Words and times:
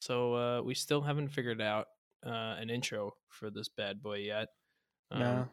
So 0.00 0.34
uh, 0.34 0.62
we 0.62 0.74
still 0.74 1.02
haven't 1.02 1.28
figured 1.28 1.60
out 1.60 1.88
uh, 2.26 2.56
an 2.58 2.70
intro 2.70 3.12
for 3.28 3.50
this 3.50 3.68
bad 3.68 4.02
boy 4.02 4.20
yet. 4.20 4.48
Um, 5.10 5.20
no, 5.20 5.48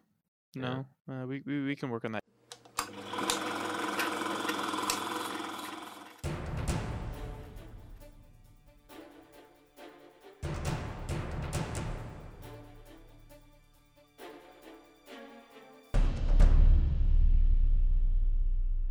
yeah. 0.55 0.83
no, 1.07 1.13
uh, 1.13 1.25
we, 1.27 1.43
we 1.45 1.65
we 1.65 1.75
can 1.75 1.89
work 1.89 2.05
on 2.05 2.13
that. 2.13 2.23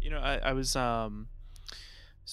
You 0.03 0.11
know, 0.11 0.19
I, 0.19 0.37
I 0.37 0.53
was 0.53 0.77
um, 0.77 1.29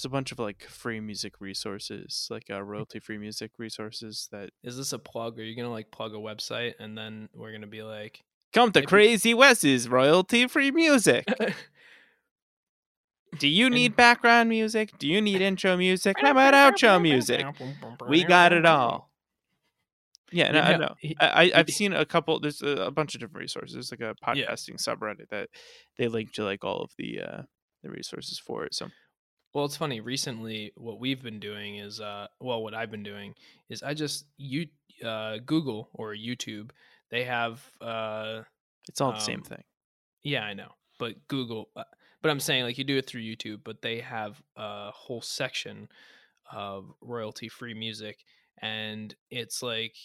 a 0.06 0.10
bunch 0.10 0.32
of 0.32 0.40
like 0.40 0.64
free 0.64 1.00
music 1.00 1.40
resources, 1.40 2.28
like 2.30 2.50
uh, 2.52 2.62
royalty 2.62 3.00
free 3.00 3.18
music 3.18 3.52
resources 3.58 4.28
that 4.32 4.52
Is 4.64 4.78
this 4.78 4.94
a 4.94 5.00
plug? 5.00 5.40
Are 5.40 5.44
you 5.44 5.56
gonna 5.56 5.72
like 5.72 5.92
plug 5.92 6.14
a 6.14 6.18
website 6.18 6.74
and 6.80 6.98
then 6.98 7.30
we're 7.34 7.52
gonna 7.52 7.68
be 7.68 7.84
like, 7.84 8.24
come 8.54 8.72
to 8.72 8.80
Maybe- 8.82 8.88
Crazy 8.88 9.34
Wes's 9.34 9.88
royalty 9.90 10.48
free 10.48 10.72
music. 10.72 11.26
Do 13.40 13.48
you 13.48 13.70
need 13.70 13.96
background 13.96 14.50
music? 14.50 14.92
Do 15.00 15.08
you 15.08 15.22
need 15.22 15.42
intro 15.42 15.76
music? 15.78 16.18
How 16.20 16.32
about 16.32 16.54
outro 16.54 17.02
music? 17.02 17.46
We 18.08 18.24
got 18.24 18.54
it 18.54 18.66
all. 18.66 19.10
Yeah, 20.32 20.52
no, 20.52 20.60
You 20.60 20.66
I 20.66 20.72
know, 20.74 20.78
know. 20.80 20.96
he- 21.00 21.18
I, 21.20 21.28
I, 21.46 21.52
I've 21.56 21.70
seen 21.70 21.94
a 21.94 22.06
couple. 22.06 22.40
There's 22.40 22.62
a, 22.64 22.68
a 22.86 22.92
bunch 22.92 23.14
of 23.14 23.22
different 23.22 23.42
resources, 23.44 23.92
like 23.92 24.02
a 24.02 24.16
Yeah. 24.36 24.46
podcasting 24.52 24.82
subreddit 24.84 25.30
that 25.30 25.50
they 25.98 26.08
link 26.08 26.32
to 26.34 26.44
like 26.44 26.64
all 26.64 26.82
of 26.82 26.92
the 26.98 27.22
uh 27.22 27.42
the 27.84 27.90
resources 27.92 28.40
for 28.40 28.64
it. 28.66 28.74
So 28.74 28.88
Well, 29.54 29.66
it's 29.66 29.78
funny. 29.78 30.02
Recently, 30.02 30.72
what 30.76 31.00
we've 31.00 31.22
been 31.22 31.40
doing 31.40 31.78
is, 31.78 32.00
uh, 32.00 32.28
well, 32.40 32.64
what 32.64 32.74
I've 32.74 32.90
been 32.92 33.04
doing 33.04 33.36
is 33.70 33.84
I 33.84 33.94
just 33.94 34.26
you 34.38 34.68
uh, 35.04 35.38
Google 35.46 35.90
or 35.94 36.14
YouTube. 36.16 36.72
They 37.12 37.24
have, 37.26 37.64
uh, 37.80 38.42
it's 38.90 39.00
all 39.02 39.12
the 39.12 39.20
same 39.20 39.40
Um, 39.40 39.44
thing. 39.44 39.64
yeah, 40.24 40.44
I 40.44 40.54
know, 40.54 40.72
but 40.98 41.28
Google. 41.28 41.70
Uh, 41.76 41.84
but 42.22 42.32
I'm 42.32 42.40
saying 42.40 42.64
like 42.64 42.78
you 42.78 42.84
do 42.84 42.98
it 42.98 43.06
through 43.06 43.22
YouTube, 43.22 43.64
but 43.64 43.82
they 43.82 44.00
have 44.00 44.42
a 44.56 44.90
whole 44.92 45.22
section 45.22 45.90
of 46.52 46.92
royalty-free 47.02 47.74
music, 47.76 48.24
and 48.62 49.14
it's 49.30 49.62
like 49.62 49.96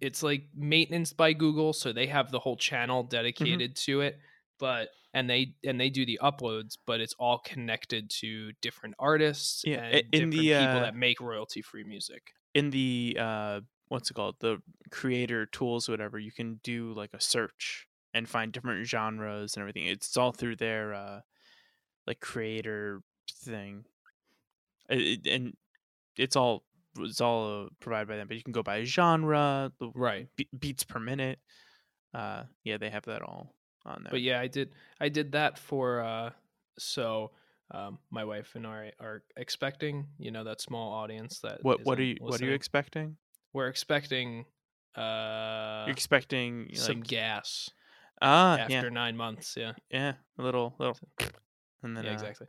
it's 0.00 0.22
like 0.22 0.48
maintenance 0.54 1.12
by 1.12 1.32
Google, 1.32 1.72
so 1.72 1.92
they 1.92 2.06
have 2.06 2.30
the 2.30 2.38
whole 2.38 2.56
channel 2.56 3.02
dedicated 3.02 3.76
to 3.76 4.00
it. 4.02 4.18
But 4.58 4.90
and 5.14 5.28
they 5.28 5.54
and 5.64 5.80
they 5.80 5.90
do 5.90 6.04
the 6.04 6.18
uploads, 6.22 6.76
but 6.86 7.00
it's 7.00 7.14
all 7.18 7.38
connected 7.38 8.10
to 8.20 8.52
different 8.60 8.94
artists 8.98 9.62
Yeah, 9.64 9.82
and 9.84 9.94
in 10.12 10.30
different 10.30 10.32
the, 10.32 10.38
people 10.66 10.80
uh, 10.80 10.82
that 10.82 10.96
make 10.96 11.20
royalty-free 11.20 11.84
music. 11.84 12.32
In 12.54 12.70
the 12.70 13.16
uh, 13.18 13.60
what's 13.88 14.10
it 14.10 14.14
called? 14.14 14.36
The 14.40 14.60
creator 14.90 15.46
tools, 15.46 15.88
or 15.88 15.92
whatever. 15.92 16.18
You 16.18 16.32
can 16.32 16.60
do 16.62 16.92
like 16.92 17.10
a 17.14 17.20
search 17.20 17.86
and 18.14 18.28
find 18.28 18.52
different 18.52 18.86
genres 18.86 19.54
and 19.54 19.60
everything. 19.62 19.86
It's 19.86 20.16
all 20.16 20.32
through 20.32 20.56
their 20.56 20.94
uh, 20.94 21.20
like 22.06 22.20
creator 22.20 23.02
thing, 23.44 23.84
It- 24.88 25.26
and 25.26 25.56
it's 26.16 26.36
all 26.36 26.64
it's 26.98 27.20
all 27.20 27.66
uh, 27.66 27.68
provided 27.80 28.08
by 28.08 28.16
them. 28.16 28.26
But 28.28 28.36
you 28.36 28.42
can 28.42 28.52
go 28.52 28.62
by 28.62 28.82
genre, 28.84 29.72
the 29.78 29.90
Right. 29.94 30.28
be- 30.36 30.48
beats 30.58 30.84
per 30.84 30.98
minute. 30.98 31.38
Uh, 32.12 32.44
yeah, 32.64 32.78
they 32.78 32.90
have 32.90 33.04
that 33.04 33.22
all 33.22 33.54
on 33.88 34.02
there. 34.04 34.10
But 34.10 34.22
yeah, 34.22 34.40
I 34.40 34.46
did 34.46 34.70
I 35.00 35.08
did 35.08 35.32
that 35.32 35.58
for 35.58 36.00
uh 36.00 36.30
so 36.78 37.32
um 37.70 37.98
my 38.10 38.24
wife 38.24 38.52
and 38.54 38.66
I 38.66 38.92
are 39.00 39.22
expecting, 39.36 40.06
you 40.18 40.30
know, 40.30 40.44
that 40.44 40.60
small 40.60 40.92
audience 40.92 41.40
that 41.40 41.58
what 41.62 41.84
what 41.84 41.98
are 41.98 42.04
you 42.04 42.16
what 42.20 42.40
are 42.40 42.44
you 42.44 42.52
expecting? 42.52 43.16
We're 43.52 43.68
expecting 43.68 44.44
uh 44.96 45.84
You're 45.86 45.92
expecting 45.92 46.70
some 46.74 46.96
like 46.96 47.06
gas 47.06 47.70
ah 48.20 48.58
after 48.58 48.72
yeah 48.72 48.88
9 48.88 49.16
months, 49.16 49.54
yeah. 49.56 49.72
yeah 49.90 50.14
a 50.38 50.42
little 50.42 50.74
little 50.78 50.98
and 51.82 51.96
then 51.96 52.04
yeah, 52.04 52.10
uh, 52.10 52.14
exactly. 52.14 52.46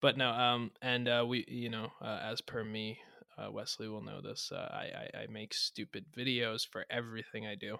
But 0.00 0.16
no, 0.16 0.30
um 0.30 0.70
and 0.82 1.08
uh 1.08 1.24
we 1.26 1.44
you 1.48 1.70
know, 1.70 1.90
uh, 2.02 2.20
as 2.22 2.40
per 2.40 2.62
me, 2.62 2.98
uh, 3.38 3.50
Wesley 3.50 3.88
will 3.88 4.02
know 4.02 4.20
this. 4.20 4.50
Uh, 4.52 4.68
I, 4.70 4.84
I 4.84 5.22
I 5.22 5.26
make 5.28 5.52
stupid 5.54 6.06
videos 6.16 6.66
for 6.66 6.84
everything 6.90 7.46
I 7.46 7.54
do, 7.54 7.78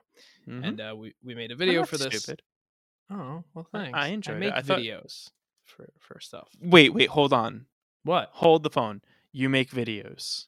mhm. 0.48 0.66
and 0.66 0.80
uh, 0.80 0.94
we 0.96 1.14
we 1.22 1.34
made 1.34 1.50
a 1.50 1.56
video 1.56 1.84
for 1.84 1.96
this. 1.98 2.22
Stupid. 2.22 2.42
Oh 3.10 3.44
well, 3.54 3.68
I- 3.72 3.78
I 3.78 3.90
thanks. 3.92 4.08
enjoyed 4.14 4.36
it. 4.36 4.40
make 4.40 4.54
I 4.54 4.62
thought- 4.62 4.78
videos 4.80 5.30
for 5.64 5.88
for 6.00 6.20
stuff. 6.20 6.48
Wait 6.60 6.92
wait 6.94 7.08
hold 7.10 7.32
on 7.32 7.66
What? 8.02 8.30
hold 8.32 8.62
the 8.62 8.70
phone. 8.70 9.02
You 9.32 9.48
make 9.48 9.70
videos. 9.70 10.46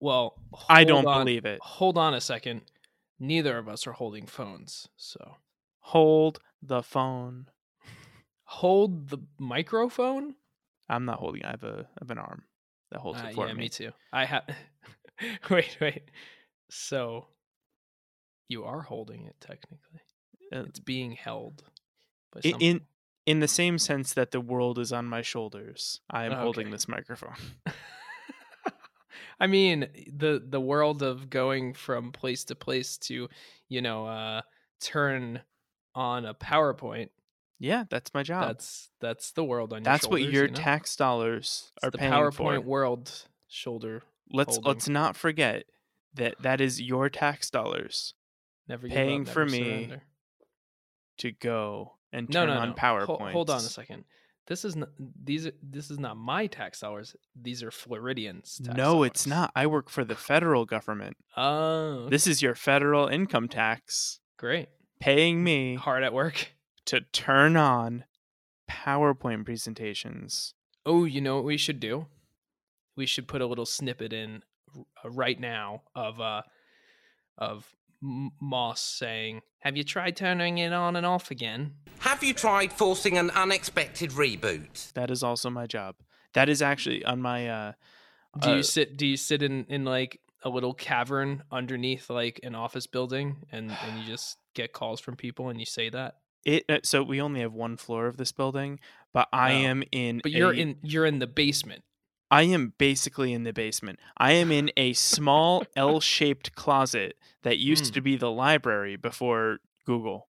Well, 0.00 0.36
I 0.68 0.84
don't 0.84 1.06
on- 1.06 1.20
believe 1.24 1.44
it. 1.44 1.60
Hold 1.62 1.96
on 1.96 2.14
a 2.14 2.20
second. 2.20 2.62
Neither 3.18 3.56
of 3.58 3.68
us 3.68 3.86
are 3.86 3.92
holding 3.92 4.26
phones, 4.26 4.88
so 4.96 5.36
Hold 5.86 6.40
the 6.60 6.82
phone. 6.82 7.48
hold 8.44 9.08
the 9.10 9.18
microphone. 9.38 10.34
I'm 10.88 11.04
not 11.04 11.18
holding. 11.20 11.44
I 11.44 11.50
have 11.50 11.62
a 11.64 11.88
I 11.90 11.98
have 12.00 12.10
an 12.10 12.18
arm 12.18 12.44
that 12.90 13.00
holds 13.00 13.20
Uh, 13.22 13.26
it 13.28 13.34
for 13.34 13.46
yeah, 13.46 13.52
me. 13.54 13.60
me 13.60 13.68
too. 13.68 13.92
I 14.12 14.24
have. 14.24 14.44
wait, 15.50 15.76
wait. 15.80 16.10
So 16.68 17.28
you 18.48 18.64
are 18.64 18.82
holding 18.82 19.24
it 19.26 19.36
technically. 19.40 20.00
Uh, 20.52 20.64
It's 20.68 20.80
being 20.80 21.12
held. 21.12 21.64
In 22.44 22.82
in 23.24 23.38
the 23.40 23.48
same 23.48 23.78
sense 23.78 24.12
that 24.14 24.32
the 24.32 24.40
world 24.40 24.78
is 24.78 24.92
on 24.92 25.06
my 25.06 25.22
shoulders, 25.22 26.00
I 26.10 26.24
am 26.24 26.32
holding 26.32 26.70
this 26.70 26.88
microphone. 26.88 27.34
I 29.40 29.46
mean, 29.46 29.86
the 30.12 30.42
the 30.44 30.60
world 30.60 31.02
of 31.02 31.30
going 31.30 31.74
from 31.74 32.12
place 32.12 32.44
to 32.44 32.54
place 32.54 32.96
to, 32.98 33.28
you 33.68 33.82
know, 33.82 34.06
uh 34.06 34.42
turn 34.80 35.42
on 35.94 36.24
a 36.24 36.34
PowerPoint. 36.34 37.10
Yeah, 37.58 37.84
that's 37.90 38.12
my 38.14 38.22
job. 38.24 38.48
That's 38.48 38.90
that's 39.00 39.32
the 39.32 39.44
world 39.44 39.72
on 39.72 39.78
your 39.80 39.84
That's 39.84 40.06
what 40.08 40.22
your 40.22 40.44
you 40.44 40.48
know? 40.48 40.54
tax 40.54 40.96
dollars 40.96 41.70
It's 41.76 41.84
are 41.84 41.90
the 41.90 41.98
paying 41.98 42.12
PowerPoint 42.12 42.32
for. 42.34 42.60
world 42.62 43.24
shoulder. 43.48 44.02
Let's 44.32 44.56
holding. 44.56 44.68
let's 44.68 44.88
not 44.88 45.16
forget 45.16 45.64
that 46.14 46.36
that 46.42 46.60
is 46.60 46.80
your 46.80 47.08
tax 47.08 47.50
dollars 47.50 48.14
Never 48.68 48.88
Paying 48.88 49.22
up, 49.22 49.28
for 49.28 49.44
never 49.44 49.50
me 49.50 49.58
surrender. 49.64 50.02
To 51.22 51.30
go 51.32 51.94
and 52.12 52.30
turn 52.30 52.48
no, 52.48 52.54
on 52.54 52.68
no. 52.70 52.74
PowerPoint. 52.74 53.06
Hol- 53.06 53.28
hold 53.30 53.50
on 53.50 53.58
a 53.58 53.60
second. 53.60 54.04
This 54.48 54.64
is 54.64 54.74
not 54.74 54.88
these. 55.24 55.46
Are, 55.46 55.52
this 55.62 55.88
is 55.88 56.00
not 56.00 56.16
my 56.16 56.48
tax 56.48 56.80
dollars. 56.80 57.14
These 57.40 57.62
are 57.62 57.70
Floridians. 57.70 58.60
Tax 58.62 58.76
No, 58.76 59.04
it's 59.04 59.24
not. 59.24 59.52
I 59.54 59.68
work 59.68 59.88
for 59.88 60.04
the 60.04 60.16
federal 60.16 60.64
government. 60.64 61.16
Oh, 61.36 62.08
This 62.08 62.26
is 62.26 62.42
your 62.42 62.56
federal 62.56 63.06
income 63.06 63.48
tax 63.48 64.18
great. 64.36 64.68
paying 64.98 65.44
me 65.44 65.76
Hard 65.76 66.02
at 66.02 66.12
work. 66.12 66.54
to 66.86 67.02
turn 67.12 67.56
on 67.56 68.04
PowerPoint 68.68 69.44
presentations. 69.44 70.54
Oh, 70.84 71.04
you 71.04 71.20
know 71.20 71.36
what 71.36 71.44
we 71.44 71.56
should 71.56 71.78
do? 71.78 72.06
We 72.96 73.06
should 73.06 73.28
put 73.28 73.40
a 73.42 73.46
little 73.46 73.64
snippet 73.64 74.12
in 74.12 74.42
uh, 74.76 75.08
right 75.08 75.38
now 75.38 75.82
of 75.94 76.20
uh 76.20 76.42
of 77.38 77.72
Moss 78.02 78.80
saying, 78.80 79.42
"Have 79.60 79.76
you 79.76 79.84
tried 79.84 80.16
turning 80.16 80.58
it 80.58 80.72
on 80.72 80.96
and 80.96 81.06
off 81.06 81.30
again?" 81.30 81.74
Have 82.00 82.22
you 82.24 82.34
tried 82.34 82.72
forcing 82.72 83.16
an 83.16 83.30
unexpected 83.30 84.10
reboot? 84.10 84.92
That 84.94 85.10
is 85.10 85.22
also 85.22 85.48
my 85.50 85.66
job. 85.66 85.94
That 86.34 86.48
is 86.48 86.60
actually 86.60 87.04
on 87.04 87.22
my 87.22 87.48
uh 87.48 87.72
Do 88.40 88.50
uh, 88.50 88.56
you 88.56 88.62
sit? 88.62 88.96
Do 88.96 89.06
you 89.06 89.16
sit 89.16 89.42
in 89.42 89.64
in 89.68 89.84
like 89.84 90.20
a 90.42 90.48
little 90.48 90.74
cavern 90.74 91.44
underneath 91.52 92.10
like 92.10 92.40
an 92.42 92.54
office 92.56 92.86
building, 92.88 93.36
and 93.52 93.70
and 93.70 94.00
you 94.00 94.06
just 94.06 94.36
get 94.54 94.72
calls 94.72 95.00
from 95.00 95.16
people, 95.16 95.48
and 95.48 95.60
you 95.60 95.66
say 95.66 95.88
that? 95.90 96.16
it 96.44 96.64
uh, 96.68 96.80
so 96.82 97.04
we 97.04 97.20
only 97.20 97.40
have 97.40 97.52
one 97.52 97.76
floor 97.76 98.08
of 98.08 98.16
this 98.16 98.32
building, 98.32 98.80
but 99.12 99.28
I 99.32 99.52
Oh. 99.52 99.56
am 99.58 99.84
in 99.92 100.18
But 100.24 100.32
you're 100.32 100.50
a- 100.50 100.56
in 100.56 100.76
you're 100.82 101.06
in 101.06 101.20
the 101.20 101.28
basement. 101.28 101.84
I 102.32 102.42
am 102.44 102.72
basically 102.78 103.32
in 103.32 103.44
the 103.44 103.52
basement. 103.52 104.00
I 104.16 104.32
am 104.32 104.50
in 104.50 104.70
a 104.76 104.94
small 104.94 105.64
L-shaped 105.76 106.54
closet 106.56 107.16
that 107.42 107.58
used 107.58 107.92
Mm. 107.92 107.94
to 107.94 108.00
be 108.00 108.16
the 108.16 108.30
library 108.30 108.96
before 108.96 109.58
Google. 109.86 110.28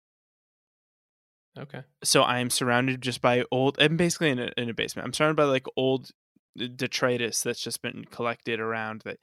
Okay. 1.58 1.82
So 2.02 2.22
I 2.22 2.38
am 2.40 2.50
surrounded 2.50 3.02
just 3.02 3.20
by 3.20 3.44
old. 3.50 3.76
I'm 3.80 3.96
basically 3.96 4.30
in 4.30 4.38
a, 4.38 4.50
in 4.56 4.68
a 4.70 4.74
basement. 4.74 5.06
I'm 5.06 5.12
surrounded 5.12 5.36
by 5.36 5.44
like 5.44 5.66
old 5.76 6.10
detritus 6.56 7.42
that's 7.42 7.62
just 7.62 7.82
been 7.82 8.04
collected 8.06 8.58
around 8.58 9.02
that, 9.04 9.18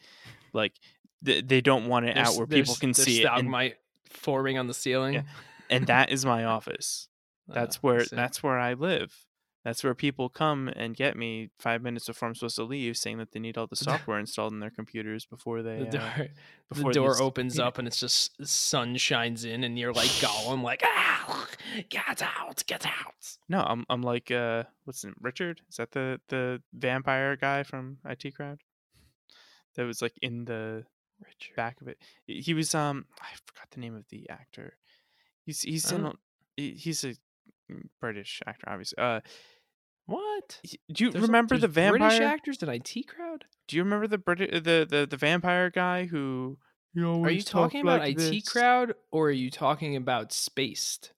like 0.53 0.73
th- 1.25 1.45
they 1.47 1.61
don't 1.61 1.87
want 1.87 2.05
it 2.05 2.17
out 2.17 2.35
where 2.35 2.47
people 2.47 2.75
can 2.75 2.93
see 2.93 3.21
it, 3.23 3.27
and, 3.31 3.73
forming 4.09 4.57
on 4.57 4.67
the 4.67 4.73
ceiling. 4.73 5.23
and 5.69 5.87
that 5.87 6.11
is 6.13 6.25
my 6.25 6.45
office. 6.45 7.07
Uh, 7.49 7.55
That's 7.55 7.77
where 7.83 8.05
that's 8.05 8.43
where 8.43 8.59
I 8.59 8.73
live. 8.73 9.25
That's 9.65 9.83
where 9.83 9.93
people 9.93 10.29
come 10.29 10.69
and 10.69 10.95
get 10.95 11.17
me 11.17 11.49
five 11.59 11.81
minutes 11.81 12.07
before 12.07 12.29
I'm 12.29 12.35
supposed 12.35 12.55
to 12.55 12.63
leave, 12.63 12.95
saying 12.95 13.17
that 13.17 13.33
they 13.33 13.39
need 13.39 13.57
all 13.57 13.67
the 13.67 13.75
software 13.75 14.17
installed 14.17 14.53
in 14.53 14.59
their 14.59 14.69
computers 14.69 15.25
before 15.25 15.61
they. 15.61 15.83
the 15.83 15.99
uh, 15.99 16.15
door, 16.15 16.27
the 16.71 16.93
door 16.93 17.13
these- 17.13 17.21
opens 17.21 17.57
yeah. 17.57 17.65
up 17.65 17.77
and 17.77 17.87
it's 17.87 17.99
just 17.99 18.45
sun 18.45 18.95
shines 18.95 19.43
in 19.43 19.63
and 19.63 19.77
you're 19.77 19.93
like 19.93 20.07
Gollum, 20.21 20.63
like 20.63 20.81
ah, 20.85 21.47
get 21.89 22.21
out, 22.21 22.63
get 22.67 22.85
out. 22.85 23.37
No, 23.49 23.61
I'm 23.61 23.85
I'm 23.89 24.01
like 24.01 24.31
uh, 24.31 24.63
what's 24.85 24.99
his 25.01 25.05
name? 25.05 25.15
Richard? 25.21 25.61
Is 25.69 25.77
that 25.77 25.91
the 25.91 26.21
the 26.29 26.61
vampire 26.73 27.35
guy 27.35 27.63
from 27.63 27.97
IT 28.05 28.35
Crowd? 28.35 28.59
that 29.75 29.85
was 29.85 30.01
like 30.01 30.17
in 30.21 30.45
the 30.45 30.83
Richard. 31.19 31.55
back 31.55 31.79
of 31.81 31.87
it. 31.87 31.97
He 32.25 32.53
was 32.53 32.75
um 32.75 33.05
I 33.21 33.27
forgot 33.45 33.69
the 33.71 33.79
name 33.79 33.95
of 33.95 34.03
the 34.09 34.29
actor. 34.29 34.77
He's 35.45 35.61
he's 35.61 35.91
in 35.91 36.05
a, 36.05 36.13
he's 36.55 37.03
a 37.03 37.15
British 37.99 38.41
actor, 38.45 38.67
obviously. 38.69 38.97
Uh, 38.97 39.19
What? 40.05 40.59
do 40.63 41.03
you 41.05 41.11
There's 41.11 41.23
a- 41.23 41.27
remember 41.27 41.55
the 41.57 41.67
there's 41.67 41.91
British 41.91 42.11
vampire? 42.19 42.27
actors 42.27 42.63
in 42.63 42.69
IT 42.69 43.07
crowd? 43.07 43.45
Do 43.67 43.75
you 43.75 43.83
remember 43.83 44.07
the 44.07 44.17
British 44.17 44.49
the, 44.63 44.85
the 44.89 45.07
the 45.09 45.17
vampire 45.17 45.69
guy 45.69 46.05
who? 46.05 46.57
Are 46.97 47.29
you 47.29 47.43
talking 47.43 47.81
about 47.81 47.99
like 47.99 48.13
IT 48.13 48.17
this? 48.17 48.49
crowd 48.49 48.95
or 49.11 49.27
are 49.27 49.31
you 49.31 49.51
talking 49.51 49.95
about 49.95 50.33
spaced? 50.33 51.13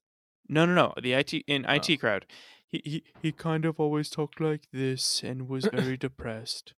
No, 0.48 0.66
no, 0.66 0.74
no. 0.74 0.92
The 1.02 1.14
IT 1.14 1.32
in 1.46 1.64
IT 1.66 1.90
Oh. 1.90 1.96
crowd. 1.96 2.26
He, 2.68 2.82
he 2.84 3.04
he 3.22 3.32
kind 3.32 3.64
of 3.64 3.80
always 3.80 4.10
talked 4.10 4.38
like 4.40 4.68
this 4.72 5.22
and 5.24 5.48
was 5.48 5.64
very 5.72 5.96
depressed. 6.08 6.74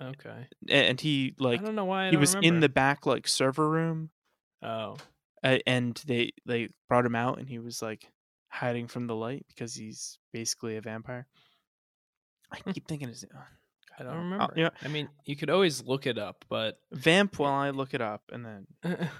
Okay. 0.00 0.46
And 0.68 1.00
he 1.00 1.34
like 1.38 1.60
I 1.60 1.64
don't 1.64 1.74
know 1.74 1.84
why 1.84 2.06
I 2.06 2.10
he 2.10 2.16
was 2.16 2.34
in 2.36 2.60
the 2.60 2.68
back 2.68 3.04
like 3.06 3.28
server 3.28 3.68
room 3.68 4.10
Oh. 4.62 4.96
uh, 5.44 5.58
and 5.66 6.00
they 6.06 6.32
they 6.46 6.68
brought 6.88 7.04
him 7.04 7.14
out 7.16 7.38
and 7.38 7.48
he 7.48 7.58
was 7.58 7.82
like 7.82 8.10
hiding 8.50 8.86
from 8.88 9.06
the 9.06 9.14
light 9.14 9.46
because 9.48 9.74
he's 9.74 10.18
basically 10.32 10.76
a 10.76 10.80
vampire. 10.82 11.26
I 12.52 12.58
keep 12.72 12.86
thinking 12.88 13.08
his 13.08 13.24
oh, 13.34 13.38
I 13.98 14.02
don't 14.02 14.12
I'll- 14.12 14.18
remember. 14.18 14.52
you 14.56 14.64
know, 14.64 14.70
I 14.82 14.88
mean, 14.88 15.08
you 15.24 15.36
could 15.36 15.50
always 15.50 15.84
look 15.84 16.06
it 16.06 16.18
up, 16.18 16.44
but 16.48 16.78
vamp 16.92 17.38
while 17.38 17.52
I 17.52 17.70
look 17.70 17.94
it 17.94 18.00
up 18.00 18.22
and 18.32 18.44
then 18.44 18.66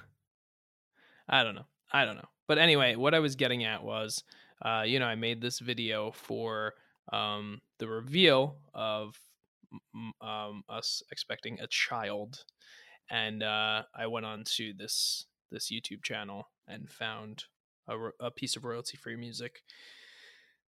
I 1.29 1.44
don't 1.44 1.55
know. 1.55 1.67
I 1.93 2.05
don't 2.05 2.17
know. 2.17 2.29
But 2.49 2.59
anyway, 2.59 2.97
what 2.97 3.15
I 3.15 3.21
was 3.21 3.37
getting 3.37 3.65
at 3.65 3.82
was, 3.85 4.25
uh, 4.62 4.82
you 4.87 4.99
know, 4.99 5.06
I 5.06 5.15
made 5.15 5.41
this 5.41 5.61
video 5.61 6.11
for 6.11 6.75
um, 7.12 7.61
the 7.79 7.88
reveal 7.88 8.56
of 8.75 9.17
um, 10.21 10.65
us 10.69 11.03
expecting 11.12 11.61
a 11.61 11.67
child, 11.69 12.44
and 13.09 13.43
uh, 13.43 13.83
I 13.94 14.06
went 14.09 14.26
on 14.26 14.43
to 14.56 14.73
this 14.76 15.26
this 15.53 15.71
YouTube 15.71 16.03
channel 16.03 16.49
and 16.69 16.88
found 16.88 17.44
a, 17.90 18.26
a 18.26 18.31
piece 18.31 18.56
of 18.56 18.64
royalty 18.64 18.96
free 18.96 19.16
music 19.16 19.62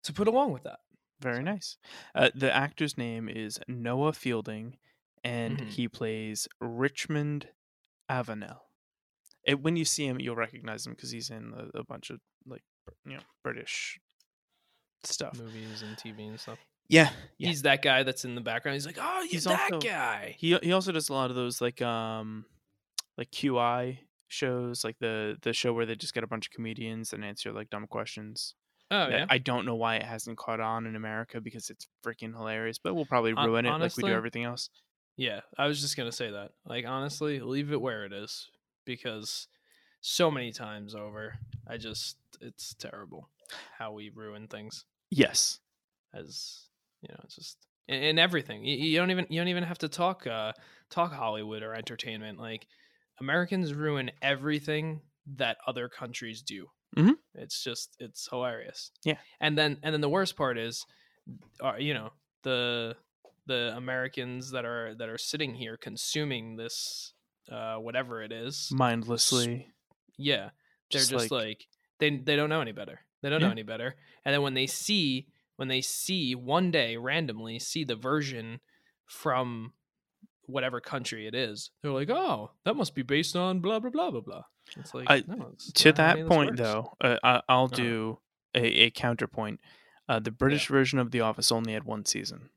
to 0.04 0.12
put 0.12 0.28
along 0.28 0.52
with 0.52 0.64
that. 0.64 0.80
very 1.20 1.36
So- 1.36 1.42
nice. 1.42 1.76
Uh, 2.16 2.30
the 2.34 2.52
actor's 2.52 2.98
name 2.98 3.28
is 3.28 3.60
Noel 3.68 4.10
Fielding 4.12 4.76
and 5.22 5.58
Mhm. 5.58 5.68
he 5.68 5.86
plays 5.88 6.48
Richmond 6.60 7.48
Avenal. 8.10 8.58
It, 9.44 9.60
when 9.62 9.76
you 9.76 9.84
see 9.84 10.04
him, 10.06 10.18
you'll 10.20 10.34
recognize 10.36 10.84
him 10.86 10.94
because 10.94 11.12
he's 11.12 11.30
in 11.30 11.52
a, 11.56 11.78
a 11.80 11.84
bunch 11.84 12.10
of 12.10 12.20
like 12.44 12.62
you 13.06 13.14
know 13.14 13.22
British 13.44 14.00
stuff. 15.04 15.38
Movies 15.38 15.82
and 15.82 15.96
TV 15.96 16.28
and 16.28 16.38
stuff. 16.40 16.58
Yeah, 16.88 17.10
yeah. 17.38 17.48
He's 17.48 17.62
that 17.62 17.82
guy 17.82 18.02
that's 18.02 18.24
in 18.24 18.34
the 18.34 18.40
background. 18.40 18.74
He's 18.74 18.86
like, 18.86 18.98
oh, 19.00 19.22
yeah, 19.22 19.28
He's 19.30 19.44
that 19.44 19.72
also- 19.72 19.78
guy. 19.88 20.34
He 20.38 20.56
he 20.62 20.72
also 20.72 20.90
does 20.92 21.08
a 21.08 21.12
lot 21.12 21.30
of 21.30 21.36
those 21.36 21.60
like 21.60 21.80
um 21.82 22.44
like 23.16 23.30
QI 23.30 23.98
shows, 24.32 24.84
like 24.84 24.98
the 24.98 25.36
the 25.42 25.52
show 25.52 25.72
where 25.72 25.86
they 25.86 25.94
just 25.94 26.14
get 26.14 26.24
a 26.24 26.26
bunch 26.26 26.46
of 26.46 26.52
comedians 26.52 27.12
and 27.12 27.24
answer 27.24 27.52
like 27.52 27.70
dumb 27.70 27.86
questions. 27.86 28.54
Oh 28.90 29.08
yeah. 29.08 29.26
I 29.30 29.38
don't 29.38 29.64
know 29.64 29.74
why 29.76 29.96
it 29.96 30.02
hasn't 30.02 30.36
caught 30.38 30.60
on 30.60 30.86
in 30.86 30.96
America 30.96 31.40
because 31.40 31.70
it's 31.70 31.86
freaking 32.04 32.34
hilarious, 32.36 32.78
but 32.78 32.94
we'll 32.94 33.06
probably 33.06 33.32
Hon- 33.32 33.46
ruin 33.48 33.66
it 33.66 33.70
like 33.70 33.96
we 33.96 34.02
do 34.02 34.08
everything 34.12 34.44
else. 34.44 34.68
Yeah, 35.16 35.40
I 35.58 35.66
was 35.66 35.80
just 35.80 35.96
gonna 35.96 36.12
say 36.12 36.30
that. 36.30 36.52
Like 36.66 36.84
honestly, 36.86 37.40
leave 37.40 37.72
it 37.72 37.80
where 37.80 38.04
it 38.04 38.12
is 38.12 38.48
because 38.84 39.46
so 40.00 40.30
many 40.30 40.52
times 40.52 40.94
over, 40.94 41.34
I 41.66 41.76
just 41.76 42.16
it's 42.40 42.74
terrible 42.74 43.28
how 43.78 43.92
we 43.92 44.10
ruin 44.10 44.48
things 44.48 44.84
Yes. 45.10 45.60
as 46.14 46.66
you 47.02 47.08
know, 47.10 47.20
it's 47.24 47.36
just 47.36 47.58
in, 47.88 48.02
in 48.02 48.18
everything. 48.18 48.64
You, 48.64 48.76
you 48.76 48.98
don't 48.98 49.10
even 49.10 49.26
you 49.28 49.40
don't 49.40 49.48
even 49.48 49.64
have 49.64 49.78
to 49.78 49.88
talk 49.88 50.26
uh 50.26 50.52
talk 50.90 51.12
Hollywood 51.12 51.62
or 51.62 51.74
entertainment. 51.74 52.38
Like 52.38 52.66
Americans 53.22 53.72
ruin 53.72 54.10
everything 54.20 55.00
that 55.36 55.56
other 55.66 55.88
countries 55.88 56.42
do. 56.42 56.66
Mhm. 56.96 57.14
It's 57.34 57.62
just 57.62 57.96
it's 57.98 58.28
hilarious. 58.28 58.90
Yeah. 59.04 59.18
and 59.40 59.56
then 59.56 59.78
and 59.82 59.94
then 59.94 60.00
the 60.00 60.08
worst 60.08 60.36
part 60.36 60.58
is, 60.58 60.84
are 61.60 61.78
you 61.80 61.94
know 61.94 62.10
the 62.42 62.96
the 63.46 63.72
Americans 63.76 64.50
that 64.50 64.64
are 64.64 64.94
that 64.98 65.08
are 65.08 65.18
sitting 65.18 65.54
here 65.54 65.76
consuming 65.76 66.56
this 66.56 67.12
uh 67.50 67.76
whatever 67.76 68.22
it 68.22 68.32
is. 68.32 68.68
Mindlessly. 68.72 69.68
Yeah, 70.18 70.50
they're 70.90 71.00
Just 71.00 71.10
just, 71.10 71.30
like- 71.30 71.44
like, 71.46 71.66
they 72.00 72.10
they 72.16 72.36
don't 72.36 72.50
know 72.50 72.60
any 72.60 72.72
better. 72.72 73.00
They 73.22 73.30
don't 73.30 73.40
know 73.40 73.50
any 73.50 73.62
better. 73.62 73.94
And 74.24 74.34
then 74.34 74.42
when 74.42 74.54
they 74.54 74.66
see 74.66 75.28
when 75.56 75.68
they 75.68 75.80
see 75.80 76.34
one 76.34 76.70
day 76.72 76.96
randomly 76.96 77.58
see 77.60 77.84
the 77.84 77.94
version 77.96 78.60
from 79.06 79.72
whatever 80.52 80.80
country 80.80 81.26
it 81.26 81.34
is, 81.34 81.70
they're 81.82 81.90
like, 81.92 82.10
"Oh, 82.10 82.50
that 82.64 82.76
must 82.76 82.94
be 82.94 83.02
based 83.02 83.34
on 83.36 83.60
blah 83.60 83.78
blah 83.80 83.90
blah 83.90 84.10
blah 84.10 84.20
blah." 84.20 84.42
It's 84.76 84.94
like 84.94 85.10
I- 85.10 85.24
no, 85.26 85.50
it's 85.52 85.72
to 85.72 85.88
not 85.88 85.98
how 85.98 86.04
any 86.10 86.22
that 86.22 86.28
point 86.28 86.56
though, 86.56 86.92
uh, 87.00 87.16
I, 87.24 87.42
I'll 87.48 87.64
Uh-huh. 87.64 87.76
do 87.76 88.18
a, 88.54 88.64
a 88.84 88.90
counterpoint. 88.90 89.60
Uh, 90.08 90.18
the 90.18 90.30
British 90.30 90.68
version 90.68 90.98
of 90.98 91.10
The 91.10 91.20
Office 91.20 91.50
only 91.52 91.72
had 91.72 91.84
one 91.84 92.04
season. 92.04 92.50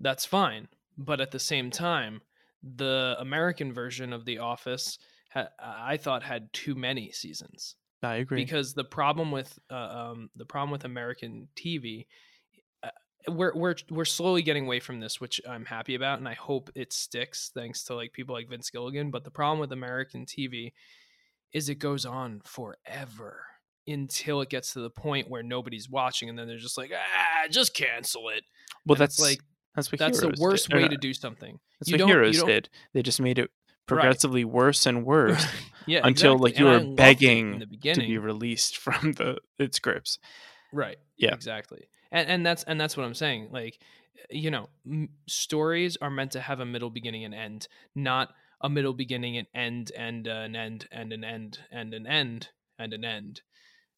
that's 0.00 0.24
fine. 0.24 0.68
But 0.96 1.20
at 1.20 1.30
the 1.30 1.38
same 1.38 1.70
time, 1.70 2.20
the 2.62 3.16
American 3.18 3.72
version 3.72 4.12
of 4.12 4.24
The 4.24 4.38
Office, 4.38 4.98
ha- 5.32 5.48
I 5.58 5.96
thought 5.96 6.22
had 6.22 6.52
too 6.52 6.74
many 6.74 7.10
seasons. 7.12 7.76
I 8.02 8.16
agree. 8.16 8.42
because 8.42 8.72
the 8.74 8.84
problem 8.84 9.30
with 9.30 9.58
uh, 9.70 9.74
um, 9.74 10.30
the 10.34 10.46
problem 10.46 10.70
with 10.70 10.84
American 10.86 11.48
TV, 11.54 12.02
uh, 12.02 12.04
we're 13.28 13.52
we're 13.54 13.74
we're 13.90 14.04
slowly 14.04 14.42
getting 14.42 14.64
away 14.66 14.80
from 14.80 15.00
this, 15.00 15.20
which 15.20 15.40
I'm 15.48 15.64
happy 15.66 15.94
about, 15.94 16.18
and 16.18 16.28
I 16.28 16.34
hope 16.34 16.70
it 16.74 16.92
sticks 16.92 17.50
thanks 17.54 17.84
to 17.84 17.94
like 17.94 18.12
people 18.12 18.34
like 18.34 18.48
Vince 18.48 18.70
Gilligan. 18.70 19.10
But 19.10 19.24
the 19.24 19.30
problem 19.30 19.58
with 19.58 19.72
American 19.72 20.24
TV 20.26 20.72
is 21.52 21.68
it 21.68 21.76
goes 21.76 22.06
on 22.06 22.40
forever 22.44 23.42
until 23.86 24.40
it 24.40 24.48
gets 24.48 24.72
to 24.74 24.80
the 24.80 24.90
point 24.90 25.28
where 25.28 25.42
nobody's 25.42 25.88
watching, 25.90 26.28
and 26.28 26.38
then 26.38 26.46
they're 26.46 26.58
just 26.58 26.78
like, 26.78 26.92
ah, 26.94 27.48
just 27.50 27.74
cancel 27.74 28.28
it. 28.28 28.44
well, 28.86 28.94
And 28.94 29.00
that's 29.00 29.20
like 29.20 29.40
that's 29.74 29.90
what 29.92 29.98
that's 29.98 30.20
the 30.20 30.34
worst 30.38 30.68
did. 30.68 30.76
way 30.82 30.88
to 30.88 30.96
do 30.96 31.12
something. 31.12 31.58
That's 31.78 31.88
you 31.90 31.94
what 31.94 31.98
don't- 31.98 32.08
you 32.08 32.14
Heroes 32.14 32.38
don't- 32.38 32.48
did. 32.48 32.68
They 32.94 33.02
just 33.02 33.20
made 33.20 33.38
it 33.38 33.50
progressively 33.86 34.44
worse 34.44 34.86
and 34.86 35.04
worse 35.04 35.44
yeah, 35.86 36.00
until 36.04 36.34
exactly. 36.34 36.50
like 36.50 36.58
you 36.60 36.68
And 36.68 36.88
were 36.90 36.94
begging 36.94 37.54
in 37.54 37.58
the 37.82 37.92
to 37.94 38.00
be 38.00 38.18
released 38.18 38.76
from 38.84 39.12
the 39.14 39.38
its 39.58 39.78
grips. 39.80 40.18
right 40.72 40.98
Yeah. 41.16 41.34
exactly 41.34 41.88
and 42.12 42.28
and 42.28 42.46
that's 42.46 42.64
and 42.64 42.80
that's 42.80 42.96
what 42.96 43.04
i'm 43.04 43.14
saying 43.14 43.48
like 43.52 43.78
you 44.30 44.50
know 44.50 44.68
m- 44.86 45.08
stories 45.26 45.96
are 46.00 46.10
meant 46.10 46.32
to 46.32 46.40
have 46.40 46.60
a 46.60 46.66
middle 46.66 46.90
beginning 46.90 47.24
and 47.24 47.34
end 47.34 47.68
not 47.94 48.30
a 48.60 48.68
middle 48.68 48.92
beginning 48.92 49.38
and 49.38 49.46
end 49.54 49.92
and 49.96 50.28
uh, 50.28 50.32
an 50.32 50.54
end 50.54 50.86
and 50.92 51.12
an 51.12 51.24
end 51.24 51.58
and 51.70 51.94
an 51.94 52.06
end 52.06 52.48
and 52.78 52.92
an 52.92 53.04
end. 53.04 53.42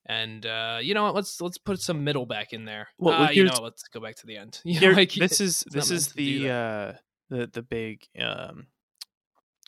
And 0.06 0.44
uh 0.44 0.78
you 0.82 0.94
know 0.94 1.04
what 1.04 1.14
let's 1.14 1.40
let's 1.40 1.58
put 1.58 1.80
some 1.80 2.02
middle 2.02 2.26
back 2.26 2.52
in 2.52 2.64
there. 2.64 2.88
Well, 2.98 3.20
well, 3.20 3.32
you 3.32 3.44
know 3.44 3.60
let's 3.62 3.84
go 3.84 4.00
back 4.00 4.16
to 4.16 4.26
the 4.26 4.36
end. 4.36 4.60
You 4.64 4.74
know, 4.74 4.80
Here, 4.80 4.92
like, 4.94 5.12
this 5.12 5.40
is 5.40 5.64
this 5.70 5.90
is 5.90 6.08
the 6.08 6.50
uh 6.50 6.92
the 7.30 7.48
the 7.52 7.62
big 7.62 8.06
um 8.18 8.66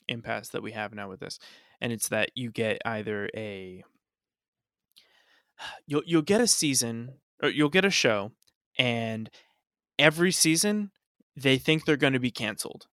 impasse 0.09 0.51
that 0.51 0.63
we 0.63 0.73
have 0.73 0.93
now 0.93 1.09
with 1.09 1.21
this 1.21 1.39
and 1.81 1.93
it's 1.93 2.09
that 2.09 2.31
you 2.35 2.51
get 2.51 2.79
either 2.85 3.31
a 3.35 3.85
you'll 5.87 6.03
you'll 6.05 6.23
get 6.23 6.41
a 6.41 6.49
season 6.49 7.13
you'll 7.49 7.69
get 7.69 7.85
a 7.85 7.91
show 7.91 8.33
and 8.79 9.31
every 9.99 10.33
season 10.33 10.91
they 11.37 11.59
think 11.59 11.85
they're 11.85 11.97
going 11.97 12.13
to 12.13 12.21
be 12.21 12.31
canceled 12.31 12.87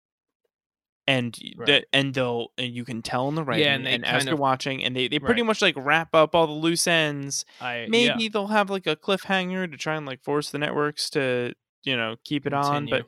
and 1.06 1.38
Right. 1.56 1.66
that 1.66 1.86
and 1.92 2.14
they'll 2.14 2.48
and 2.58 2.74
you 2.74 2.84
can 2.84 3.02
tell 3.02 3.28
in 3.28 3.34
the 3.34 3.42
writing 3.44 3.66
and 3.66 3.86
and, 3.86 4.04
they 4.04 4.08
as 4.08 4.24
kind 4.24 4.28
you're 4.28 4.38
watching 4.38 4.84
and 4.84 4.94
they, 4.94 5.08
they 5.08 5.18
pretty 5.18 5.40
Right. 5.40 5.46
much 5.46 5.62
like 5.62 5.74
wrap 5.76 6.14
up 6.14 6.34
all 6.34 6.46
the 6.46 6.52
loose 6.52 6.86
ends 6.86 7.44
i 7.60 7.86
maybe 7.88 8.24
yeah, 8.24 8.28
they'll 8.28 8.48
have 8.48 8.68
like 8.70 8.86
a 8.86 8.96
cliffhanger 8.96 9.70
to 9.70 9.76
try 9.76 9.96
and 9.96 10.06
like 10.06 10.22
force 10.22 10.50
the 10.50 10.58
networks 10.58 11.08
to 11.10 11.54
you 11.84 11.96
know 11.96 12.16
keep 12.24 12.46
it 12.46 12.52
on 12.52 12.86
but 12.86 13.06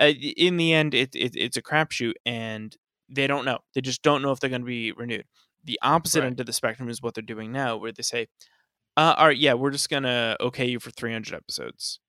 uh, 0.00 0.06
in 0.06 0.56
the 0.56 0.72
end 0.72 0.94
it, 0.94 1.14
it 1.14 1.36
it's 1.36 1.56
a 1.56 1.62
crapshoot 1.62 2.14
and 2.26 2.76
they 3.08 3.26
don't 3.26 3.44
know 3.44 3.58
they 3.74 3.80
just 3.80 4.02
don't 4.02 4.22
know 4.22 4.32
if 4.32 4.40
they're 4.40 4.50
going 4.50 4.62
to 4.62 4.66
be 4.66 4.92
renewed 4.92 5.24
the 5.64 5.78
opposite 5.82 6.20
Right. 6.20 6.26
end 6.28 6.40
of 6.40 6.46
the 6.46 6.52
spectrum 6.52 6.88
is 6.88 7.02
what 7.02 7.14
they're 7.14 7.22
doing 7.22 7.52
now 7.52 7.76
where 7.76 7.92
they 7.92 8.02
say 8.02 8.26
uh, 8.98 9.14
all 9.16 9.26
right 9.28 9.38
yeah 9.38 9.54
we're 9.54 9.70
just 9.70 9.88
going 9.88 10.02
to 10.02 10.36
okay 10.40 10.66
you 10.68 10.78
for 10.78 10.90
300 10.90 11.34
episodes 11.34 12.00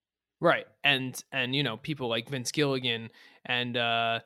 Right. 0.41 0.67
And 0.85 1.21
and 1.33 1.53
you 1.53 1.63
know, 1.63 1.75
people 1.75 2.07
like 2.07 2.29
Vince 2.29 2.51
Gilligan 2.53 3.09
and 3.45 3.75
uh 3.75 4.21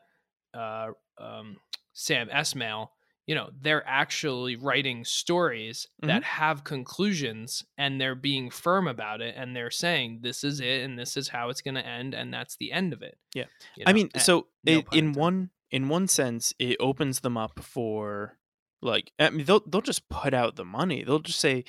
uh 0.54 0.90
um 1.20 1.58
Sam 1.94 2.30
Esmail, 2.30 2.90
you 3.26 3.34
know, 3.34 3.50
they're 3.60 3.84
actually 3.88 4.56
writing 4.56 5.06
stories 5.06 5.88
Mm-hmm. 6.04 6.10
that 6.10 6.24
have 6.24 6.64
conclusions 6.64 7.64
and 7.80 8.00
they're 8.00 8.14
being 8.14 8.52
firm 8.52 8.88
about 8.88 9.22
it 9.22 9.34
and 9.36 9.56
they're 9.56 9.72
saying 9.72 10.20
this 10.22 10.44
is 10.44 10.60
it 10.60 10.84
and 10.84 11.00
this 11.00 11.18
is 11.18 11.30
how 11.30 11.50
it's 11.50 11.62
going 11.62 11.76
to 11.76 11.86
end 11.86 12.14
and 12.14 12.32
that's 12.32 12.58
the 12.58 12.72
end 12.72 12.94
of 12.94 13.02
it. 13.02 13.18
Yeah. 13.34 13.46
You 13.76 13.86
i 13.88 13.94
mean 13.94 14.10
a- 14.14 14.20
so 14.20 14.46
no 14.64 14.78
it, 14.80 14.86
in 14.92 15.14
one 15.14 15.50
in 15.72 15.90
one 15.90 16.08
sense 16.08 16.54
it 16.60 16.78
opens 16.80 17.22
them 17.22 17.38
up 17.38 17.60
for 17.64 18.38
like 18.84 19.12
i 19.18 19.32
mean 19.32 19.46
they'll, 19.48 19.64
they'll 19.66 19.82
just 19.82 20.08
put 20.10 20.36
out 20.36 20.58
the 20.58 20.66
money 20.66 21.04
they'll 21.04 21.18
just 21.20 21.40
say 21.40 21.64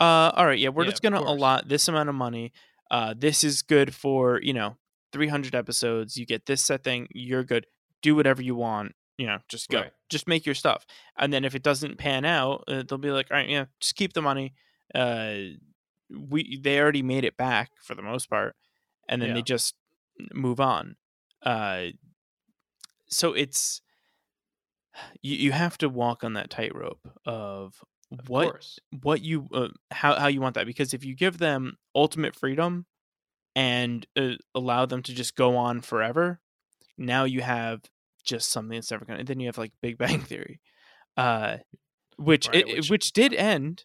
uh 0.00 0.30
all 0.34 0.46
right 0.46 0.58
yeah 0.58 0.68
we're 0.68 0.84
Yeah, 0.84 0.90
just 0.90 1.02
going 1.02 1.12
to 1.12 1.20
allot 1.20 1.68
this 1.68 1.88
amount 1.88 2.08
of 2.08 2.14
money 2.14 2.52
uh 2.90 3.14
this 3.16 3.42
is 3.44 3.62
good 3.62 3.94
for 3.94 4.40
you 4.42 4.52
know 4.52 4.76
300 5.12 5.54
episodes 5.54 6.16
you 6.16 6.26
get 6.26 6.46
this 6.46 6.62
set 6.62 6.84
thing 6.84 7.08
you're 7.12 7.44
good 7.44 7.66
do 8.02 8.14
whatever 8.14 8.42
you 8.42 8.54
want. 8.54 8.92
You 9.18 9.26
know, 9.26 9.38
just 9.48 9.70
go, 9.70 9.80
Right. 9.80 9.92
just 10.10 10.28
make 10.28 10.44
your 10.44 10.54
stuff. 10.54 10.84
And 11.16 11.32
then 11.32 11.46
if 11.46 11.54
it 11.54 11.62
doesn't 11.62 11.96
pan 11.96 12.26
out, 12.26 12.64
uh, 12.68 12.82
they'll 12.86 12.98
be 12.98 13.10
like, 13.10 13.28
all 13.30 13.38
right, 13.38 13.48
yeah, 13.48 13.64
just 13.80 13.96
keep 13.96 14.12
the 14.12 14.20
money. 14.20 14.52
Uh, 14.94 15.36
we 16.10 16.60
they 16.62 16.78
already 16.78 17.02
made 17.02 17.24
it 17.24 17.38
back 17.38 17.70
for 17.82 17.94
the 17.94 18.02
most 18.02 18.28
part, 18.28 18.54
and 19.08 19.22
then 19.22 19.30
Yeah. 19.30 19.34
they 19.36 19.42
just 19.42 19.74
move 20.34 20.60
on. 20.60 20.96
Uh, 21.42 21.86
so 23.08 23.32
it's 23.32 23.80
you 25.22 25.36
you 25.36 25.52
have 25.52 25.78
to 25.78 25.88
walk 25.88 26.24
on 26.24 26.34
that 26.34 26.50
tightrope 26.50 27.08
of 27.24 27.82
Of 28.12 28.28
what 28.28 28.50
course. 28.52 28.78
what 29.02 29.22
you 29.22 29.48
uh, 29.52 29.68
how 29.90 30.14
how 30.14 30.28
you 30.28 30.40
want 30.40 30.54
that 30.54 30.66
because 30.66 30.94
if 30.94 31.04
you 31.04 31.14
give 31.14 31.38
them 31.38 31.76
ultimate 31.94 32.34
freedom 32.36 32.86
and 33.54 34.06
uh, 34.16 34.34
allow 34.54 34.86
them 34.86 35.02
to 35.02 35.14
just 35.14 35.34
go 35.34 35.56
on 35.56 35.80
forever 35.80 36.40
now 36.96 37.24
you 37.24 37.40
have 37.40 37.82
just 38.24 38.50
something 38.50 38.76
that's 38.76 38.90
never 38.90 39.04
gonna 39.04 39.24
then 39.24 39.40
you 39.40 39.46
have 39.46 39.58
like 39.58 39.72
big 39.82 39.98
bang 39.98 40.20
theory 40.30 40.60
uh 41.16 41.56
which 42.16 42.48
Right, 42.48 42.56
it, 42.58 42.66
which- 42.68 42.90
which 42.90 43.12
did 43.12 43.34
end 43.34 43.84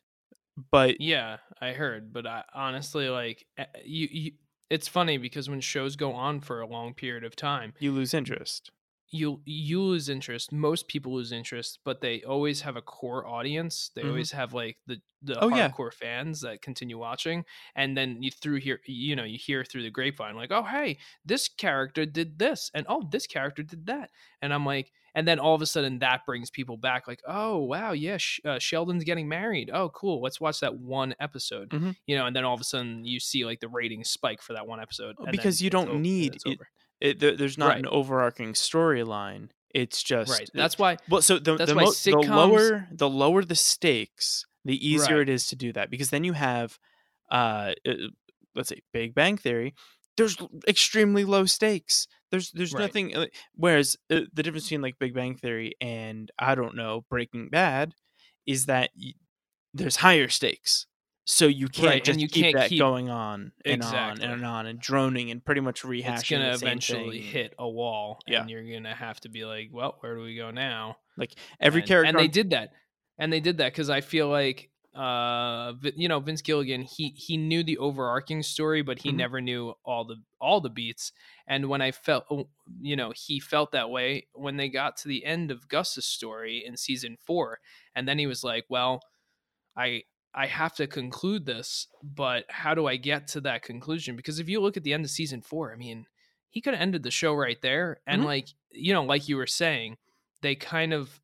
but 0.70 1.00
Yeah, 1.00 1.38
I 1.62 1.72
heard, 1.72 2.12
but 2.12 2.28
I 2.28 2.44
honestly 2.54 3.08
like 3.10 3.46
eh, 3.58 3.66
you, 3.86 4.08
you. 4.12 4.32
It's 4.70 4.88
funny 4.88 5.18
because 5.18 5.50
when 5.50 5.62
shows 5.62 5.96
go 5.96 6.12
on 6.14 6.42
for 6.42 6.60
a 6.62 6.68
long 6.68 6.94
period 6.94 7.24
of 7.24 7.36
time, 7.36 7.74
you 7.80 7.92
lose 7.94 8.14
interest 8.14 8.70
you 9.12 9.42
you 9.46 9.82
lose 9.82 10.10
interest. 10.10 10.52
Most 10.52 10.88
people 10.88 11.14
lose 11.14 11.32
interest, 11.32 11.80
but 11.84 12.02
they 12.02 12.24
always 12.24 12.62
have 12.62 12.76
a 12.78 12.82
core 12.82 13.28
audience. 13.28 13.92
They 13.96 14.04
Mhm. 14.04 14.10
always 14.10 14.32
have 14.32 14.54
like 14.54 14.78
the 14.88 15.02
the 15.24 15.38
Oh, 15.40 15.50
yeah. 15.50 15.70
hardcore 15.70 15.94
fans 15.94 16.42
that 16.42 16.64
continue 16.64 16.98
watching, 16.98 17.46
and 17.76 17.96
then 17.96 18.24
you 18.24 18.32
through 18.32 18.56
here, 18.58 18.80
you 18.88 19.16
know, 19.16 19.24
you 19.24 19.38
hear 19.38 19.64
through 19.64 19.84
the 19.84 19.92
grapevine 19.92 20.36
like, 20.36 20.52
oh 20.52 20.64
hey, 20.64 20.98
this 21.26 21.48
character 21.48 22.06
did 22.08 22.40
this, 22.40 22.72
and 22.74 22.86
oh 22.90 23.04
this 23.12 23.28
character 23.28 23.62
did 23.64 23.86
that, 23.86 24.10
and 24.42 24.52
I'm 24.54 24.66
like, 24.66 24.92
and 25.14 25.28
then 25.28 25.38
all 25.40 25.54
of 25.54 25.62
a 25.62 25.68
sudden 25.68 26.00
that 26.00 26.26
brings 26.26 26.50
people 26.50 26.76
back 26.78 27.08
like, 27.08 27.22
oh 27.28 27.60
wow, 27.60 27.92
yeah, 27.92 28.18
Sh- 28.18 28.40
uh, 28.46 28.58
Sheldon's 28.60 29.04
getting 29.04 29.28
married. 29.28 29.70
Oh 29.72 29.90
cool, 29.90 30.22
let's 30.22 30.42
watch 30.42 30.60
that 30.62 30.76
one 30.80 31.14
episode. 31.20 31.70
Mhm. 31.70 31.96
You 32.08 32.16
know, 32.18 32.26
and 32.26 32.36
then 32.36 32.44
all 32.46 32.56
of 32.56 32.62
a 32.62 32.64
sudden 32.64 33.06
you 33.06 33.20
see 33.20 33.46
like 33.46 33.60
the 33.60 33.70
ratings 33.70 34.10
spike 34.10 34.42
for 34.42 34.54
that 34.54 34.66
one 34.68 34.80
episode 34.82 35.18
Oh, 35.20 35.28
because 35.30 35.62
you 35.62 35.70
don't 35.70 36.02
need 36.02 36.38
it-. 36.46 36.58
It, 37.02 37.20
there, 37.20 37.36
there's 37.36 37.58
not 37.58 37.70
Right. 37.70 37.80
an 37.80 37.88
overarching 37.88 38.54
storyline 38.54 39.50
it's 39.74 40.04
just 40.04 40.32
right. 40.32 40.50
That's 40.54 40.78
why 40.78 40.98
Well, 41.10 41.22
so 41.22 41.40
the 41.40 41.56
the, 41.58 41.74
mo- 41.76 41.92
the 41.92 42.12
lower 42.18 42.88
the 42.92 43.10
lower 43.10 43.44
the 43.46 43.56
stakes, 43.56 44.46
the 44.66 44.76
easier 44.86 45.20
Right. 45.20 45.30
it 45.30 45.34
is 45.34 45.48
to 45.48 45.56
do 45.56 45.72
that 45.74 45.90
because 45.90 46.10
then 46.10 46.26
you 46.26 46.34
have, 46.34 46.78
uh, 47.32 47.72
uh, 47.88 47.94
let's 48.54 48.68
say 48.70 48.82
Big 48.92 49.16
Bang 49.16 49.38
Theory. 49.38 49.74
There's 50.18 50.36
extremely 50.68 51.24
low 51.24 51.46
stakes. 51.46 52.06
There's 52.32 52.52
there's 52.52 52.74
nothing. 52.74 53.16
uh, 53.16 53.28
Whereas 53.56 53.96
uh, 54.10 54.22
the 54.34 54.44
difference 54.44 54.66
between 54.66 54.82
like 54.82 55.00
Big 55.00 55.14
Bang 55.14 55.36
Theory 55.36 55.74
and 55.80 56.30
I 56.38 56.54
don't 56.56 56.76
know 56.76 57.06
Breaking 57.10 57.48
Bad 57.48 57.94
is 58.46 58.66
that 58.66 58.90
y- 59.02 59.14
there's 59.74 59.96
higher 59.98 60.28
stakes. 60.28 60.86
So 61.34 61.48
you 61.48 61.70
can't 61.70 61.88
Right, 61.88 61.96
and 61.96 62.06
just 62.06 62.20
you 62.20 62.28
keep 62.28 62.44
can't 62.44 62.56
that 62.58 62.70
keep- 62.70 62.80
going 62.80 63.10
on 63.10 63.54
and 63.64 63.76
Exactly. 63.76 64.26
on 64.26 64.32
and 64.34 64.46
on 64.46 64.66
and 64.66 64.80
droning 64.82 65.32
and 65.32 65.44
pretty 65.44 65.62
much 65.62 65.82
rehashing. 65.84 66.14
it's 66.20 66.30
gonna 66.30 66.52
eventually 66.52 67.22
thing. 67.22 67.32
hit 67.32 67.54
a 67.58 67.70
wall 67.70 68.20
Yeah. 68.28 68.42
and 68.42 68.50
you're 68.50 68.70
gonna 68.70 68.94
have 68.94 69.22
to 69.22 69.30
be 69.30 69.46
like 69.46 69.70
well 69.72 69.96
where 70.02 70.16
do 70.16 70.22
we 70.24 70.36
go 70.36 70.52
now 70.52 70.98
Like 71.16 71.34
every 71.62 71.82
and, 71.82 71.88
character, 71.88 72.10
and 72.10 72.20
they 72.20 72.28
did 72.28 72.50
that 72.50 72.74
and 73.18 73.32
they 73.32 73.40
did 73.40 73.60
that 73.60 73.72
because 73.72 73.90
i 73.90 74.02
feel 74.02 74.28
like 74.28 74.72
uh 74.94 75.72
you 75.96 76.10
know 76.10 76.20
vince 76.20 76.42
gilligan 76.42 76.82
he 76.82 77.14
he 77.16 77.38
knew 77.38 77.64
the 77.64 77.78
overarching 77.78 78.44
story 78.44 78.82
but 78.82 79.00
he 79.00 79.12
Mhm. 79.12 79.16
never 79.16 79.40
knew 79.40 79.74
all 79.86 80.04
the 80.04 80.18
all 80.42 80.60
the 80.60 80.70
beats 80.70 81.14
and 81.48 81.70
when 81.70 81.82
i 81.82 81.92
felt 81.92 82.26
oh, 82.30 82.50
you 82.82 82.98
know 82.98 83.14
he 83.16 83.40
felt 83.40 83.72
that 83.72 83.90
way 83.90 84.28
when 84.34 84.58
they 84.58 84.68
got 84.68 84.98
to 84.98 85.08
the 85.08 85.24
end 85.24 85.50
of 85.50 85.70
gus's 85.70 86.06
story 86.06 86.62
in 86.66 86.76
season 86.76 87.16
four 87.26 87.60
and 87.96 88.06
then 88.06 88.20
he 88.20 88.28
was 88.28 88.44
like 88.44 88.66
well 88.68 89.00
i 89.78 90.04
i 90.34 90.46
have 90.48 90.74
to 90.76 90.88
conclude 90.88 91.46
this 91.46 91.88
but 92.04 92.46
how 92.50 92.74
do 92.74 92.88
i 92.88 92.96
get 92.96 93.28
to 93.28 93.42
that 93.42 93.64
conclusion 93.64 94.16
because 94.16 94.40
if 94.40 94.50
you 94.50 94.60
look 94.60 94.78
at 94.78 94.84
the 94.84 94.94
end 94.94 95.06
of 95.06 95.12
season 95.12 95.42
four 95.42 95.74
i 95.74 95.76
mean 95.76 96.06
he 96.50 96.62
could 96.62 96.74
have 96.74 96.82
ended 96.82 97.04
the 97.04 97.12
show 97.12 97.34
right 97.34 97.62
there 97.62 98.02
and 98.08 98.24
Mhm. 98.24 98.26
like 98.26 98.50
you 98.72 98.94
know 98.94 99.04
like 99.04 99.28
you 99.28 99.36
were 99.38 99.48
saying 99.48 99.98
they 100.42 100.56
kind 100.56 100.94
of 100.94 101.22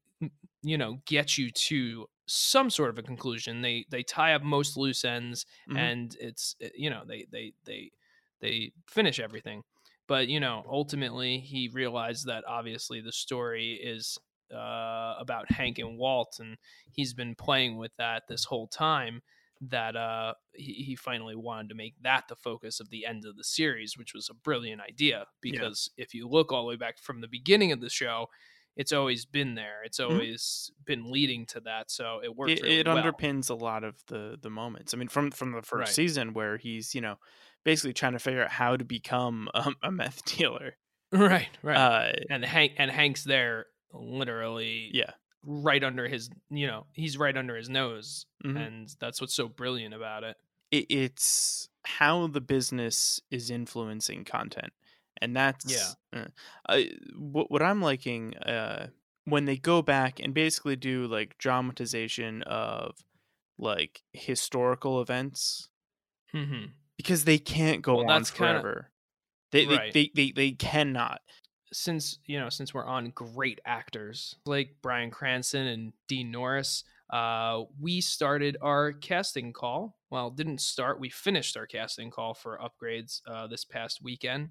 you 0.62 0.78
know 0.78 1.00
get 1.06 1.38
you 1.38 1.52
to 1.52 2.08
some 2.28 2.70
sort 2.70 2.90
of 2.90 2.98
a 2.98 3.04
conclusion 3.04 3.62
they 3.62 3.86
they 3.90 4.04
tie 4.04 4.34
up 4.34 4.42
most 4.42 4.76
loose 4.76 5.06
ends 5.06 5.46
Mhm. 5.68 5.78
and 5.78 6.16
it's 6.20 6.56
uh, 6.64 6.68
you 6.76 6.90
know 6.90 7.04
they 7.06 7.26
they 7.32 7.54
they 7.66 7.92
they 8.42 8.72
finish 8.90 9.20
everything 9.20 9.64
but 10.08 10.28
you 10.28 10.40
know 10.40 10.64
ultimately 10.68 11.40
he 11.40 11.70
realized 11.70 12.26
that 12.26 12.44
obviously 12.46 13.00
the 13.02 13.12
story 13.12 13.74
is 13.74 14.18
uh, 14.54 15.16
about 15.20 15.51
hank 15.51 15.80
and 15.80 15.98
walt 15.98 16.38
and 16.39 16.58
he's 16.92 17.13
been 17.13 17.36
playing 17.36 17.77
with 17.77 17.92
that 17.98 18.24
this 18.27 18.46
whole 18.46 18.68
time 18.68 19.22
that 19.60 19.96
uh 19.96 20.36
he, 20.54 20.74
he 20.74 20.96
finally 20.96 21.36
wanted 21.36 21.68
to 21.70 21.74
make 21.75 21.96
that 22.01 22.27
the 22.27 22.36
focus 22.36 22.80
of 22.80 22.89
the 22.92 23.06
end 23.06 23.25
of 23.25 23.36
the 23.38 23.44
series 23.44 23.98
which 23.98 24.13
was 24.13 24.30
a 24.30 24.34
brilliant 24.34 24.82
idea 24.82 25.25
because 25.42 25.89
if 25.98 26.13
you 26.13 26.27
look 26.27 26.51
all 26.51 26.62
the 26.63 26.70
way 26.70 26.75
back 26.75 27.00
from 27.00 27.22
the 27.22 27.27
beginning 27.27 27.72
of 27.72 27.82
the 27.82 27.89
show 27.89 28.27
it's 28.75 28.92
always 28.92 29.25
been 29.25 29.56
there 29.56 29.82
it's 29.84 30.00
always 30.00 30.72
been 30.86 31.12
leading 31.12 31.46
to 31.46 31.60
that 31.60 31.89
so 31.89 32.22
it 32.24 32.36
worked 32.36 32.62
it, 32.62 32.62
really 32.62 32.82
it 32.82 32.88
well. 32.88 33.24
underpins 33.25 33.50
a 33.50 33.54
lot 33.56 33.84
of 33.84 34.04
the 34.08 34.38
the 34.42 34.50
moments. 34.50 34.94
I 34.94 34.98
mean, 34.98 35.08
from 35.08 35.32
from 35.32 35.51
the 35.51 35.62
first 35.62 35.94
Right. 35.94 35.96
season 35.96 36.34
where 36.34 36.58
he's 36.58 36.96
you 36.96 37.01
know 37.01 37.18
basically 37.63 37.94
trying 37.94 38.13
to 38.13 38.20
figure 38.20 38.44
out 38.44 38.51
how 38.51 38.77
to 38.77 38.86
become 38.86 39.50
a, 39.54 39.72
a 39.84 39.92
meth 39.92 40.24
dealer. 40.38 40.77
right 41.12 41.58
right 41.62 41.82
Uh, 41.82 42.13
and 42.30 42.46
hank 42.46 42.74
and 42.77 42.92
hank's 42.92 43.24
there 43.24 43.68
literally 44.01 44.89
yeah, 44.94 45.12
right 45.44 45.84
under 45.84 46.08
his 46.08 46.30
you 46.50 46.68
know 46.68 46.86
he's 46.94 47.18
right 47.18 47.36
under 47.38 47.56
his 47.56 47.70
nose 47.70 48.25
Mhm. 48.44 48.66
and 48.66 48.96
that's 49.00 49.20
what's 49.22 49.34
so 49.36 49.48
brilliant 49.48 49.94
about 49.94 50.24
it 50.24 50.38
it, 50.72 50.86
it's 50.89 51.70
how 51.86 52.27
the 52.27 52.42
business 52.42 53.22
is 53.32 53.50
influencing 53.50 54.25
content, 54.25 54.74
and 55.22 55.36
that's 55.36 55.96
uh, 56.13 56.25
I, 56.68 56.92
what 57.18 57.50
what 57.50 57.62
I'm 57.62 57.82
liking. 57.82 58.36
Uh, 58.38 58.88
when 59.24 59.46
they 59.46 59.58
go 59.58 59.82
back 59.82 60.20
and 60.22 60.34
basically 60.34 60.75
do 60.75 61.06
like 61.08 61.38
dramatization 61.38 62.42
of 62.44 62.96
like 63.58 64.01
historical 64.13 65.01
events 65.01 65.70
hmm 66.34 66.66
because 66.98 67.24
they 67.25 67.38
can't 67.38 67.82
go 67.82 67.96
Well, 67.96 68.01
on 68.01 68.08
that's 68.08 68.32
kinda- 68.32 68.54
forever. 68.54 68.92
They, 69.51 69.66
Right. 69.66 69.94
they, 69.94 70.12
they, 70.13 70.27
they 70.27 70.32
they 70.32 70.51
cannot. 70.51 71.22
Since 71.74 72.19
you 72.25 72.39
know 72.39 72.50
since 72.50 72.74
we're 72.74 72.86
on 72.86 73.09
great 73.09 73.59
actors 73.65 74.36
like 74.45 74.75
bryan 74.81 75.12
cranston 75.12 75.67
and 75.67 75.91
dean 76.07 76.31
norris 76.31 76.86
uh 77.09 77.63
we 77.79 78.00
started 78.00 78.55
our 78.62 78.93
casting 78.93 79.51
call. 79.51 79.97
Well 80.09 80.29
didn't 80.29 80.62
start 80.62 80.97
we 80.97 81.09
finished 81.09 81.57
our 81.57 81.67
casting 81.67 82.09
call 82.09 82.33
for 82.33 82.57
upgrades 82.57 83.19
uh 83.27 83.47
this 83.47 83.65
past 83.65 84.00
weekend. 84.01 84.50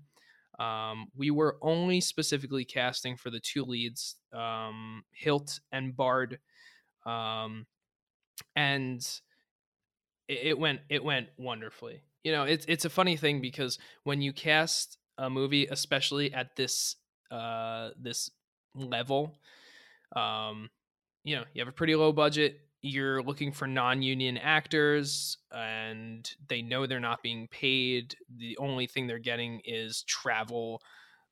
Um 0.59 1.07
we 1.17 1.31
were 1.31 1.57
only 1.63 2.03
specifically 2.03 2.67
casting 2.67 3.17
for 3.17 3.31
the 3.31 3.41
two 3.41 3.65
leads 3.65 4.17
um 4.35 5.03
hilt 5.13 5.61
and 5.73 5.97
bard. 5.97 6.39
Um 7.07 7.67
and 8.57 9.01
it, 10.29 10.39
it 10.49 10.59
went 10.59 10.81
it 10.89 11.05
went 11.05 11.29
wonderfully. 11.37 12.03
You 12.25 12.33
know, 12.33 12.45
it's 12.45 12.67
it's 12.69 12.85
a 12.85 12.91
funny 12.91 13.17
thing 13.17 13.41
because 13.41 13.79
when 14.05 14.21
you 14.21 14.33
cast 14.33 14.99
a 15.19 15.31
movie, 15.31 15.67
especially 15.67 16.33
at 16.35 16.57
this 16.57 16.97
uh 17.31 17.91
this 18.01 18.31
level, 18.75 19.39
um, 20.15 20.71
you 21.25 21.37
know, 21.37 21.45
you 21.55 21.61
have 21.61 21.69
a 21.69 21.73
pretty 21.73 21.95
low 21.95 22.13
budget. 22.13 22.61
You're 22.83 23.23
looking 23.23 23.51
for 23.51 23.67
non-union 23.67 24.39
actors, 24.39 25.39
and 25.51 26.31
they 26.49 26.63
know 26.63 26.87
they're 26.87 27.01
not 27.01 27.23
being 27.23 27.49
paid. 27.49 28.15
The 28.37 28.57
only 28.59 28.87
thing 28.87 29.07
they're 29.07 29.19
getting 29.19 29.61
is 29.65 30.05
travel, 30.05 30.81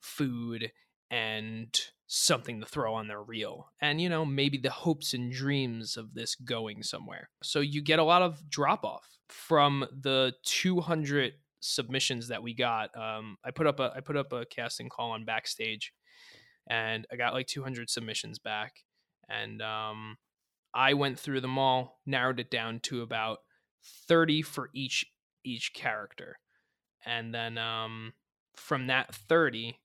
food, 0.01 0.73
and 1.11 1.79
something 2.07 2.61
to 2.61 2.67
throw 2.67 2.95
on 2.95 3.07
their 3.07 3.23
reel. 3.23 3.71
And, 3.81 4.01
you 4.01 4.09
know, 4.09 4.25
maybe 4.25 4.59
the 4.59 4.71
hopes 4.71 5.15
and 5.15 5.31
dreams 5.31 5.97
of 5.97 6.15
this 6.15 6.35
going 6.35 6.83
somewhere. 6.83 7.31
So 7.43 7.61
you 7.61 7.83
get 7.83 7.99
a 7.99 8.05
lot 8.05 8.23
of 8.23 8.51
drop 8.51 8.85
off 8.85 9.07
from 9.29 9.87
the 9.93 10.35
200 10.45 11.35
submissions 11.65 12.29
that 12.29 12.43
we 12.43 12.55
got. 12.55 12.97
Um, 12.97 13.39
I 13.45 13.51
put 13.51 13.67
up 13.67 13.81
a 13.81 13.93
I 13.97 14.01
put 14.01 14.17
up 14.17 14.33
a 14.33 14.45
casting 14.45 14.89
call 14.89 15.13
on 15.13 15.25
backstage, 15.25 15.93
and 16.69 17.07
I 17.11 17.17
got 17.17 17.33
like 17.33 17.47
200 17.47 17.89
submissions 17.89 18.39
back, 18.39 18.85
and 19.29 19.63
um, 19.63 20.19
I 20.75 20.95
went 20.95 21.19
through 21.19 21.41
them 21.41 21.59
all, 21.59 22.01
narrowed 22.07 22.41
it 22.41 22.51
down 22.51 22.81
to 22.85 23.03
about 23.03 23.39
30 24.09 24.43
for 24.43 24.71
each 24.75 25.07
each 25.45 25.73
character, 25.73 26.39
and 27.05 27.35
then 27.35 27.59
um, 27.59 28.13
from 28.57 28.87
that 28.89 29.15
30, 29.15 29.79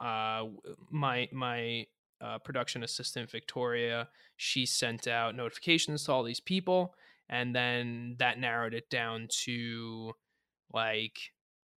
uh, 0.00 0.44
my 0.90 1.28
my 1.32 1.86
uh, 2.20 2.38
production 2.38 2.82
assistant 2.82 3.30
Victoria, 3.30 4.08
she 4.36 4.66
sent 4.66 5.08
out 5.08 5.34
notifications 5.34 6.04
to 6.04 6.12
all 6.12 6.22
these 6.22 6.40
people, 6.40 6.94
and 7.30 7.54
then 7.54 8.16
that 8.18 8.38
narrowed 8.38 8.74
it 8.74 8.90
down 8.90 9.28
to 9.44 10.12
like 10.72 11.32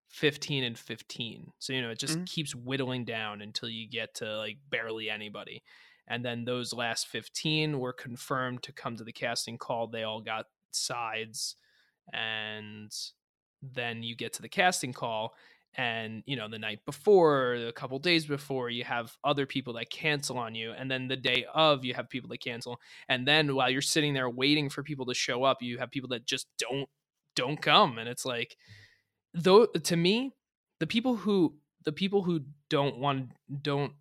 15 0.10 0.64
and 0.64 0.78
15. 0.78 1.52
So, 1.60 1.74
you 1.74 1.82
know, 1.82 1.92
it 1.92 2.00
just 2.00 2.18
Mhm. 2.18 2.26
keeps 2.26 2.54
whittling 2.56 3.06
down 3.06 3.42
until 3.42 3.70
you 3.70 3.88
get 3.88 4.14
to 4.16 4.38
like 4.38 4.60
barely 4.70 5.10
anybody. 5.10 5.64
And 6.08 6.26
then 6.26 6.44
those 6.46 6.74
last 6.74 7.08
15 7.08 7.80
were 7.80 7.94
confirmed 7.94 8.64
to 8.64 8.74
come 8.74 8.98
to 8.98 9.04
the 9.04 9.14
casting 9.14 9.58
call. 9.58 9.88
They 9.88 10.04
all 10.04 10.22
got 10.22 10.48
sides. 10.72 11.56
And 12.14 12.92
then 13.62 14.04
you 14.04 14.16
get 14.16 14.34
to 14.34 14.42
the 14.42 14.50
casting 14.50 14.94
call. 14.94 15.36
And, 15.76 16.24
you 16.26 16.36
know, 16.36 16.50
the 16.50 16.60
night 16.60 16.84
before, 16.86 17.54
a 17.54 17.72
couple 17.72 17.98
days 18.00 18.26
before, 18.26 18.70
you 18.70 18.84
have 18.84 19.16
other 19.24 19.46
people 19.46 19.74
that 19.74 19.90
cancel 19.90 20.38
on 20.38 20.54
you. 20.54 20.74
And 20.74 20.92
then 20.92 21.08
the 21.08 21.16
day 21.16 21.46
of, 21.54 21.86
you 21.86 21.94
have 21.94 22.10
people 22.10 22.28
that 22.30 22.42
cancel. 22.42 22.82
And 23.08 23.26
then 23.26 23.56
while 23.56 23.70
you're 23.70 23.82
sitting 23.82 24.14
there 24.14 24.30
waiting 24.30 24.70
for 24.70 24.84
people 24.84 25.06
to 25.06 25.14
show 25.14 25.44
up, 25.46 25.62
you 25.62 25.78
have 25.78 25.90
people 25.92 26.10
that 26.10 26.26
just 26.26 26.48
don't 26.58 26.90
don't 27.36 27.62
come. 27.62 27.98
And 27.98 28.10
it's 28.10 28.26
like, 28.26 28.58
though 29.34 29.66
to 29.66 29.96
me 29.96 30.34
the 30.80 30.88
people 30.88 31.16
who 31.16 31.56
the 31.86 31.92
people 31.92 32.24
who 32.24 32.42
don't 32.70 32.98
want 32.98 33.32
don't 33.62 33.94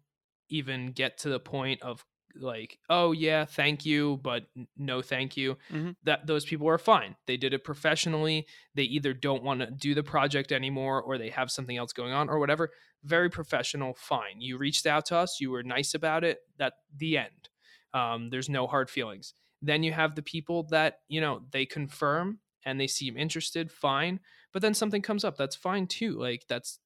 even 0.48 0.92
get 0.92 1.18
to 1.18 1.28
the 1.28 1.40
point 1.40 1.80
of 1.82 2.04
like 2.36 2.78
oh 2.88 3.10
yeah 3.12 3.44
thank 3.44 3.84
you 3.84 4.18
but 4.22 4.44
no 4.76 5.02
thank 5.02 5.36
you 5.36 5.56
Mhm. 5.72 5.96
that 6.04 6.26
those 6.28 6.44
people 6.44 6.68
are 6.68 6.78
fine. 6.78 7.16
They 7.26 7.36
did 7.36 7.52
it 7.52 7.64
professionally. 7.64 8.46
They 8.74 8.84
either 8.84 9.12
don't 9.12 9.42
want 9.42 9.60
to 9.60 9.70
do 9.70 9.94
the 9.96 10.04
project 10.04 10.52
anymore 10.52 11.02
or 11.02 11.18
they 11.18 11.30
have 11.30 11.50
something 11.50 11.76
else 11.76 11.92
going 11.92 12.12
on 12.12 12.28
or 12.28 12.38
whatever. 12.38 12.70
Very 13.02 13.30
professional 13.30 13.94
fine. 13.94 14.40
You 14.40 14.58
reached 14.58 14.86
out 14.86 15.06
to 15.06 15.16
us 15.16 15.40
you 15.40 15.50
were 15.50 15.64
nice 15.64 15.92
about 15.92 16.22
it 16.22 16.38
that 16.58 16.74
the 16.96 17.18
end. 17.18 17.48
Um, 17.94 18.30
there's 18.30 18.48
no 18.48 18.68
hard 18.68 18.90
feelings. 18.90 19.34
Then 19.60 19.82
you 19.82 19.92
have 19.92 20.14
the 20.14 20.22
people 20.22 20.62
that 20.70 21.00
you 21.08 21.20
know 21.20 21.42
they 21.50 21.66
confirm 21.66 22.38
and 22.64 22.78
they 22.80 22.86
seem 22.86 23.16
interested 23.16 23.72
fine 23.72 24.20
but 24.52 24.62
then 24.62 24.74
something 24.74 25.02
comes 25.02 25.24
up 25.24 25.36
that's 25.36 25.56
fine 25.56 25.86
too 25.86 26.18
like 26.18 26.44
that's 26.48 26.78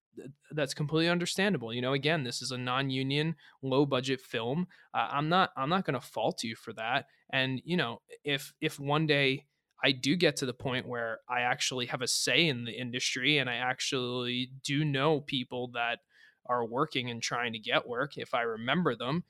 that's 0.52 0.74
completely 0.74 1.08
understandable 1.08 1.72
you 1.72 1.82
know 1.82 1.92
again 1.92 2.24
this 2.24 2.40
is 2.40 2.50
a 2.50 2.58
non-union 2.58 3.34
low 3.62 3.84
budget 3.84 4.20
film 4.20 4.66
uh, 4.94 5.08
i'm 5.10 5.28
not 5.28 5.50
i'm 5.56 5.68
not 5.68 5.84
going 5.84 5.98
to 5.98 6.06
fault 6.06 6.42
you 6.42 6.54
for 6.54 6.72
that 6.72 7.06
and 7.32 7.60
you 7.64 7.76
know 7.76 8.00
if 8.24 8.52
if 8.60 8.78
one 8.78 9.06
day 9.06 9.44
i 9.84 9.90
do 9.90 10.14
get 10.16 10.36
to 10.36 10.46
the 10.46 10.54
point 10.54 10.86
where 10.86 11.18
i 11.28 11.40
actually 11.40 11.86
have 11.86 12.02
a 12.02 12.06
say 12.06 12.46
in 12.46 12.64
the 12.64 12.72
industry 12.72 13.38
and 13.38 13.50
i 13.50 13.56
actually 13.56 14.50
do 14.62 14.84
know 14.84 15.20
people 15.20 15.70
that 15.74 15.98
are 16.46 16.64
working 16.64 17.10
and 17.10 17.22
trying 17.22 17.52
to 17.52 17.58
get 17.58 17.88
work 17.88 18.16
if 18.16 18.34
i 18.34 18.42
remember 18.42 18.94
them 18.94 19.24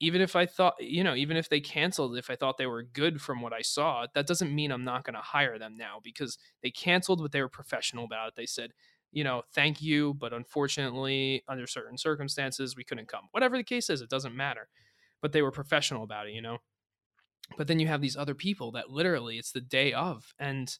even 0.00 0.20
if 0.20 0.36
I 0.36 0.46
thought, 0.46 0.74
you 0.78 1.02
know, 1.02 1.14
even 1.14 1.36
if 1.36 1.48
they 1.48 1.60
canceled, 1.60 2.16
if 2.18 2.28
I 2.28 2.36
thought 2.36 2.58
they 2.58 2.66
were 2.66 2.82
good 2.82 3.20
from 3.20 3.40
what 3.40 3.52
I 3.52 3.62
saw, 3.62 4.06
that 4.14 4.26
doesn't 4.26 4.54
mean 4.54 4.70
I'm 4.70 4.84
not 4.84 5.04
going 5.04 5.14
to 5.14 5.20
hire 5.20 5.58
them 5.58 5.76
now 5.76 6.00
because 6.02 6.38
they 6.62 6.70
canceled, 6.70 7.22
but 7.22 7.32
they 7.32 7.40
were 7.40 7.48
professional 7.48 8.04
about 8.04 8.28
it. 8.28 8.34
They 8.36 8.46
said, 8.46 8.72
you 9.12 9.24
know, 9.24 9.42
thank 9.54 9.80
you, 9.80 10.14
but 10.14 10.34
unfortunately, 10.34 11.42
under 11.48 11.66
certain 11.66 11.96
circumstances, 11.96 12.76
we 12.76 12.84
couldn't 12.84 13.08
come. 13.08 13.28
Whatever 13.30 13.56
the 13.56 13.64
case 13.64 13.88
is, 13.88 14.02
it 14.02 14.10
doesn't 14.10 14.36
matter. 14.36 14.68
But 15.22 15.32
they 15.32 15.40
were 15.40 15.50
professional 15.50 16.02
about 16.02 16.26
it, 16.26 16.34
you 16.34 16.42
know? 16.42 16.58
But 17.56 17.66
then 17.66 17.80
you 17.80 17.86
have 17.86 18.02
these 18.02 18.16
other 18.16 18.34
people 18.34 18.72
that 18.72 18.90
literally 18.90 19.38
it's 19.38 19.52
the 19.52 19.60
day 19.60 19.92
of 19.92 20.34
and 20.38 20.76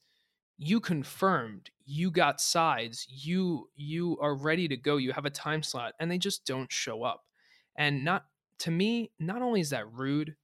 you 0.59 0.81
confirmed 0.81 1.71
you 1.85 2.11
got 2.11 2.41
sides 2.41 3.07
you 3.09 3.69
you 3.77 4.19
are 4.21 4.35
ready 4.35 4.67
to 4.67 4.77
go 4.77 4.97
you 4.97 5.13
have 5.13 5.27
a 5.27 5.31
time 5.31 5.63
slot 5.63 5.93
and 6.01 6.11
they 6.11 6.19
just 6.19 6.47
don't 6.47 6.73
show 6.73 7.03
up 7.03 7.25
and 7.77 8.03
not 8.03 8.25
to 8.61 8.71
me 8.71 9.13
not 9.19 9.43
only 9.43 9.61
is 9.61 9.71
that 9.71 9.91
rude 9.93 10.37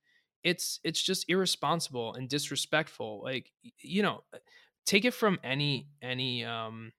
it's 0.45 0.81
it's 0.85 1.03
just 1.03 1.25
irresponsible 1.29 2.15
and 2.15 2.29
disrespectful 2.29 3.23
like 3.23 3.53
you 3.83 4.03
know 4.03 4.25
uh, 4.35 4.39
take 4.87 5.05
it 5.05 5.15
from 5.15 5.39
any 5.45 5.89
any 6.03 6.45
um 6.45 6.93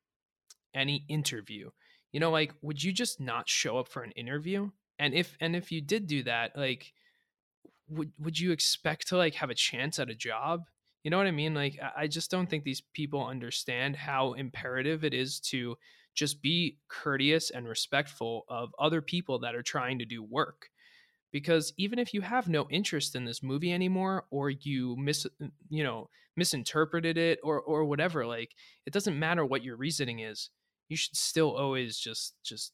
any 0.73 1.05
interview. 1.09 1.69
You 2.11 2.19
know 2.19 2.31
like 2.31 2.53
would 2.61 2.83
you 2.83 2.93
just 2.93 3.19
not 3.19 3.49
show 3.49 3.77
up 3.77 3.87
for 3.89 4.03
an 4.03 4.11
interview? 4.11 4.71
And 4.99 5.13
if 5.13 5.37
and 5.39 5.55
if 5.55 5.71
you 5.71 5.81
did 5.81 6.07
do 6.07 6.23
that 6.23 6.55
like 6.57 6.93
would 7.87 8.11
would 8.17 8.39
you 8.39 8.51
expect 8.51 9.07
to 9.07 9.17
like 9.17 9.35
have 9.35 9.49
a 9.49 9.55
chance 9.55 9.99
at 9.99 10.09
a 10.09 10.15
job? 10.15 10.63
You 11.03 11.11
know 11.11 11.17
what 11.17 11.27
i 11.27 11.31
mean? 11.31 11.53
Like 11.53 11.77
I- 11.81 12.03
i 12.03 12.07
just 12.07 12.31
don't 12.31 12.49
think 12.49 12.63
these 12.63 12.81
people 12.81 13.25
understand 13.25 13.95
how 13.95 14.33
imperative 14.33 15.03
it 15.03 15.13
is 15.13 15.39
to 15.51 15.77
just 16.15 16.41
be 16.41 16.79
courteous 16.87 17.49
and 17.49 17.67
respectful 17.67 18.45
of 18.47 18.73
other 18.79 19.01
people 19.01 19.39
that 19.39 19.55
are 19.55 19.63
trying 19.63 19.99
to 19.99 20.05
do 20.05 20.23
work 20.23 20.69
because 21.33 21.73
even 21.77 21.99
if 21.99 22.13
you 22.13 22.21
have 22.21 22.47
no 22.47 22.67
interest 22.69 23.15
in 23.15 23.25
this 23.25 23.43
movie 23.43 23.73
anymore 23.73 24.25
or 24.29 24.49
you 24.49 24.95
mis 24.95 25.27
you 25.69 25.83
know 25.83 26.09
misinterpreted 26.37 27.17
it 27.17 27.39
or 27.43 27.59
or 27.59 27.83
whatever 27.83 28.25
like 28.25 28.51
it 28.85 28.93
doesn't 28.93 29.19
matter 29.19 29.45
what 29.45 29.63
your 29.63 29.75
reasoning 29.75 30.19
is 30.19 30.49
you 30.87 30.95
should 30.95 31.17
still 31.17 31.57
always 31.57 31.97
just 31.97 32.35
just 32.45 32.71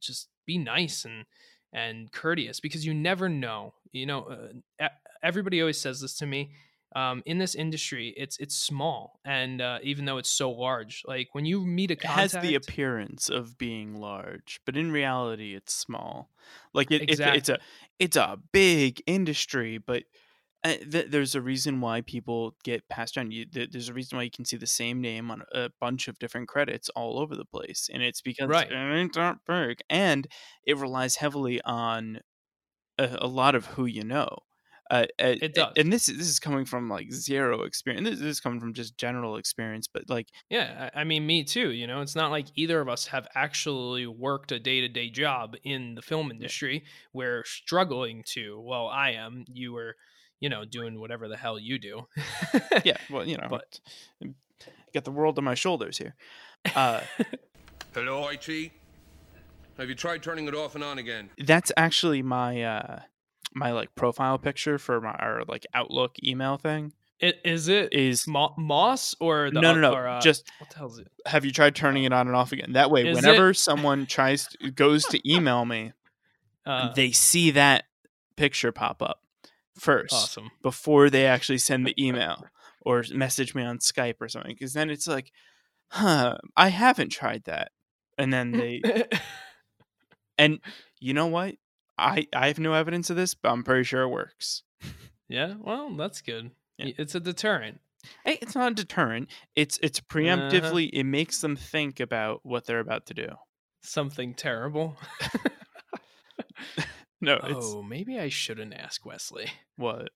just 0.00 0.28
be 0.46 0.58
nice 0.58 1.04
and 1.04 1.24
and 1.72 2.12
courteous 2.12 2.60
because 2.60 2.86
you 2.86 2.94
never 2.94 3.28
know 3.28 3.74
you 3.92 4.06
know 4.06 4.52
uh, 4.80 4.88
everybody 5.22 5.60
always 5.60 5.80
says 5.80 6.00
this 6.00 6.16
to 6.16 6.26
me 6.26 6.52
um, 6.94 7.22
in 7.26 7.38
this 7.38 7.54
industry 7.54 8.14
it's 8.16 8.38
it's 8.38 8.56
small 8.56 9.20
and 9.24 9.60
uh, 9.60 9.78
even 9.82 10.04
though 10.04 10.18
it's 10.18 10.30
so 10.30 10.50
large 10.50 11.02
like 11.06 11.28
when 11.32 11.44
you 11.44 11.66
meet 11.66 11.90
a 11.90 11.94
It 11.94 12.04
has 12.04 12.32
the 12.32 12.54
appearance 12.54 13.28
of 13.30 13.56
being 13.58 13.96
large, 14.00 14.60
but 14.66 14.76
in 14.76 14.92
reality, 14.92 15.54
it's 15.54 15.72
small. 15.74 16.30
Like 16.74 16.90
it, 16.90 17.04
it's, 17.08 17.20
it's 17.20 17.48
a 17.48 17.58
Exactly. 17.58 17.64
It's 17.98 18.16
a 18.16 18.38
big 18.52 19.02
industry, 19.06 19.78
but 19.78 20.04
uh, 20.64 20.76
th- 20.90 21.10
there's 21.10 21.34
a 21.34 21.42
reason 21.42 21.80
why 21.80 22.00
people 22.02 22.56
get 22.64 22.88
passed 22.88 23.16
around. 23.16 23.32
You, 23.32 23.46
th- 23.46 23.70
there's 23.72 23.88
a 23.88 23.94
reason 23.94 24.16
why 24.18 24.24
you 24.24 24.30
can 24.30 24.44
see 24.44 24.56
the 24.56 24.66
same 24.66 25.00
name 25.00 25.30
on 25.30 25.42
a 25.52 25.70
bunch 25.80 26.08
of 26.08 26.18
different 26.18 26.48
credits 26.48 26.88
all 26.90 27.18
over 27.20 27.36
the 27.36 27.44
place, 27.46 27.88
and 27.92 28.02
it's 28.02 28.22
because 28.22 28.50
Right. 28.50 28.70
it 28.70 28.74
ain't 28.74 29.14
that 29.14 29.38
big, 29.46 29.80
and 29.90 30.26
it 30.64 30.78
relies 30.78 31.16
heavily 31.16 31.60
on 31.62 32.20
a, 32.98 33.18
a 33.22 33.26
lot 33.28 33.54
of 33.54 33.66
who 33.66 33.86
you 33.86 34.04
know. 34.04 34.28
Uh, 34.90 35.06
uh, 35.20 35.34
It 35.42 35.54
does. 35.54 35.72
and 35.76 35.92
this 35.92 36.08
is 36.08 36.16
this 36.18 36.28
is 36.28 36.38
coming 36.38 36.64
from 36.64 36.88
like 36.88 37.12
zero 37.12 37.62
experience. 37.62 38.08
This, 38.08 38.18
this 38.20 38.28
is 38.28 38.40
coming 38.40 38.60
from 38.60 38.72
just 38.72 38.96
general 38.96 39.36
experience, 39.36 39.88
but 39.88 40.08
like 40.08 40.28
Yeah, 40.48 40.90
I 40.94 41.00
I 41.00 41.04
mean, 41.04 41.26
me 41.26 41.42
too. 41.44 41.70
You 41.72 41.86
know, 41.86 42.00
it's 42.02 42.14
not 42.14 42.30
like 42.30 42.46
either 42.54 42.80
of 42.80 42.88
us 42.88 43.06
have 43.08 43.26
actually 43.34 44.06
worked 44.06 44.52
a 44.52 44.60
day 44.60 44.80
to 44.82 44.88
day 44.88 45.10
job 45.10 45.56
in 45.64 45.94
the 45.96 46.02
film 46.02 46.30
industry. 46.30 46.84
We're 47.12 47.44
struggling 47.44 48.22
to. 48.34 48.60
Well, 48.60 48.86
I 48.86 49.10
am. 49.12 49.44
You 49.52 49.72
were, 49.72 49.96
you 50.40 50.48
know, 50.48 50.64
doing 50.64 51.00
whatever 51.00 51.26
the 51.28 51.36
hell 51.36 51.58
you 51.58 51.78
do. 51.78 52.06
yeah, 52.84 52.96
well, 53.10 53.26
you 53.26 53.36
know, 53.38 53.48
But- 53.50 53.80
but 54.20 54.28
got 54.94 55.04
the 55.04 55.10
world 55.10 55.36
on 55.38 55.44
my 55.44 55.54
shoulders 55.54 55.98
here. 55.98 56.14
Uh, 56.74 57.00
Hello, 57.94 58.28
IT? 58.28 58.72
Have 59.78 59.88
you 59.88 59.94
tried 59.94 60.22
turning 60.22 60.46
it 60.48 60.54
off 60.54 60.74
and 60.74 60.82
on 60.84 60.98
again? 60.98 61.30
that's 61.38 61.70
actually 61.76 62.22
my 62.22 62.62
uh 62.62 63.00
my 63.56 63.72
like 63.72 63.94
profile 63.94 64.38
picture 64.38 64.78
for 64.78 65.00
my 65.00 65.10
our 65.12 65.42
like 65.48 65.66
Outlook 65.74 66.14
email 66.22 66.56
thing. 66.58 66.92
I- 67.22 67.32
Is 67.44 67.68
it 67.68 67.92
Is 67.94 68.26
Mo- 68.28 68.54
Moss 68.58 69.14
or 69.20 69.50
the 69.50 69.60
no, 69.60 69.72
no, 69.74 69.80
no. 69.80 69.92
Or, 69.94 70.06
uh, 70.06 70.20
just 70.20 70.44
what 70.58 70.68
the 70.70 70.76
hell 70.76 70.88
is 70.88 70.98
it? 70.98 71.08
have 71.26 71.44
you 71.46 71.50
tried 71.52 71.74
turning 71.74 72.04
it 72.04 72.12
on 72.12 72.26
and 72.28 72.36
off 72.36 72.52
again? 72.52 72.72
That 72.74 72.90
way, 72.90 73.06
Is 73.08 73.16
whenever 73.16 73.50
it- 73.50 73.54
someone 73.56 74.04
tries 74.06 74.46
to, 74.48 74.70
goes 74.70 75.06
to 75.06 75.20
email 75.30 75.64
me, 75.64 75.92
Uh, 76.66 76.92
they 76.92 77.10
see 77.12 77.50
that 77.52 77.84
picture 78.36 78.70
pop 78.72 79.00
up 79.02 79.22
first 79.78 80.12
awesome. 80.12 80.50
before 80.62 81.08
they 81.08 81.24
actually 81.26 81.58
send 81.58 81.86
the 81.86 81.94
email 82.02 82.44
or 82.82 83.02
message 83.14 83.54
me 83.54 83.62
on 83.62 83.78
Skype 83.78 84.16
or 84.20 84.28
something. 84.28 84.52
Because 84.52 84.74
then 84.74 84.90
it's 84.90 85.06
like, 85.08 85.32
huh, 85.88 86.36
I 86.56 86.68
haven't 86.68 87.10
tried 87.10 87.44
that, 87.44 87.72
and 88.18 88.30
then 88.32 88.50
they 88.52 88.82
and 90.38 90.58
you 91.00 91.14
know 91.14 91.28
what? 91.28 91.54
I 91.98 92.26
I 92.34 92.48
have 92.48 92.58
no 92.58 92.72
evidence 92.74 93.10
of 93.10 93.16
this, 93.16 93.34
but 93.34 93.50
I'm 93.50 93.62
pretty 93.64 93.84
sure 93.84 94.02
it 94.02 94.08
works. 94.08 94.62
yeah. 95.28 95.54
Well, 95.58 95.90
that's 95.96 96.20
good. 96.20 96.50
Yeah. 96.78 96.92
It's 96.98 97.14
a 97.14 97.20
deterrent. 97.20 97.80
Hey, 98.24 98.38
it's 98.42 98.54
not 98.54 98.72
a 98.72 98.74
deterrent. 98.74 99.28
It's 99.54 99.78
it's 99.82 99.98
Uh-huh. 99.98 100.18
preemptively. 100.18 100.90
It 100.92 101.04
makes 101.04 101.40
them 101.40 101.56
think 101.56 101.98
about 102.00 102.40
what 102.44 102.66
they're 102.66 102.80
about 102.80 103.06
to 103.06 103.14
do. 103.14 103.28
Something 103.82 104.34
terrible. 104.34 104.96
No, 107.20 107.34
it's 107.42 107.66
oh, 107.72 107.82
maybe 107.82 108.18
I 108.20 108.28
shouldn't 108.28 108.74
ask 108.74 109.06
Wesley. 109.06 109.46
what. 109.76 110.10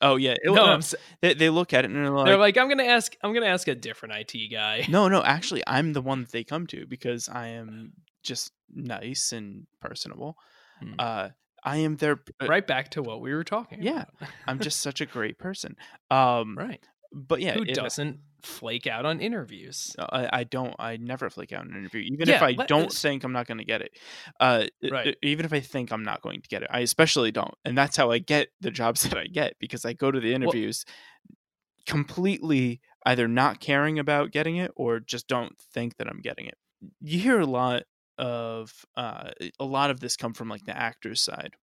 Oh 0.00 0.14
yeah, 0.16 0.32
it, 0.32 0.40
No, 0.46 0.76
no, 0.76 0.80
they 1.20 1.34
they 1.34 1.50
look 1.50 1.74
at 1.74 1.84
it 1.84 1.90
and 1.90 1.96
they're 1.96 2.10
like, 2.10 2.26
They're 2.26 2.36
like, 2.38 2.56
I'm 2.56 2.68
gonna 2.68 2.84
ask. 2.84 3.14
I'm 3.22 3.34
gonna 3.34 3.46
ask 3.46 3.66
a 3.66 3.74
different 3.74 4.14
IT 4.32 4.50
guy. 4.50 4.86
no, 4.88 5.08
no. 5.08 5.22
Actually, 5.24 5.62
I'm 5.66 5.92
the 5.92 6.00
one 6.00 6.20
that 6.22 6.30
they 6.30 6.44
come 6.44 6.68
to 6.68 6.86
because 6.86 7.28
I 7.28 7.48
am 7.48 7.92
just 8.22 8.52
nice 8.72 9.32
and 9.32 9.66
personable. 9.80 10.36
Hmm. 10.80 10.92
Uh, 10.98 11.28
I 11.62 11.76
am 11.78 11.96
their. 11.96 12.20
uh, 12.42 12.46
right 12.46 12.66
back 12.66 12.90
to 12.92 13.02
what 13.02 13.20
we 13.20 13.34
were 13.34 13.44
talking 13.44 13.82
Yeah. 13.82 14.04
I'm 14.46 14.58
just 14.60 14.80
such 14.82 15.00
a 15.00 15.06
great 15.06 15.38
person. 15.38 15.76
Um, 16.10 16.56
right. 16.56 16.82
but 17.12 17.40
yeah, 17.40 17.52
Who 17.54 17.62
it- 17.62 17.74
doesn't 17.74 18.20
flake 18.42 18.86
out 18.86 19.04
on 19.04 19.20
interviews? 19.20 19.94
I, 19.98 20.28
I 20.32 20.44
don't. 20.44 20.74
I 20.78 20.96
never 20.96 21.28
flake 21.28 21.52
out 21.52 21.66
in 21.66 21.72
an 21.72 21.76
interview, 21.76 22.00
even 22.10 22.30
if 22.30 22.40
I 22.40 22.52
let- 22.52 22.68
don't 22.68 22.90
think 22.90 23.22
I'm 23.24 23.32
not 23.32 23.46
going 23.46 23.58
to 23.58 23.64
get 23.64 23.82
it. 23.82 23.92
Uh, 24.40 24.64
Right. 24.90 25.14
even 25.22 25.44
if 25.44 25.52
I 25.52 25.60
think 25.60 25.92
I'm 25.92 26.02
not 26.04 26.22
going 26.22 26.40
to 26.40 26.48
get 26.48 26.62
it, 26.62 26.68
I 26.72 26.80
especially 26.80 27.30
don't, 27.32 27.52
and 27.66 27.76
that's 27.76 27.98
how 27.98 28.10
I 28.10 28.18
get 28.18 28.48
the 28.62 28.70
jobs 28.70 29.02
that 29.08 29.18
I 29.18 29.26
get 29.26 29.56
because 29.60 29.84
I 29.84 29.92
go 29.92 30.10
to 30.10 30.18
the 30.20 30.32
interviews 30.32 30.86
completely 31.86 32.80
either 33.06 33.26
not 33.28 33.60
caring 33.60 33.98
about 33.98 34.30
getting 34.30 34.56
it 34.56 34.70
or 34.76 35.00
just 35.00 35.26
don't 35.26 35.58
think 35.74 35.96
that 35.96 36.06
I'm 36.06 36.20
getting 36.20 36.46
it. 36.46 36.56
you 37.00 37.18
hear 37.18 37.40
a 37.40 37.46
lot 37.46 37.82
of 38.20 38.72
uh 38.96 39.30
a 39.60 39.64
lot 39.66 39.90
of 39.90 40.00
this 40.00 40.16
come 40.16 40.34
from 40.34 40.48
like 40.50 40.64
the 40.66 40.76
actors 40.76 41.22
side 41.22 41.56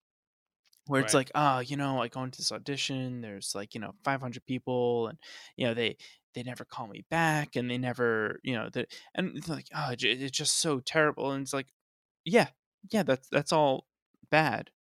where 0.88 1.02
it's 1.02 1.14
Right. 1.14 1.14
like 1.14 1.32
ah 1.36 1.60
you 1.60 1.78
know 1.78 2.02
i 2.02 2.08
go 2.08 2.24
into 2.24 2.38
this 2.40 2.52
audition 2.52 3.22
there's 3.22 3.54
like 3.56 3.74
you 3.76 3.82
know 3.82 3.94
500 4.04 4.46
people 4.46 5.08
and 5.08 5.20
you 5.56 5.66
know 5.68 5.74
they 5.74 5.98
they 6.34 6.44
never 6.44 6.66
call 6.66 6.88
me 6.88 7.04
back 7.10 7.56
and 7.56 7.70
they 7.70 7.78
never 7.78 8.40
you 8.44 8.54
know 8.56 8.70
the 8.70 8.88
and 9.16 9.38
it's 9.38 9.50
like 9.50 9.68
oh 9.76 9.94
it's 9.98 10.38
just 10.38 10.60
so 10.60 10.80
terrible 10.80 11.32
and 11.32 11.44
it's 11.44 11.54
like 11.54 11.68
yeah 12.26 12.50
yeah 12.92 13.04
that's 13.04 13.30
that's 13.30 13.54
all 13.54 13.88
bad 14.32 14.72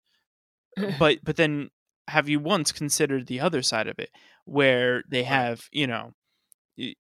but 0.87 1.19
but 1.23 1.35
then 1.35 1.69
have 2.07 2.29
you 2.29 2.39
once 2.39 2.71
considered 2.71 3.27
the 3.27 3.39
other 3.39 3.61
side 3.61 3.87
of 3.87 3.99
it 3.99 4.11
where 4.45 5.03
they 5.09 5.23
have 5.23 5.67
you 5.71 5.87
know 5.87 6.13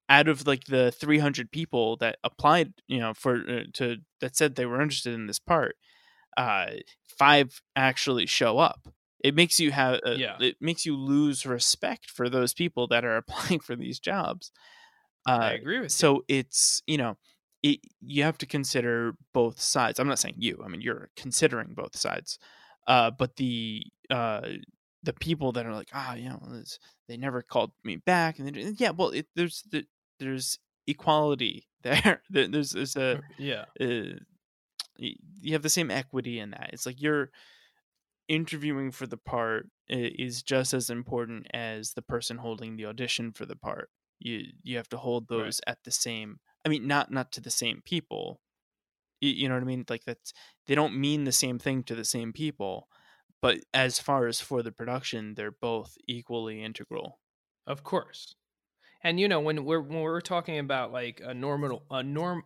out 0.09 0.27
of 0.27 0.47
like 0.47 0.65
the 0.65 0.91
300 0.91 1.51
people 1.51 1.97
that 1.97 2.17
applied 2.23 2.73
you 2.87 2.99
know 2.99 3.13
for 3.13 3.35
uh, 3.47 3.63
to 3.73 3.97
that 4.21 4.35
said 4.35 4.55
they 4.55 4.65
were 4.65 4.81
interested 4.81 5.13
in 5.13 5.27
this 5.27 5.39
part 5.39 5.75
uh 6.37 6.67
five 7.07 7.61
actually 7.75 8.25
show 8.25 8.57
up 8.59 8.87
it 9.23 9.33
makes 9.35 9.59
you 9.59 9.71
have 9.71 9.99
uh, 10.05 10.11
Yeah. 10.17 10.37
it 10.39 10.57
makes 10.61 10.85
you 10.85 10.95
lose 10.95 11.45
respect 11.45 12.09
for 12.09 12.29
those 12.29 12.53
people 12.53 12.87
that 12.87 13.05
are 13.05 13.17
applying 13.23 13.59
for 13.59 13.75
these 13.75 13.99
jobs 13.99 14.51
I 15.25 15.33
uh 15.33 15.53
agree 15.55 15.77
with 15.79 15.85
you. 15.85 15.89
so 15.89 16.23
it's 16.27 16.81
you 16.87 16.97
know 16.97 17.17
it, 17.63 17.79
you 18.01 18.23
have 18.23 18.37
to 18.39 18.45
consider 18.45 19.13
both 19.33 19.59
sides 19.59 19.99
i'm 19.99 20.07
not 20.07 20.19
saying 20.19 20.35
you 20.37 20.61
i 20.63 20.67
mean 20.67 20.81
you're 20.81 21.09
considering 21.15 21.73
both 21.75 21.95
sides 21.97 22.39
uh 22.87 23.11
but 23.11 23.35
the 23.37 23.83
uh 24.09 24.41
the 25.03 25.13
people 25.13 25.51
that 25.53 25.65
are 25.65 25.73
like 25.73 25.89
ah 25.93 26.15
you 26.15 26.29
know 26.29 26.39
it's- 26.47 26.79
they 27.07 27.17
never 27.17 27.41
called 27.41 27.71
me 27.83 27.95
back 27.97 28.39
and 28.39 28.53
they, 28.53 28.61
yeah 28.77 28.89
well 28.91 29.09
it, 29.09 29.27
there's 29.35 29.63
the, 29.71 29.85
there's 30.19 30.59
equality 30.87 31.67
there 31.83 32.21
There- 32.29 32.47
there's 32.47 32.71
there's 32.71 32.95
a 32.95 33.21
yeah. 33.37 33.65
uh, 33.79 34.17
you 34.97 35.53
have 35.53 35.61
the 35.61 35.69
same 35.69 35.91
equity 35.91 36.39
in 36.39 36.49
that. 36.51 36.71
It's 36.73 36.85
like 36.87 36.99
you're 37.01 37.29
interviewing 38.27 38.91
for 38.91 39.07
the 39.07 39.17
part 39.17 39.67
is 39.89 40.43
just 40.43 40.73
as 40.73 40.89
important 40.89 41.47
as 41.53 41.93
the 41.93 42.01
person 42.01 42.37
holding 42.37 42.75
the 42.75 42.85
audition 42.85 43.31
for 43.31 43.45
the 43.45 43.55
part. 43.55 43.89
You 44.19 44.45
you 44.63 44.77
have 44.77 44.89
to 44.89 44.97
hold 44.97 45.27
Right. 45.29 45.37
those 45.45 45.61
at 45.67 45.77
the 45.83 45.91
same 45.91 46.39
i 46.65 46.69
mean 46.69 46.87
not 46.87 47.11
not 47.11 47.31
to 47.33 47.41
the 47.41 47.51
same 47.51 47.81
people. 47.85 48.41
You, 49.21 49.29
you 49.29 49.47
know 49.47 49.55
what 49.55 49.63
i 49.63 49.67
mean? 49.67 49.85
Like 49.89 50.03
that's 50.05 50.33
they 50.65 50.75
don't 50.75 50.97
mean 50.99 51.23
the 51.23 51.31
same 51.31 51.59
thing 51.59 51.83
to 51.83 51.95
the 51.95 52.03
same 52.05 52.33
people 52.33 52.87
but 53.41 53.59
as 53.73 53.99
far 53.99 54.27
as 54.27 54.41
for 54.41 54.61
the 54.63 54.71
production 54.71 55.33
they're 55.35 55.51
both 55.51 55.95
equally 56.07 56.63
integral 56.63 57.19
Of 57.67 57.83
course. 57.83 58.35
And 59.03 59.19
you 59.19 59.27
know, 59.27 59.41
when 59.41 59.65
we're 59.65 59.81
when 59.81 59.99
we're 59.99 60.21
talking 60.21 60.57
about 60.57 60.91
like 60.91 61.21
a 61.23 61.33
normal 61.33 61.83
a 61.91 62.01
norm 62.01 62.43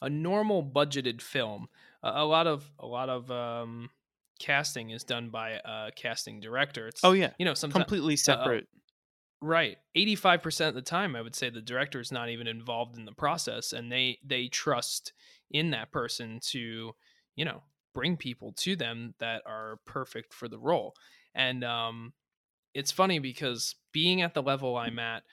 a 0.00 0.08
normal 0.08 0.62
budgeted 0.62 1.20
film, 1.20 1.68
a, 2.02 2.22
a 2.22 2.24
lot 2.24 2.46
of 2.46 2.70
a 2.78 2.86
lot 2.86 3.08
of 3.08 3.30
um 3.30 3.90
casting 4.38 4.90
is 4.90 5.02
done 5.02 5.30
by 5.30 5.58
a 5.64 5.90
casting 5.96 6.38
director. 6.38 6.86
It's 6.86 7.00
oh 7.02 7.12
yeah 7.12 7.30
you 7.38 7.44
know, 7.44 7.54
sometimes 7.54 7.84
completely 7.84 8.16
separate 8.16 8.68
right. 9.40 9.78
85% 9.96 10.68
of 10.68 10.74
the 10.74 10.82
time 10.82 11.16
I 11.16 11.22
would 11.22 11.34
say 11.34 11.50
the 11.50 11.60
director 11.60 12.00
is 12.00 12.12
not 12.12 12.28
even 12.28 12.46
involved 12.46 12.96
in 12.96 13.04
the 13.04 13.12
process 13.12 13.72
and 13.72 13.90
they 13.90 14.18
they 14.24 14.48
trust 14.48 15.12
in 15.50 15.70
that 15.70 15.90
person 15.90 16.40
to, 16.50 16.92
you 17.34 17.44
know, 17.44 17.62
bring 17.98 18.16
people 18.16 18.52
to 18.52 18.76
them 18.76 19.14
that 19.18 19.42
are 19.46 19.80
perfect 19.84 20.32
for 20.32 20.48
the 20.48 20.58
role. 20.58 20.94
And 21.34 21.64
um 21.64 22.12
it's 22.74 22.92
funny 22.92 23.18
because 23.18 23.74
being 23.92 24.22
at 24.22 24.34
the 24.34 24.42
level 24.42 24.76
I'm 24.76 24.98
at, 24.98 25.24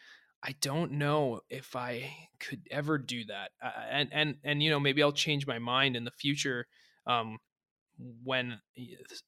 I 0.41 0.55
don't 0.61 0.93
know 0.93 1.41
if 1.49 1.75
I 1.75 2.29
could 2.39 2.67
ever 2.71 2.97
do 2.97 3.25
that. 3.25 3.51
Uh, 3.61 3.71
and 3.89 4.09
and 4.11 4.37
and 4.43 4.63
you 4.63 4.69
know, 4.71 4.79
maybe 4.79 5.03
I'll 5.03 5.11
change 5.11 5.45
my 5.47 5.59
mind 5.59 5.95
in 5.95 6.05
the 6.05 6.11
future 6.11 6.67
um 7.05 7.37
when 8.23 8.59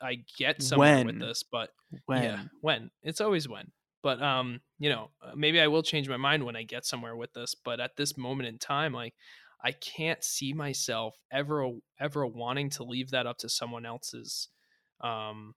I 0.02 0.26
get 0.38 0.62
somewhere 0.62 1.00
with 1.00 1.20
this, 1.20 1.44
but 1.44 1.72
when 2.06 2.22
yeah, 2.22 2.40
when. 2.62 2.92
It's 3.04 3.22
always 3.22 3.48
when. 3.48 3.72
But 4.04 4.22
um, 4.22 4.62
you 4.80 4.90
know, 4.90 5.12
uh, 5.22 5.34
maybe 5.36 5.60
I 5.60 5.68
will 5.68 5.84
change 5.84 6.10
my 6.10 6.18
mind 6.18 6.44
when 6.46 6.56
I 6.56 6.64
get 6.64 6.86
somewhere 6.86 7.16
with 7.16 7.34
this, 7.34 7.56
but 7.56 7.80
at 7.80 7.96
this 7.98 8.18
moment 8.18 8.50
in 8.50 8.58
time 8.60 8.94
like 8.94 9.16
I 9.64 9.72
can't 9.72 10.24
see 10.24 10.54
myself 10.54 11.16
ever 11.32 11.72
ever 12.00 12.26
wanting 12.26 12.70
to 12.72 12.84
leave 12.84 13.12
that 13.12 13.28
up 13.28 13.38
to 13.40 13.50
someone 13.50 13.86
else's 13.86 14.50
um 15.02 15.54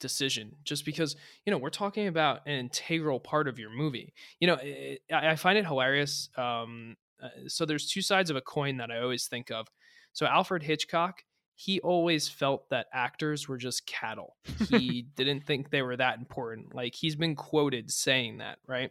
decision 0.00 0.56
just 0.64 0.84
because 0.84 1.16
you 1.46 1.50
know 1.50 1.58
we're 1.58 1.70
talking 1.70 2.06
about 2.08 2.46
an 2.46 2.54
integral 2.54 3.20
part 3.20 3.48
of 3.48 3.58
your 3.58 3.70
movie. 3.70 4.12
You 4.40 4.48
know 4.48 4.58
it, 4.60 5.00
I, 5.12 5.30
I 5.30 5.36
find 5.36 5.58
it 5.58 5.66
hilarious 5.66 6.28
um 6.36 6.96
uh, 7.22 7.28
so 7.46 7.64
there's 7.64 7.86
two 7.86 8.02
sides 8.02 8.28
of 8.28 8.36
a 8.36 8.40
coin 8.40 8.78
that 8.78 8.90
i 8.90 8.98
always 8.98 9.26
think 9.26 9.50
of. 9.50 9.68
So 10.12 10.26
alfred 10.26 10.62
hitchcock 10.62 11.22
he 11.56 11.80
always 11.80 12.28
felt 12.28 12.68
that 12.70 12.86
actors 12.92 13.48
were 13.48 13.56
just 13.56 13.86
cattle. 13.86 14.36
He 14.68 15.06
didn't 15.14 15.46
think 15.46 15.70
they 15.70 15.82
were 15.82 15.96
that 15.96 16.18
important. 16.18 16.74
Like 16.74 16.94
he's 16.94 17.14
been 17.14 17.36
quoted 17.36 17.90
saying 17.90 18.38
that 18.38 18.58
right 18.66 18.90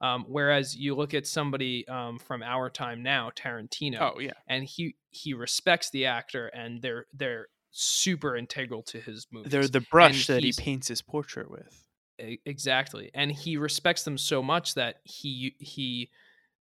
um, 0.00 0.24
whereas 0.28 0.76
you 0.76 0.94
look 0.94 1.14
at 1.14 1.26
somebody 1.26 1.86
um, 1.88 2.18
from 2.18 2.42
our 2.42 2.70
time 2.70 3.02
now 3.02 3.30
tarantino 3.34 3.98
oh 4.00 4.18
yeah. 4.20 4.32
and 4.48 4.64
he 4.64 4.94
he 5.10 5.34
respects 5.34 5.90
the 5.90 6.06
actor 6.06 6.48
and 6.48 6.80
they're 6.82 7.06
they're 7.12 7.48
super 7.70 8.36
integral 8.36 8.82
to 8.82 9.00
his 9.00 9.26
movies 9.30 9.52
they're 9.52 9.68
the 9.68 9.84
brush 9.90 10.26
that 10.26 10.42
he 10.42 10.52
paints 10.52 10.88
his 10.88 11.02
portrait 11.02 11.50
with. 11.50 11.84
Exactly 12.18 13.10
and 13.14 13.30
he 13.30 13.56
respects 13.56 14.02
them 14.02 14.18
so 14.18 14.42
much 14.42 14.74
that 14.74 14.96
he 15.04 15.54
he 15.58 16.10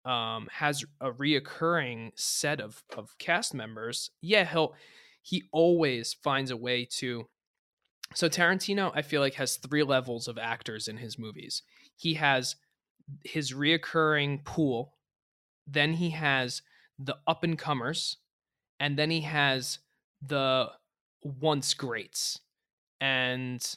um 0.03 0.47
has 0.51 0.83
a 0.99 1.11
reoccurring 1.11 2.11
set 2.15 2.59
of 2.59 2.83
of 2.97 3.17
cast 3.19 3.53
members. 3.53 4.11
Yeah 4.21 4.43
he'll 4.43 4.75
he 5.21 5.43
always 5.51 6.13
finds 6.13 6.51
a 6.51 6.57
way 6.57 6.85
to 6.85 7.27
so 8.13 8.27
tarantino 8.27 8.91
i 8.93 9.01
feel 9.01 9.21
like 9.21 9.35
has 9.35 9.55
three 9.55 9.81
levels 9.81 10.27
of 10.27 10.37
actors 10.37 10.87
in 10.87 10.97
his 10.97 11.17
movies. 11.17 11.63
He 11.95 12.15
has 12.15 12.57
his 13.23 13.53
reoccurring 13.53 14.43
pool 14.43 14.93
then 15.67 15.93
he 15.93 16.11
has 16.11 16.61
the 16.99 17.17
up 17.27 17.43
and 17.43 17.57
comers 17.57 18.17
and 18.79 18.97
then 18.97 19.09
he 19.09 19.21
has 19.21 19.79
the 20.21 20.69
once 21.23 21.73
greats 21.73 22.39
and 23.01 23.75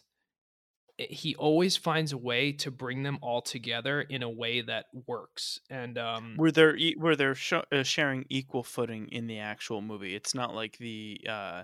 he 0.99 1.37
always 1.37 1.77
finds 1.77 2.13
a 2.13 2.17
way 2.17 2.51
to 2.51 2.71
bring 2.71 3.05
them 3.05 3.19
all 3.23 3.41
together 3.41 4.01
in 4.01 4.23
a 4.23 4.29
way 4.29 4.61
that 4.61 4.87
works 5.07 5.61
and 5.71 5.97
um 5.97 6.35
were 6.37 6.51
there 6.51 6.77
e- 6.77 6.97
were 6.99 7.15
there 7.17 7.35
sh- 7.35 7.53
uh, 7.53 7.83
sharing 7.83 8.25
equal 8.29 8.63
footing 8.63 9.09
in 9.13 9.27
the 9.27 9.39
actual 9.39 9.81
movie? 9.81 10.15
It's 10.15 10.35
not 10.35 10.55
like 10.55 10.77
the 10.79 11.21
uh 11.29 11.63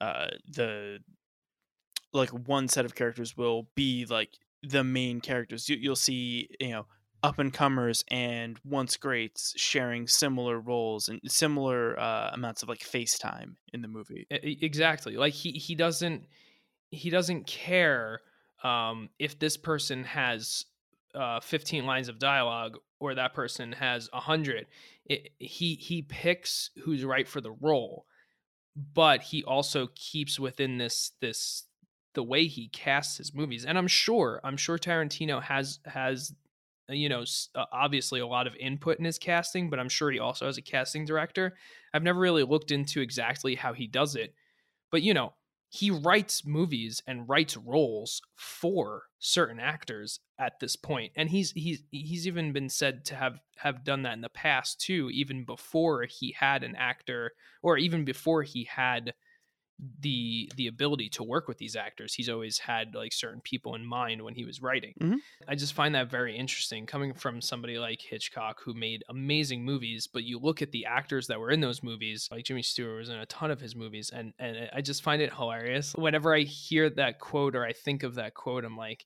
uh 0.00 0.28
the 0.48 1.00
like 2.12 2.30
one 2.30 2.68
set 2.68 2.84
of 2.84 2.94
characters 2.94 3.36
will 3.36 3.68
be 3.74 4.06
like 4.06 4.30
the 4.62 4.84
main 4.84 5.20
characters. 5.20 5.68
You, 5.68 5.76
you'll 5.76 5.96
see 5.96 6.48
you 6.60 6.70
know 6.70 6.86
up 7.22 7.38
and 7.38 7.52
comers 7.52 8.04
and 8.08 8.58
once 8.64 8.96
greats 8.96 9.54
sharing 9.56 10.08
similar 10.08 10.58
roles 10.58 11.08
and 11.08 11.20
similar 11.26 11.98
uh, 11.98 12.30
amounts 12.32 12.62
of 12.62 12.68
like 12.68 12.82
face 12.82 13.16
time 13.18 13.56
in 13.72 13.80
the 13.82 13.88
movie. 13.88 14.26
Exactly. 14.30 15.16
Like 15.16 15.32
he 15.32 15.52
he 15.52 15.74
doesn't 15.74 16.26
he 16.90 17.10
doesn't 17.10 17.46
care 17.46 18.20
um 18.62 19.08
if 19.18 19.38
this 19.38 19.56
person 19.56 20.04
has 20.04 20.66
uh 21.14 21.40
15 21.40 21.84
lines 21.86 22.08
of 22.08 22.18
dialogue 22.18 22.78
or 23.00 23.14
that 23.14 23.34
person 23.34 23.72
has 23.72 24.08
100 24.12 24.66
it, 25.06 25.30
he 25.38 25.74
he 25.74 26.02
picks 26.02 26.70
who's 26.84 27.04
right 27.04 27.26
for 27.26 27.40
the 27.40 27.50
role 27.50 28.06
but 28.94 29.22
he 29.22 29.42
also 29.44 29.88
keeps 29.94 30.38
within 30.38 30.78
this 30.78 31.12
this 31.20 31.64
the 32.14 32.22
way 32.22 32.46
he 32.46 32.68
casts 32.68 33.18
his 33.18 33.34
movies 33.34 33.64
and 33.64 33.76
i'm 33.78 33.88
sure 33.88 34.40
i'm 34.44 34.56
sure 34.56 34.78
tarantino 34.78 35.42
has 35.42 35.78
has 35.84 36.32
uh, 36.90 36.92
you 36.92 37.08
know 37.08 37.24
uh, 37.54 37.64
obviously 37.72 38.20
a 38.20 38.26
lot 38.26 38.46
of 38.46 38.54
input 38.56 38.98
in 38.98 39.04
his 39.04 39.18
casting 39.18 39.70
but 39.70 39.78
i'm 39.78 39.88
sure 39.88 40.10
he 40.10 40.18
also 40.18 40.46
has 40.46 40.58
a 40.58 40.62
casting 40.62 41.04
director. 41.04 41.54
I've 41.94 42.02
never 42.02 42.20
really 42.20 42.44
looked 42.44 42.70
into 42.70 43.00
exactly 43.00 43.54
how 43.54 43.72
he 43.72 43.86
does 43.86 44.16
it 44.16 44.34
but 44.90 45.02
you 45.02 45.14
know 45.14 45.32
he 45.72 45.90
writes 45.90 46.44
movies 46.44 47.02
and 47.06 47.26
writes 47.26 47.56
roles 47.56 48.20
for 48.36 49.04
certain 49.18 49.58
actors 49.58 50.20
at 50.38 50.60
this 50.60 50.76
point 50.76 51.12
and 51.16 51.30
he's 51.30 51.50
he's 51.52 51.82
he's 51.90 52.26
even 52.26 52.52
been 52.52 52.68
said 52.68 53.06
to 53.06 53.14
have 53.14 53.40
have 53.56 53.84
done 53.84 54.02
that 54.02 54.12
in 54.12 54.20
the 54.20 54.28
past 54.28 54.80
too 54.80 55.08
even 55.12 55.44
before 55.44 56.04
he 56.04 56.34
had 56.38 56.62
an 56.62 56.76
actor 56.76 57.32
or 57.62 57.78
even 57.78 58.04
before 58.04 58.42
he 58.42 58.64
had 58.64 59.14
the 59.78 60.50
the 60.56 60.68
ability 60.68 61.08
to 61.08 61.24
work 61.24 61.48
with 61.48 61.58
these 61.58 61.74
actors. 61.76 62.14
He's 62.14 62.28
always 62.28 62.58
had 62.58 62.94
like 62.94 63.12
certain 63.12 63.40
people 63.40 63.74
in 63.74 63.84
mind 63.84 64.22
when 64.22 64.34
he 64.34 64.44
was 64.44 64.60
writing. 64.62 64.94
Mhm. 65.00 65.18
i 65.48 65.54
just 65.54 65.72
find 65.74 65.94
that 65.94 66.08
very 66.10 66.36
interesting 66.36 66.86
coming 66.86 67.12
from 67.14 67.40
somebody 67.40 67.78
like 67.78 68.00
hitchcock 68.00 68.60
who 68.62 68.74
made 68.74 69.02
amazing 69.08 69.64
movies 69.64 70.06
but 70.06 70.22
you 70.24 70.38
look 70.38 70.62
at 70.62 70.70
the 70.70 70.86
actors 70.86 71.26
that 71.26 71.40
were 71.40 71.50
in 71.50 71.60
those 71.60 71.82
movies 71.82 72.28
like 72.30 72.44
jimmy 72.44 72.62
stewart 72.62 72.98
was 72.98 73.08
in 73.08 73.16
a 73.16 73.26
ton 73.26 73.50
of 73.50 73.60
his 73.60 73.74
movies 73.74 74.10
and 74.10 74.32
and 74.38 74.70
i 74.72 74.80
just 74.80 75.02
find 75.02 75.20
it 75.22 75.32
hilarious. 75.34 75.94
Whenever 75.94 76.34
i 76.34 76.40
hear 76.40 76.88
that 76.90 77.18
quote 77.18 77.56
or 77.56 77.64
i 77.64 77.72
think 77.72 78.02
of 78.02 78.14
that 78.16 78.34
quote 78.34 78.64
i'm 78.64 78.76
like 78.76 79.04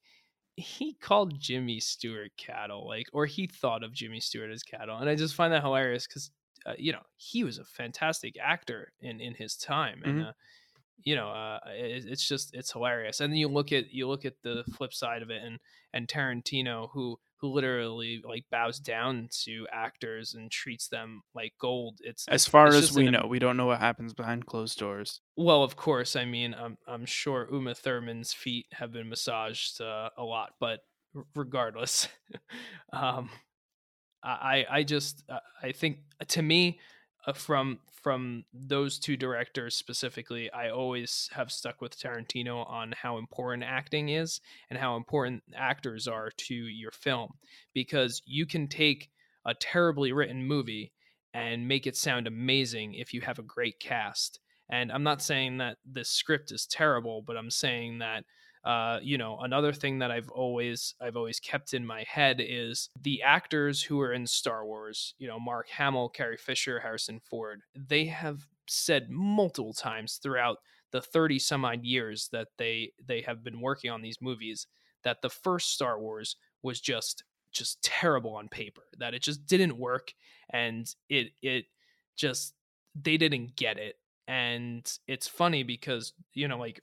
he 0.56 0.94
called 0.94 1.38
Jimmy 1.38 1.80
Stewart 1.80 2.32
cattle, 2.38 2.86
like, 2.86 3.08
or 3.12 3.26
he 3.26 3.46
thought 3.46 3.84
of 3.84 3.92
Jimmy 3.92 4.20
Stewart 4.20 4.50
as 4.50 4.62
cattle, 4.62 4.96
and 4.98 5.08
I 5.08 5.14
just 5.14 5.34
find 5.34 5.52
that 5.52 5.62
hilarious 5.62 6.06
because 6.06 6.30
uh, 6.66 6.74
you 6.78 6.92
know 6.92 7.02
he 7.16 7.44
was 7.44 7.58
a 7.58 7.64
fantastic 7.64 8.36
actor 8.40 8.92
in 9.00 9.20
in 9.20 9.34
his 9.34 9.56
time 9.56 10.02
and 10.04 10.18
Mhm. 10.18 10.22
uh, 10.22 10.32
you 11.04 11.14
know 11.14 11.28
uh 11.30 11.60
it, 11.68 12.04
it's 12.06 12.26
just 12.26 12.54
it's 12.54 12.72
hilarious 12.72 13.20
and 13.20 13.32
then 13.32 13.38
you 13.38 13.48
look 13.48 13.72
at 13.72 13.90
you 13.90 14.08
look 14.08 14.24
at 14.24 14.42
the 14.42 14.64
flip 14.64 14.92
side 14.94 15.22
of 15.22 15.30
it 15.30 15.42
and 15.42 15.58
and 15.92 16.08
Tarantino 16.08 16.90
who 16.92 17.18
who 17.38 17.48
literally 17.48 18.22
like 18.24 18.46
bows 18.50 18.80
down 18.80 19.28
to 19.44 19.66
actors 19.72 20.34
and 20.34 20.50
treats 20.50 20.88
them 20.88 21.22
like 21.34 21.54
gold 21.60 22.00
it's 22.02 22.28
As 22.28 22.46
far 22.46 22.72
it's 22.72 22.76
as 22.76 22.92
we 22.92 23.08
an 23.08 23.10
know, 23.10 23.26
we 23.28 23.40
don't 23.40 23.56
know 23.56 23.66
what 23.66 23.80
happens 23.80 24.14
behind 24.14 24.46
closed 24.46 24.78
doors. 24.78 25.22
well, 25.36 25.62
of 25.62 25.76
course. 25.76 26.16
I 26.16 26.24
mean, 26.24 26.54
I'm 26.54 26.78
I'm 26.86 27.04
sure 27.06 27.48
Uma 27.52 27.74
Thurman's 27.74 28.32
feet 28.32 28.66
have 28.72 28.92
been 28.92 29.08
massaged 29.08 29.80
uh, 29.80 30.10
a 30.16 30.24
lot, 30.24 30.54
but 30.60 30.80
regardless, 31.34 32.08
um, 32.92 33.30
I 34.30 34.66
I 34.70 34.82
just 34.82 35.22
uh, 35.28 35.38
I 35.62 35.72
think 35.72 35.98
to 36.28 36.42
me, 36.42 36.80
uh, 37.26 37.32
from 37.32 37.78
from 38.02 38.44
those 38.54 38.98
two 38.98 39.16
directors 39.16 39.74
specifically, 39.74 40.50
I 40.52 40.70
always 40.70 41.28
have 41.32 41.50
stuck 41.50 41.80
with 41.80 41.98
Tarantino 41.98 42.68
on 42.70 42.92
how 42.92 43.18
important 43.18 43.64
acting 43.64 44.10
is 44.10 44.40
and 44.70 44.78
how 44.78 44.96
important 44.96 45.42
actors 45.54 46.06
are 46.06 46.30
to 46.36 46.54
your 46.54 46.92
film, 46.92 47.32
because 47.74 48.22
you 48.26 48.46
can 48.46 48.68
take 48.68 49.10
a 49.44 49.54
terribly 49.54 50.12
written 50.12 50.44
movie 50.44 50.92
and 51.34 51.68
make 51.68 51.86
it 51.86 51.96
sound 51.96 52.26
amazing 52.26 52.94
if 52.94 53.12
you 53.12 53.20
have 53.20 53.38
a 53.38 53.42
great 53.42 53.78
cast. 53.80 54.40
And 54.70 54.90
I'm 54.90 55.02
not 55.02 55.22
saying 55.22 55.58
that 55.58 55.76
this 55.84 56.08
script 56.08 56.50
is 56.52 56.66
terrible, 56.66 57.22
but 57.26 57.36
I'm 57.36 57.50
saying 57.50 57.98
that 57.98 58.24
uh, 58.66 58.98
you 59.00 59.16
know 59.16 59.38
another 59.40 59.72
thing 59.72 60.00
that 60.00 60.10
I've 60.10 60.28
always 60.30 60.94
I've 61.00 61.16
always 61.16 61.38
kept 61.38 61.72
in 61.72 61.86
my 61.86 62.04
head 62.08 62.40
is 62.40 62.90
the 63.00 63.22
actors 63.22 63.80
who 63.80 64.00
are 64.00 64.12
in 64.12 64.26
Star 64.26 64.66
Wars. 64.66 65.14
You 65.18 65.28
know, 65.28 65.38
Mark 65.38 65.68
Hamill, 65.68 66.08
Carrie 66.08 66.36
Fisher, 66.36 66.80
Harrison 66.80 67.20
Ford. 67.20 67.62
They 67.76 68.06
have 68.06 68.48
said 68.68 69.08
multiple 69.08 69.72
times 69.72 70.18
throughout 70.20 70.58
the 70.90 71.00
30 71.00 71.38
some 71.38 71.64
odd 71.64 71.84
years 71.84 72.28
that 72.32 72.48
they 72.58 72.90
they 73.06 73.20
have 73.20 73.44
been 73.44 73.60
working 73.60 73.90
on 73.90 74.02
these 74.02 74.20
movies 74.20 74.66
that 75.04 75.22
the 75.22 75.30
first 75.30 75.72
Star 75.72 76.00
Wars 76.00 76.34
was 76.62 76.80
just 76.80 77.22
just 77.52 77.80
terrible 77.82 78.34
on 78.34 78.48
paper 78.48 78.82
that 78.98 79.14
it 79.14 79.22
just 79.22 79.46
didn't 79.46 79.78
work 79.78 80.12
and 80.50 80.92
it 81.08 81.28
it 81.40 81.66
just 82.16 82.54
they 83.00 83.16
didn't 83.16 83.54
get 83.54 83.78
it 83.78 83.94
and 84.26 84.98
it's 85.06 85.28
funny 85.28 85.62
because 85.62 86.12
you 86.34 86.48
know 86.48 86.58
like 86.58 86.82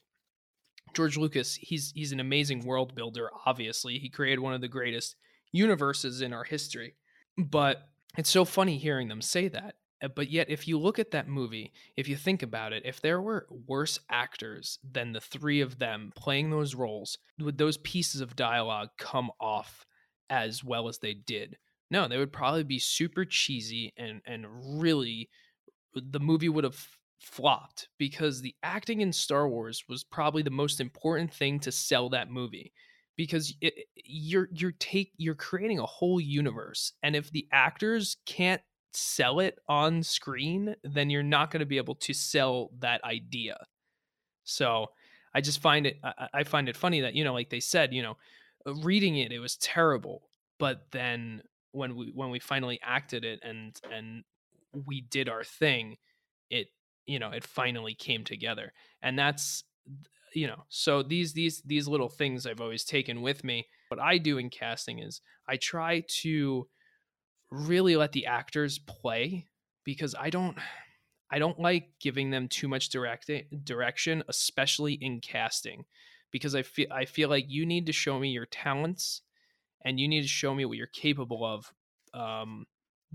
George 0.94 1.18
Lucas 1.18 1.56
he's 1.56 1.92
he's 1.96 2.12
an 2.12 2.20
amazing 2.20 2.66
world 2.66 2.96
builder 2.96 3.30
obviously. 3.46 4.00
He 4.00 4.10
created 4.10 4.40
one 4.40 4.54
of 4.54 4.62
the 4.62 4.68
greatest 4.68 5.16
universes 5.52 6.22
in 6.22 6.34
our 6.34 6.44
history. 6.44 6.96
But 7.38 7.88
it's 8.18 8.30
so 8.30 8.46
funny 8.46 8.78
hearing 8.78 9.08
them 9.08 9.22
say 9.22 9.48
that. 9.48 9.76
Uh, 10.04 10.08
but 10.10 10.30
yet 10.30 10.50
if 10.50 10.68
you 10.68 10.78
look 10.78 11.00
at 11.00 11.12
that 11.12 11.28
movie 11.28 11.72
if 11.98 12.08
you 12.08 12.16
think 12.16 12.44
about 12.44 12.74
it 12.74 12.84
if 12.86 13.02
there 13.02 13.22
were 13.22 13.48
worse 13.68 14.00
actors 14.10 14.80
than 14.90 15.14
the 15.14 15.22
three 15.22 15.62
of 15.62 15.80
them 15.80 16.12
playing 16.16 16.50
those 16.50 16.76
roles 16.76 17.18
would 17.40 17.58
those 17.58 17.78
pieces 17.78 18.22
of 18.22 18.36
dialogue 18.36 18.90
come 18.98 19.32
off 19.40 19.86
as 20.30 20.64
well 20.64 20.88
as 20.88 21.00
they 21.00 21.14
did? 21.14 21.58
No 21.90 22.08
they 22.08 22.18
would 22.18 22.34
probably 22.34 22.64
be 22.64 22.80
super 22.80 23.26
cheesy 23.26 23.94
and 23.98 24.22
and 24.26 24.46
really 24.82 25.30
the 25.96 26.20
movie 26.20 26.50
would 26.50 26.64
have 26.64 26.88
flopped 27.24 27.88
because 27.98 28.42
the 28.42 28.56
acting 28.64 29.02
in 29.02 29.12
Star 29.12 29.48
Wars 29.48 29.84
was 29.88 30.04
probably 30.04 30.44
the 30.44 30.50
most 30.50 30.80
important 30.80 31.34
thing 31.34 31.60
to 31.62 31.72
sell 31.72 32.10
that 32.10 32.30
movie 32.30 32.74
because 33.16 33.54
it, 33.62 33.74
you're 33.96 34.50
you're 34.52 34.74
take 34.74 35.12
you're 35.18 35.36
creating 35.36 35.80
a 35.80 35.86
whole 35.86 36.20
universe 36.20 36.94
and 37.04 37.16
if 37.16 37.32
the 37.32 37.48
actors 37.52 38.18
can't 38.26 38.62
sell 38.94 39.40
it 39.40 39.58
on 39.68 40.04
screen 40.04 40.76
then 40.84 41.10
you're 41.10 41.24
not 41.24 41.50
going 41.50 41.60
to 41.62 41.66
be 41.66 41.78
able 41.78 41.96
to 41.96 42.14
sell 42.14 42.70
that 42.80 43.04
idea. 43.04 43.58
So 44.44 44.88
i 45.34 45.42
just 45.42 45.62
find 45.62 45.88
it 45.88 45.98
I, 46.04 46.28
I 46.34 46.44
find 46.44 46.70
it 46.70 46.78
funny 46.78 47.02
that 47.02 47.16
you 47.16 47.24
know 47.24 47.34
like 47.34 47.50
they 47.50 47.60
said 47.60 47.94
you 47.94 48.04
know 48.04 48.18
uh, 48.68 48.76
reading 48.76 49.18
it 49.18 49.32
it 49.32 49.40
was 49.40 49.58
terrible 49.58 50.30
but 50.60 50.86
then 50.92 51.42
when 51.72 51.96
we 51.96 52.12
when 52.14 52.30
we 52.30 52.40
finally 52.40 52.80
acted 52.84 53.26
it 53.26 53.40
and 53.44 53.80
and 53.92 54.24
we 54.86 55.02
did 55.02 55.30
our 55.30 55.44
thing 55.44 55.98
it 56.50 56.68
you 57.06 57.20
know 57.20 57.32
it 57.32 57.44
finally 57.44 57.94
came 57.94 58.24
together 58.24 58.74
and 59.02 59.18
that's 59.18 59.64
you 60.34 60.48
know 60.48 60.64
so 60.70 61.04
these 61.04 61.34
these 61.34 61.62
these 61.66 61.88
little 61.88 62.10
things 62.10 62.46
i've 62.46 62.62
always 62.62 62.84
taken 62.84 63.22
with 63.22 63.44
me. 63.44 63.68
What 63.90 64.00
i 64.00 64.18
do 64.18 64.38
in 64.38 64.50
casting 64.50 65.00
is 65.00 65.22
i 65.48 65.58
try 65.58 66.04
to 66.22 66.68
really 67.52 67.96
let 67.96 68.12
the 68.12 68.26
actors 68.26 68.80
play 68.80 69.46
because 69.84 70.16
i 70.20 70.30
don't 70.30 70.58
i 71.30 71.38
don't 71.38 71.60
like 71.60 71.90
giving 72.00 72.32
them 72.32 72.48
too 72.48 72.68
much 72.68 72.90
direct 72.90 73.30
direction 73.64 74.24
especially 74.28 74.94
in 74.94 75.20
casting 75.20 75.86
because 76.32 76.56
i 76.56 76.64
feel 76.64 76.88
i 76.92 77.06
feel 77.06 77.30
like 77.30 77.46
you 77.48 77.66
need 77.66 77.86
to 77.86 77.92
show 77.92 78.18
me 78.18 78.30
your 78.30 78.48
talents 78.48 79.22
and 79.86 80.00
you 80.00 80.08
need 80.08 80.24
to 80.24 80.28
show 80.28 80.56
me 80.56 80.66
what 80.66 80.78
you're 80.78 80.88
capable 80.88 81.46
of 81.46 81.72
um 82.20 82.66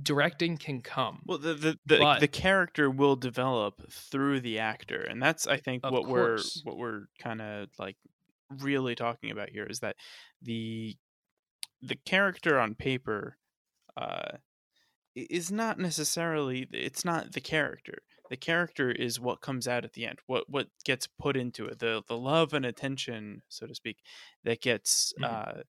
directing 0.03 0.57
can 0.57 0.81
come 0.83 1.21
Well, 1.27 1.39
the 1.39 1.55
the 1.55 1.79
the, 1.87 1.99
But- 1.99 2.21
the 2.21 2.29
character 2.29 2.91
will 2.91 3.17
develop 3.17 3.91
through 3.93 4.41
the 4.41 4.59
actor, 4.59 5.03
and 5.03 5.23
that's 5.23 5.47
I 5.47 5.57
think 5.59 5.85
what 5.85 6.05
course. 6.05 6.63
we're 6.65 6.71
what 6.73 6.79
we're 6.79 7.07
kind 7.19 7.41
of 7.43 7.69
like 7.79 7.97
really 8.61 8.95
talking 8.95 9.31
about 9.31 9.51
here 9.51 9.65
is 9.65 9.81
that 9.81 9.97
the 10.43 10.97
the 11.83 11.97
character 11.97 12.59
on 12.59 12.75
paper 12.75 13.37
uh, 13.97 14.39
is 15.15 15.51
not 15.51 15.79
necessarily 15.79 16.67
it's 16.73 17.05
not 17.05 17.33
the 17.33 17.41
character. 17.41 17.99
The 18.31 18.37
character 18.37 18.91
is 18.91 19.19
what 19.19 19.41
comes 19.41 19.67
out 19.67 19.85
at 19.85 19.95
the 19.95 20.05
end. 20.07 20.19
What 20.27 20.49
what 20.51 20.69
gets 20.85 21.07
put 21.07 21.37
into 21.37 21.67
it. 21.67 21.79
The 21.79 22.03
the 22.07 22.17
love 22.17 22.53
and 22.53 22.65
attention, 22.67 23.43
so 23.49 23.67
to 23.67 23.75
speak, 23.75 23.99
that 24.45 24.61
gets 24.61 25.13
Mhm. 25.21 25.25
uh, 25.25 25.63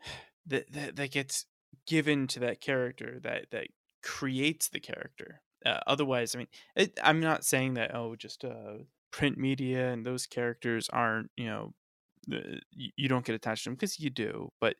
that, 0.46 0.72
that 0.72 0.96
that 0.96 1.10
gets 1.10 1.46
given 1.88 2.26
to 2.28 2.40
that 2.40 2.60
character 2.60 3.18
that 3.22 3.46
that 3.50 3.68
creates 4.02 4.68
the 4.68 4.78
character. 4.78 5.40
Uh, 5.66 5.80
otherwise, 5.86 6.34
I 6.36 6.38
mean, 6.38 6.48
it, 6.76 6.98
I'm 7.02 7.18
not 7.18 7.44
saying 7.44 7.74
that 7.74 7.94
oh, 7.94 8.14
just 8.14 8.44
uh, 8.44 8.84
print 9.10 9.38
media 9.38 9.90
and 9.90 10.04
those 10.04 10.26
characters 10.26 10.88
aren't 10.92 11.30
you 11.36 11.46
know 11.46 11.74
you, 12.70 13.08
don't 13.08 13.24
get 13.24 13.34
attached 13.34 13.64
to 13.64 13.70
them 13.70 13.74
because 13.74 13.98
you 13.98 14.10
do, 14.10 14.52
but 14.60 14.76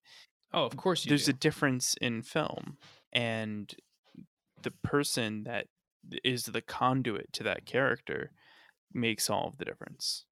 oh 0.53 0.65
of 0.65 0.77
course 0.77 1.05
you 1.05 1.09
there's 1.09 1.25
do. 1.25 1.31
a 1.31 1.35
difference 1.35 1.95
in 2.01 2.23
film 2.23 2.77
and 3.13 3.75
the 4.63 4.71
person 4.71 5.45
that 5.45 5.67
is 6.25 6.45
the 6.45 6.61
conduit 6.61 7.33
to 7.33 7.43
that 7.43 7.65
character 7.65 8.33
makes 8.93 9.31
all 9.31 9.49
of 9.49 9.59
the 9.59 9.65
difference. 9.65 10.25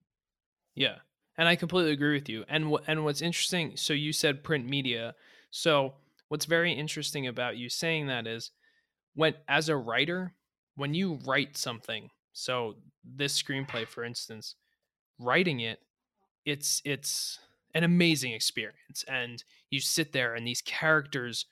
Yeah, 0.75 0.97
and 1.39 1.49
I 1.49 1.57
completely 1.57 1.93
agree 1.93 2.15
with 2.15 2.29
you. 2.29 2.45
And 2.49 2.71
what 2.71 2.85
and 2.87 3.03
what's 3.05 3.23
interesting, 3.23 3.77
so 3.77 3.95
you 3.95 4.13
said 4.13 4.45
print 4.45 4.69
media. 4.69 5.15
So 5.51 5.95
what's 6.29 6.47
very 6.47 6.73
interesting 6.73 7.27
about 7.27 7.57
you 7.57 7.69
saying 7.69 8.07
that 8.09 8.27
is 8.27 8.51
when 9.15 9.35
as 9.49 9.69
a 9.69 9.77
writer, 9.77 10.35
when 10.77 10.95
you 10.95 11.17
write 11.27 11.57
something, 11.57 12.11
so 12.33 12.77
this 13.05 13.41
screenplay 13.43 13.87
for 13.89 14.05
instance, 14.05 14.57
writing 15.19 15.61
it, 15.61 15.81
it's 16.45 16.81
it's 16.85 17.39
an 17.75 17.85
amazing 17.85 18.33
experience 18.33 19.05
and 19.09 19.45
you 19.71 19.81
sit 19.81 20.13
there 20.13 20.35
and 20.35 20.47
these 20.47 20.63
characters 20.63 21.47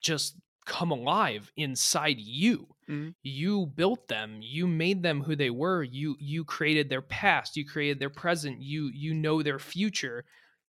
just 0.00 0.36
come 0.66 0.90
alive 0.90 1.52
inside 1.56 2.20
you 2.20 2.68
Mhm. 2.88 3.12
you 3.22 3.66
built 3.66 4.08
them 4.08 4.40
you 4.42 4.66
made 4.66 5.02
them 5.02 5.22
who 5.22 5.36
they 5.36 5.50
were 5.50 5.82
you 5.82 6.16
you 6.20 6.44
created 6.44 6.88
their 6.88 7.02
past 7.02 7.56
you 7.56 7.66
created 7.66 7.98
their 8.00 8.10
present 8.10 8.60
you 8.60 8.90
you 8.94 9.14
know 9.14 9.42
their 9.42 9.58
future 9.58 10.24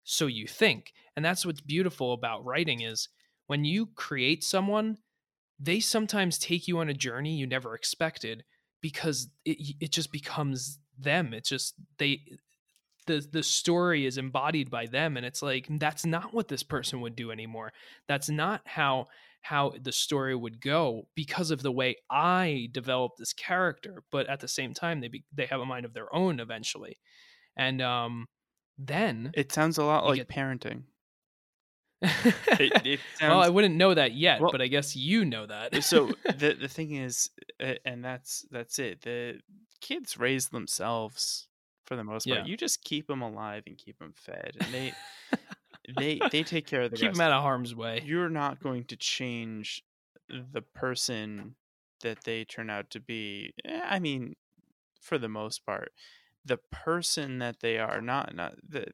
so 0.04 0.28
you 0.28 0.48
think 0.48 0.94
and 1.16 1.24
that's 1.24 1.46
what's 1.46 1.62
beautiful 1.62 2.14
about 2.14 2.44
writing 2.46 2.82
is 2.82 3.10
when 3.52 3.64
you 3.66 3.88
create 4.06 4.44
someone 4.44 4.98
they 5.60 5.80
sometimes 5.80 6.40
take 6.40 6.68
you 6.68 6.80
on 6.80 6.90
a 6.90 6.94
journey 7.08 7.36
you 7.38 7.46
never 7.48 7.76
expected 7.76 8.44
because 8.82 9.30
it 9.46 9.58
it 9.80 9.92
just 9.92 10.12
becomes 10.12 10.80
them. 10.98 11.34
It's 11.34 11.50
just 11.50 11.76
they 12.00 12.14
the 13.08 13.26
the 13.32 13.44
story 13.44 14.06
is 14.06 14.18
embodied 14.18 14.70
by 14.70 14.86
them 14.86 15.18
and 15.18 15.26
it's 15.26 15.42
like 15.42 15.68
that's 15.80 16.06
not 16.06 16.34
what 16.34 16.48
this 16.48 16.64
person 16.64 17.02
would 17.02 17.16
do 17.16 17.32
anymore. 17.32 17.74
That's 18.08 18.30
not 18.30 18.62
how 18.66 19.08
how 19.42 19.74
the 19.82 19.92
story 19.92 20.36
would 20.36 20.62
go 20.62 21.08
because 21.16 21.50
of 21.50 21.64
the 21.64 21.72
way 21.72 21.96
i 22.12 22.70
developed 22.74 23.18
this 23.18 23.34
character 23.34 24.04
but 24.12 24.28
at 24.28 24.40
the 24.40 24.48
same 24.48 24.72
time 24.72 25.02
they 25.02 25.08
be, 25.08 25.26
they 25.34 25.48
have 25.48 25.62
a 25.62 25.66
mind 25.66 25.86
of 25.86 25.94
their 25.94 26.14
own 26.16 26.40
eventually. 26.40 26.98
And 27.58 27.82
um 27.82 28.28
then 28.78 29.32
It 29.36 29.52
sounds 29.52 29.78
a 29.80 29.84
lot 29.86 30.06
like 30.06 30.18
get- 30.18 30.30
parenting. 30.30 30.84
It, 32.60 32.86
it 32.86 33.00
well 33.22 33.40
i 33.42 33.50
wouldn't 33.50 33.76
know 33.76 33.94
that 33.94 34.14
yet 34.14 34.42
Well- 34.42 34.52
but 34.52 34.62
i 34.62 34.68
guess 34.68 34.96
you 34.96 35.24
know 35.26 35.46
that 35.46 35.84
so 35.84 36.08
the 36.24 36.54
the 36.60 36.68
thing 36.68 36.96
is 36.96 37.30
uh, 37.64 37.74
and 37.86 38.04
that's 38.04 38.46
that's 38.52 38.80
it. 38.80 39.02
The 39.02 39.40
kids 39.82 40.18
raise 40.18 40.50
themselves 40.50 41.48
for 41.86 41.96
the 41.96 42.04
most 42.04 42.28
part. 42.28 42.40
Yeah. 42.40 42.46
You 42.46 42.58
just 42.58 42.84
keep 42.84 43.08
them 43.08 43.22
alive 43.22 43.64
and 43.68 43.78
keep 43.78 44.00
them 44.00 44.14
fed 44.16 44.54
and 44.60 44.74
they 44.74 44.94
they 45.98 46.20
they 46.32 46.44
take 46.44 46.66
care 46.68 46.82
of 46.82 46.92
the 46.92 46.98
keep 46.98 47.08
rest. 47.08 47.18
them 47.18 47.28
out 47.28 47.38
of 47.38 47.44
harm's 47.44 47.76
way 47.76 48.02
You're 48.06 48.30
not 48.30 48.60
going 48.62 48.86
to 48.86 48.96
change 48.96 49.84
the 50.30 50.62
person 50.62 51.56
that 52.02 52.24
they 52.24 52.46
turn 52.46 52.70
out 52.70 52.90
to 52.92 53.00
be 53.00 53.54
eh, 53.66 53.82
i 53.88 54.00
mean 54.00 54.36
for 55.00 55.18
the 55.18 55.30
most 55.30 55.66
part 55.66 55.92
the 56.46 56.58
person 56.72 57.40
that 57.40 57.60
they 57.60 57.78
are 57.78 58.02
not 58.02 58.34
not 58.36 58.54
the 58.68 58.86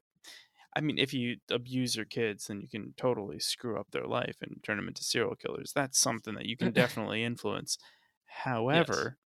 i 0.77 0.81
mean 0.81 0.97
if 0.97 1.13
you 1.13 1.37
abuse 1.49 1.95
your 1.95 2.05
kids 2.05 2.47
then 2.47 2.61
you 2.61 2.69
can 2.69 2.93
totally 2.97 3.39
screw 3.39 3.79
up 3.79 3.87
their 3.91 4.05
life 4.05 4.37
and 4.41 4.61
turn 4.63 4.77
them 4.77 4.87
into 4.87 5.03
serial 5.03 5.35
killers. 5.35 5.71
That's 5.73 5.99
something 5.99 6.35
that 6.35 6.45
you 6.45 6.55
can 6.57 6.71
definitely 6.83 7.23
influence. 7.23 7.77
However 8.25 9.17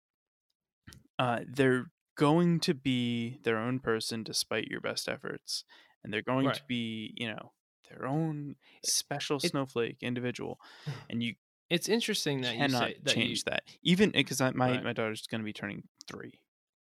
uh, 1.18 1.40
they're 1.46 1.86
going 2.16 2.60
to 2.60 2.74
be 2.74 3.38
their 3.44 3.58
own 3.58 3.78
person 3.80 4.22
despite 4.22 4.68
your 4.68 4.80
best 4.80 5.08
efforts 5.08 5.64
and 6.02 6.12
they're 6.12 6.22
going 6.22 6.46
Right. 6.46 6.56
to 6.56 6.62
be 6.66 7.14
you 7.16 7.28
know 7.28 7.52
their 7.88 8.06
own 8.06 8.56
special 8.84 9.38
it- 9.42 9.50
snowflake 9.50 9.98
individual 10.02 10.58
and 11.10 11.22
you 11.22 11.34
It's 11.68 11.88
interesting 11.88 12.42
that 12.42 12.52
you 12.56 12.58
cannot 12.64 12.88
say 12.88 12.96
that 13.02 13.14
change 13.14 13.38
you, 13.38 13.50
that. 13.50 13.62
Even 13.82 14.10
because 14.10 14.40
my 14.40 14.52
Right. 14.52 14.84
my 14.84 14.92
daughter's 14.92 15.26
going 15.26 15.40
to 15.40 15.44
be 15.44 15.52
turning 15.52 15.84
three. 16.06 16.40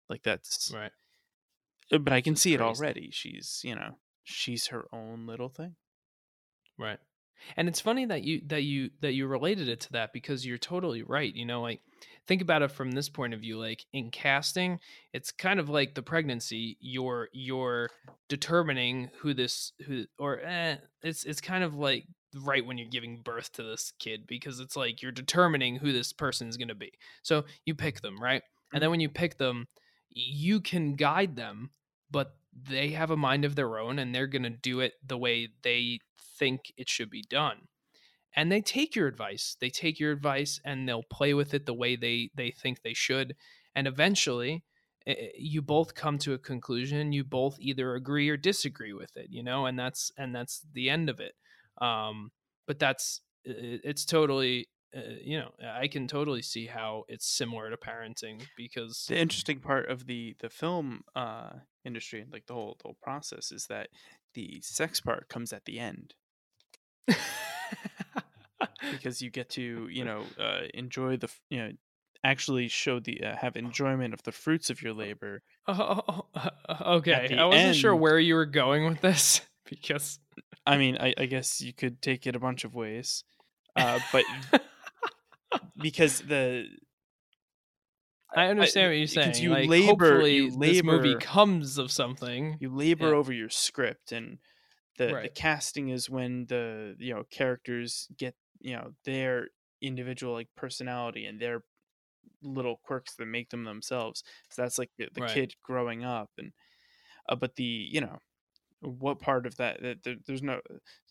Like 0.09 0.23
that's 0.23 0.71
right. 0.73 0.91
uh, 1.91 1.97
but 1.97 2.13
i 2.13 2.21
can 2.21 2.35
see 2.35 2.53
it 2.53 2.61
already. 2.61 3.09
She's 3.11 3.61
you 3.63 3.75
know 3.75 3.97
she's 4.25 4.67
her 4.67 4.85
own 4.91 5.25
little 5.25 5.49
thing 5.49 5.75
Right. 6.77 6.99
And 7.57 7.67
it's 7.67 7.81
funny 7.81 8.05
that 8.05 8.23
you 8.23 8.41
that 8.47 8.63
you 8.63 8.89
that 9.01 9.13
you 9.13 9.27
related 9.27 9.67
it 9.67 9.81
to 9.81 9.91
that 9.93 10.13
because 10.13 10.45
you're 10.45 10.57
totally 10.57 11.03
right. 11.03 11.33
You 11.33 11.45
know, 11.45 11.61
like 11.61 11.81
think 12.27 12.41
about 12.41 12.61
it 12.61 12.71
from 12.71 12.91
this 12.91 13.09
point 13.09 13.33
of 13.33 13.41
view. 13.41 13.59
Like 13.59 13.85
in 13.93 14.09
casting, 14.09 14.79
it's 15.13 15.31
kind 15.31 15.59
of 15.59 15.69
like 15.69 15.95
the 15.95 16.01
pregnancy. 16.01 16.77
You're 16.79 17.29
you're 17.33 17.89
determining 18.29 19.09
who 19.19 19.33
this 19.33 19.73
who 19.85 20.05
or 20.17 20.41
eh, 20.41 20.77
it's 21.03 21.25
it's 21.25 21.41
kind 21.41 21.63
of 21.63 21.75
like 21.75 22.05
right 22.43 22.65
when 22.65 22.77
you're 22.77 22.89
giving 22.89 23.21
birth 23.21 23.51
to 23.53 23.63
this 23.63 23.93
kid 23.99 24.25
because 24.27 24.59
it's 24.59 24.75
like 24.75 25.01
you're 25.01 25.11
determining 25.11 25.75
who 25.75 25.91
this 25.91 26.13
person 26.13 26.47
is 26.47 26.57
going 26.57 26.69
to 26.69 26.75
be. 26.75 26.91
So 27.21 27.43
you 27.65 27.75
pick 27.75 28.01
them, 28.01 28.19
right? 28.19 28.41
And 28.73 28.81
then 28.81 28.91
when 28.91 29.01
you 29.01 29.09
pick 29.09 29.37
them, 29.37 29.67
you 30.09 30.61
can 30.61 30.95
guide 30.95 31.35
them, 31.35 31.69
but 32.09 32.35
they 32.55 32.89
have 32.89 33.11
a 33.11 33.17
mind 33.17 33.45
of 33.45 33.55
their 33.55 33.77
own 33.77 33.99
and 33.99 34.13
they're 34.13 34.27
going 34.27 34.43
to 34.43 34.49
do 34.49 34.79
it 34.79 34.93
the 35.05 35.17
way 35.17 35.49
they 35.63 35.99
think 36.37 36.73
it 36.77 36.89
should 36.89 37.09
be 37.09 37.23
done. 37.29 37.67
And 38.35 38.51
they 38.51 38.61
take 38.61 38.95
your 38.95 39.07
advice. 39.07 39.55
They 39.59 39.69
take 39.69 39.99
your 39.99 40.11
advice 40.11 40.59
and 40.65 40.87
they'll 40.87 41.03
play 41.03 41.33
with 41.33 41.53
it 41.53 41.65
the 41.65 41.73
way 41.73 41.95
they 41.95 42.31
they 42.35 42.51
think 42.51 42.81
they 42.81 42.93
should. 42.93 43.35
And 43.75 43.87
eventually, 43.87 44.63
eh, 45.07 45.15
eh, 45.17 45.27
you 45.37 45.61
both 45.61 45.95
come 45.95 46.17
to 46.19 46.33
a 46.33 46.37
conclusion. 46.37 47.13
You 47.13 47.23
both 47.23 47.57
either 47.59 47.95
agree 47.95 48.29
or 48.29 48.35
disagree 48.35 48.91
with 48.91 49.15
it, 49.15 49.27
you 49.29 49.41
know, 49.41 49.65
and 49.65 49.79
that's 49.79 50.11
and 50.17 50.35
that's 50.35 50.65
the 50.73 50.89
end 50.89 51.09
of 51.09 51.21
it. 51.21 51.33
Um, 51.79 52.31
but 52.67 52.79
that's 52.79 53.21
it's 53.45 54.05
totally 54.05 54.67
uh, 54.95 55.01
you 55.21 55.39
know 55.39 55.51
i 55.75 55.87
can 55.87 56.07
totally 56.07 56.41
see 56.41 56.65
how 56.65 57.03
it's 57.07 57.27
similar 57.27 57.69
to 57.69 57.77
parenting 57.77 58.41
because 58.57 59.05
the 59.07 59.17
interesting 59.17 59.59
part 59.59 59.89
of 59.89 60.07
the 60.07 60.35
the 60.39 60.49
film 60.49 61.01
uh 61.15 61.51
industry 61.85 62.21
and 62.21 62.31
like 62.31 62.45
the 62.47 62.53
whole 62.53 62.75
the 62.79 62.87
whole 62.87 62.97
process 63.01 63.51
is 63.51 63.67
that 63.67 63.89
the 64.33 64.59
sex 64.61 64.99
part 64.99 65.29
comes 65.29 65.53
at 65.53 65.65
the 65.65 65.79
end 65.79 66.13
because 68.91 69.21
you 69.21 69.29
get 69.29 69.49
to 69.49 69.87
you 69.91 70.03
know 70.03 70.23
uh, 70.39 70.61
enjoy 70.73 71.17
the 71.17 71.29
you 71.49 71.59
know 71.59 71.71
actually 72.23 72.67
show 72.67 72.99
the 72.99 73.23
uh, 73.23 73.35
have 73.35 73.55
enjoyment 73.55 74.13
of 74.13 74.23
the 74.23 74.31
fruits 74.31 74.69
of 74.69 74.81
your 74.81 74.93
labor 74.93 75.43
Oh, 75.67 76.25
okay. 76.97 77.35
I 77.37 77.45
wasn't 77.45 77.75
sure 77.75 77.95
where 77.95 78.19
you 78.19 78.35
were 78.35 78.45
going 78.45 78.85
with 78.85 79.01
this 79.01 79.41
because 79.69 80.19
i 80.65 80.77
mean 80.77 80.97
i, 80.99 81.13
I 81.17 81.25
guess 81.25 81.61
you 81.61 81.73
could 81.73 82.01
take 82.01 82.27
it 82.27 82.35
a 82.35 82.39
bunch 82.39 82.63
of 82.63 82.75
ways 82.75 83.23
uh, 83.75 83.99
but 84.11 84.23
because 85.81 86.21
the 86.21 86.65
I 88.35 88.47
understand 88.47 88.89
what 88.91 88.97
you're 88.97 89.07
saying. 89.07 89.27
because 89.29 89.41
you 89.41 89.49
like, 89.51 89.69
labor- 89.69 89.85
hopefully 90.13 90.35
you 90.35 90.51
this 90.59 90.83
movie 90.83 91.15
comes 91.19 91.77
of 91.77 91.91
something. 91.91 92.57
you 92.59 92.69
labor 92.69 93.09
Yeah. 93.09 93.15
over 93.15 93.31
your 93.33 93.49
script 93.49 94.11
and 94.11 94.39
the, 94.97 95.07
the 95.23 95.29
casting 95.29 95.89
is 95.89 96.09
when 96.09 96.45
the 96.47 96.95
you 96.99 97.13
know 97.13 97.23
characters 97.29 98.07
get 98.17 98.35
you 98.59 98.75
know 98.75 98.91
their 99.03 99.47
individual 99.81 100.33
like 100.33 100.47
personality 100.55 101.25
and 101.25 101.39
their 101.39 101.63
little 102.41 102.79
quirks 102.83 103.15
that 103.15 103.25
make 103.25 103.49
them 103.49 103.65
themselves 103.65 104.23
so 104.49 104.61
that's 104.61 104.77
like 104.79 104.89
the, 104.97 105.07
the 105.13 105.21
Right. 105.21 105.31
kid 105.31 105.53
growing 105.63 106.03
up 106.03 106.29
and 106.37 106.53
uh, 107.29 107.35
but 107.35 107.55
the 107.55 107.63
you 107.63 107.99
know 108.01 108.19
what 108.81 109.19
part 109.19 109.45
of 109.47 109.57
that, 109.57 109.81
that 109.81 110.03
there, 110.03 110.15
there's 110.27 110.43
no 110.43 110.59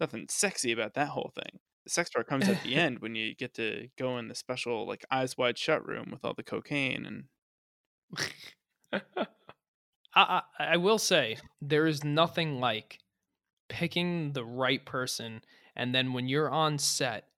nothing 0.00 0.26
sexy 0.30 0.72
about 0.72 0.94
that 0.94 1.08
whole 1.08 1.32
thing 1.34 1.58
the 1.85 1.90
sex 1.90 2.11
part 2.11 2.27
comes 2.27 2.49
at 2.49 2.61
the 2.62 2.75
end 2.77 3.01
when 3.01 3.14
you 3.14 3.35
get 3.35 3.55
to 3.55 3.88
go 3.97 4.18
in 4.18 4.29
the 4.29 4.35
special 4.35 4.87
like 4.87 5.05
eyes 5.11 5.37
wide 5.38 5.59
shut 5.59 5.87
room 5.87 6.11
with 6.11 6.25
all 6.25 6.35
the 6.35 6.42
cocaine 6.44 7.07
and 7.07 7.29
I, 8.92 9.03
I 10.14 10.42
I 10.59 10.77
will 10.77 10.99
say 10.99 11.38
there 11.61 11.87
is 11.87 12.05
nothing 12.05 12.61
like 12.61 13.01
picking 13.68 14.33
the 14.33 14.44
right 14.44 14.85
person 14.87 15.42
and 15.77 15.94
then 15.94 16.12
when 16.12 16.29
you're 16.29 16.51
on 16.51 16.79
set 16.79 17.31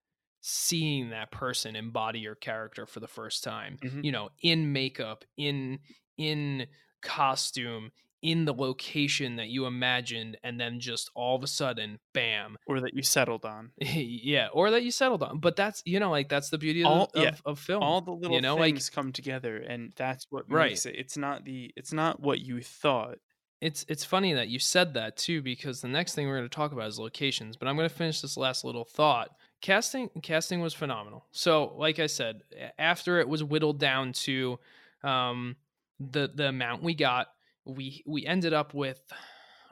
seeing 0.42 1.10
that 1.10 1.30
person 1.32 1.76
embody 1.76 2.20
your 2.20 2.34
character 2.36 2.86
for 2.86 3.00
the 3.00 3.08
first 3.08 3.44
time 3.44 3.80
Mhm. 3.82 4.02
you 4.02 4.12
know 4.12 4.30
in 4.42 4.72
makeup 4.72 5.24
in 5.36 5.80
in 6.18 6.68
costume 7.02 7.92
in 8.22 8.44
the 8.46 8.54
location 8.54 9.36
that 9.36 9.48
you 9.48 9.66
imagined 9.66 10.36
and 10.42 10.58
then 10.58 10.80
just 10.80 11.10
all 11.14 11.36
of 11.36 11.42
a 11.42 11.46
sudden 11.46 11.98
bam. 12.14 12.56
Or 12.66 12.80
that 12.80 12.94
you 12.94 13.02
settled 13.02 13.44
on. 13.44 13.70
Yeah 13.80 14.48
or 14.52 14.70
that 14.70 14.82
you 14.82 14.90
settled 14.90 15.22
on 15.22 15.38
but 15.38 15.54
that's 15.56 15.82
you 15.84 16.00
know 16.00 16.10
like 16.10 16.28
that's 16.28 16.48
the 16.50 16.58
beauty 16.58 16.82
of, 16.82 16.86
All- 16.90 17.10
of, 17.14 17.22
yeah, 17.22 17.34
of 17.44 17.58
film 17.58 17.82
all 17.82 18.00
the 18.00 18.10
little 18.12 18.34
you 18.34 18.40
know, 18.40 18.56
like- 18.56 18.74
things 18.74 18.90
come 18.90 19.12
together 19.12 19.58
and 19.58 19.92
that's 19.96 20.26
what 20.30 20.50
Right. 20.50 20.70
makes 20.70 20.86
it 20.86 20.94
it's 20.96 21.16
not 21.16 21.44
the 21.44 21.72
it's 21.76 21.92
not 21.92 22.20
what 22.20 22.40
you 22.40 22.60
thought. 22.62 23.18
It's 23.60 23.84
it's 23.88 24.04
funny 24.04 24.34
that 24.34 24.48
you 24.48 24.58
said 24.58 24.94
that 24.94 25.16
too 25.16 25.40
because 25.42 25.80
the 25.80 25.88
next 25.88 26.14
thing 26.14 26.26
we're 26.26 26.36
going 26.38 26.48
to 26.48 26.54
talk 26.54 26.72
about 26.72 26.88
is 26.88 26.98
locations 26.98 27.56
but 27.56 27.68
i'm 27.68 27.76
going 27.76 27.88
to 27.88 27.94
finish 27.94 28.20
this 28.20 28.36
last 28.36 28.64
little 28.64 28.84
thought. 28.84 29.30
Casting 29.62 30.10
casting 30.22 30.60
was 30.60 30.74
phenomenal. 30.74 31.26
So 31.32 31.74
like 31.76 31.98
i 31.98 32.06
said 32.06 32.40
after 32.78 33.18
it 33.20 33.28
was 33.28 33.42
whittled 33.44 33.78
down 33.78 34.12
to 34.12 34.58
um 35.02 35.56
the 36.00 36.30
the 36.34 36.48
amount 36.48 36.82
we 36.82 36.94
got 36.94 37.28
we 37.66 38.02
we 38.06 38.24
ended 38.24 38.54
up 38.54 38.72
with 38.72 39.00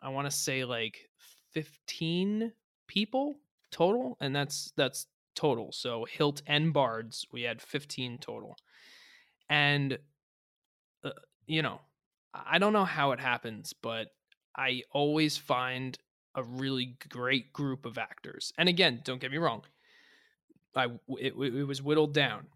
i 0.03 0.09
want 0.09 0.27
to 0.27 0.31
say 0.31 0.65
like 0.65 1.09
15 1.53 2.53
people 2.87 3.37
total 3.71 4.17
and 4.21 4.35
that's 4.35 4.73
that's 4.77 5.07
total. 5.35 5.73
So 5.73 6.07
hilt 6.11 6.43
and 6.47 6.73
bards 6.73 7.27
we 7.33 7.43
had 7.43 7.61
15 7.61 8.19
total. 8.19 8.57
And 9.49 9.99
uh, 11.05 11.11
you 11.47 11.63
know 11.63 11.81
I 12.33 12.59
don't 12.59 12.73
know 12.73 12.85
how 12.85 13.13
it 13.13 13.21
happens, 13.21 13.73
but 13.73 14.09
I 14.57 14.83
always 14.93 15.37
find 15.37 15.97
a 16.35 16.43
really 16.43 16.97
great 17.09 17.53
group 17.53 17.87
of 17.87 17.97
actors. 17.97 18.53
And 18.59 18.69
again, 18.69 19.03
don't 19.05 19.21
get 19.21 19.31
me 19.31 19.39
wrong, 19.39 19.63
I 20.75 20.87
it, 21.21 21.35
it 21.35 21.65
was 21.65 21.83
whittled 21.83 22.13
down, 22.13 22.47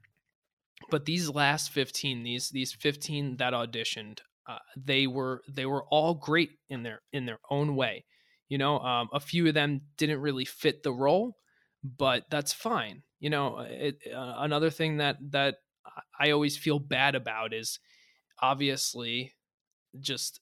but 0.91 1.05
these 1.05 1.29
last 1.29 1.71
fifteen, 1.71 2.25
these 2.25 2.51
these 2.51 2.73
fifteen 2.73 3.37
that 3.37 3.53
auditioned, 3.53 4.21
uh, 4.49 4.59
they 4.77 5.07
were 5.07 5.43
they 5.49 5.67
were 5.67 5.85
all 5.91 6.15
great 6.15 6.51
in 6.69 6.83
their 6.83 7.03
in 7.13 7.27
their 7.27 7.41
own 7.51 7.77
way. 7.77 8.05
You 8.49 8.59
know, 8.59 8.79
um, 8.81 9.09
a 9.13 9.21
few 9.21 9.47
of 9.47 9.55
them 9.55 9.83
didn't 9.99 10.21
really 10.21 10.47
fit 10.47 10.83
the 10.83 10.93
role, 10.93 11.37
but 11.85 12.25
that's 12.31 12.53
fine. 12.53 13.03
You 13.21 13.31
know, 13.31 13.59
it, 13.61 13.99
uh, 14.13 14.35
another 14.39 14.71
thing 14.71 14.97
that 14.99 15.17
that 15.33 15.57
I 16.19 16.31
always 16.31 16.57
feel 16.57 16.79
bad 16.79 17.15
about 17.15 17.53
is 17.53 17.79
obviously 18.41 19.35
just 20.01 20.41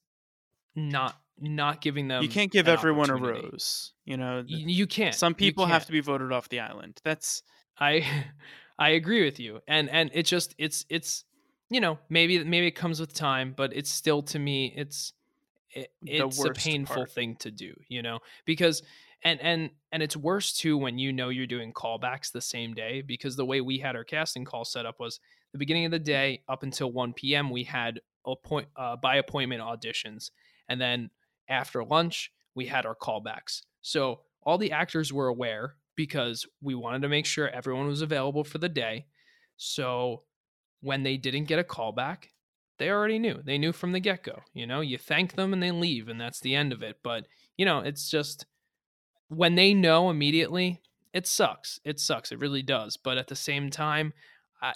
not 0.75 1.15
not 1.39 1.81
giving 1.81 2.07
them 2.07 2.23
you 2.23 2.29
can't 2.29 2.51
give 2.51 2.67
everyone 2.67 3.09
a 3.09 3.15
rose 3.15 3.93
you 4.05 4.17
know 4.17 4.41
Y- 4.41 4.47
th- 4.47 4.67
you 4.67 4.87
can't 4.87 5.15
some 5.15 5.35
people 5.35 5.65
have 5.65 5.81
can't. 5.81 5.85
to 5.87 5.91
be 5.91 5.99
voted 6.01 6.31
off 6.31 6.49
the 6.49 6.59
island 6.59 6.99
that's 7.03 7.43
i 7.79 8.05
i 8.79 8.89
agree 8.89 9.23
with 9.23 9.39
you 9.39 9.59
and 9.67 9.89
and 9.89 10.09
it 10.13 10.23
just 10.25 10.55
it's 10.57 10.85
it's 10.89 11.25
you 11.69 11.79
know 11.79 11.97
maybe 12.09 12.43
maybe 12.43 12.67
it 12.67 12.71
comes 12.71 12.99
with 12.99 13.13
time 13.13 13.53
but 13.55 13.75
it's 13.75 13.91
still 13.91 14.21
to 14.21 14.39
me 14.39 14.73
it's 14.75 15.13
it, 15.71 15.91
it's 16.05 16.43
a 16.43 16.51
painful 16.51 16.95
part. 16.95 17.11
thing 17.11 17.35
to 17.35 17.51
do 17.51 17.73
you 17.87 18.01
know? 18.01 18.19
Because 18.45 18.81
and 19.23 19.39
and 19.41 19.69
and 19.91 20.03
it's 20.03 20.15
worse 20.15 20.53
too 20.53 20.77
when 20.77 20.97
you 20.97 21.11
know 21.11 21.29
you're 21.29 21.47
doing 21.47 21.73
callbacks 21.73 22.31
the 22.31 22.41
same 22.41 22.73
day 22.73 23.01
because 23.01 23.35
the 23.35 23.45
way 23.45 23.61
we 23.61 23.79
had 23.79 23.95
our 23.95 24.03
casting 24.03 24.45
call 24.45 24.65
set 24.65 24.85
up 24.85 24.99
was 24.99 25.19
the 25.51 25.57
beginning 25.57 25.85
of 25.85 25.91
the 25.91 25.99
day 25.99 26.43
up 26.47 26.63
until 26.63 26.91
1 26.91 27.13
p.m 27.13 27.49
we 27.49 27.63
had 27.63 27.99
appoint 28.25 28.67
uh, 28.75 28.95
by 28.95 29.15
appointment 29.17 29.61
auditions 29.61 30.29
and 30.69 30.79
then 30.79 31.09
after 31.49 31.83
lunch 31.83 32.31
we 32.55 32.65
had 32.65 32.85
our 32.85 32.95
callbacks. 32.95 33.61
So 33.81 34.21
all 34.43 34.57
the 34.57 34.71
actors 34.71 35.13
were 35.13 35.27
aware 35.27 35.75
because 35.95 36.45
we 36.61 36.75
wanted 36.75 37.01
to 37.03 37.09
make 37.09 37.25
sure 37.25 37.49
everyone 37.49 37.87
was 37.87 38.01
available 38.01 38.43
for 38.43 38.57
the 38.57 38.69
day. 38.69 39.05
So 39.57 40.23
when 40.81 41.03
they 41.03 41.17
didn't 41.17 41.45
get 41.45 41.59
a 41.59 41.63
callback 41.63 42.29
they 42.77 42.89
already 42.89 43.19
knew 43.19 43.41
they 43.43 43.57
knew 43.57 43.71
from 43.71 43.91
the 43.91 43.99
get-go 43.99 44.41
you 44.53 44.67
know 44.67 44.81
you 44.81 44.97
thank 44.97 45.33
them 45.33 45.53
and 45.53 45.61
they 45.61 45.71
leave 45.71 46.07
and 46.07 46.19
that's 46.19 46.39
the 46.39 46.55
end 46.55 46.71
of 46.71 46.83
it 46.83 46.97
but 47.03 47.25
you 47.57 47.65
know 47.65 47.79
it's 47.79 48.09
just 48.09 48.45
when 49.29 49.55
they 49.55 49.73
know 49.73 50.09
immediately 50.09 50.81
it 51.17 51.25
sucks. 51.25 51.79
It 51.83 51.99
sucks. 51.99 52.31
It 52.31 52.39
really 52.39 52.61
does. 52.61 52.95
But 52.95 53.17
at 53.17 53.25
the 53.25 53.35
same 53.35 53.71
time, 53.71 54.13
I, 54.61 54.73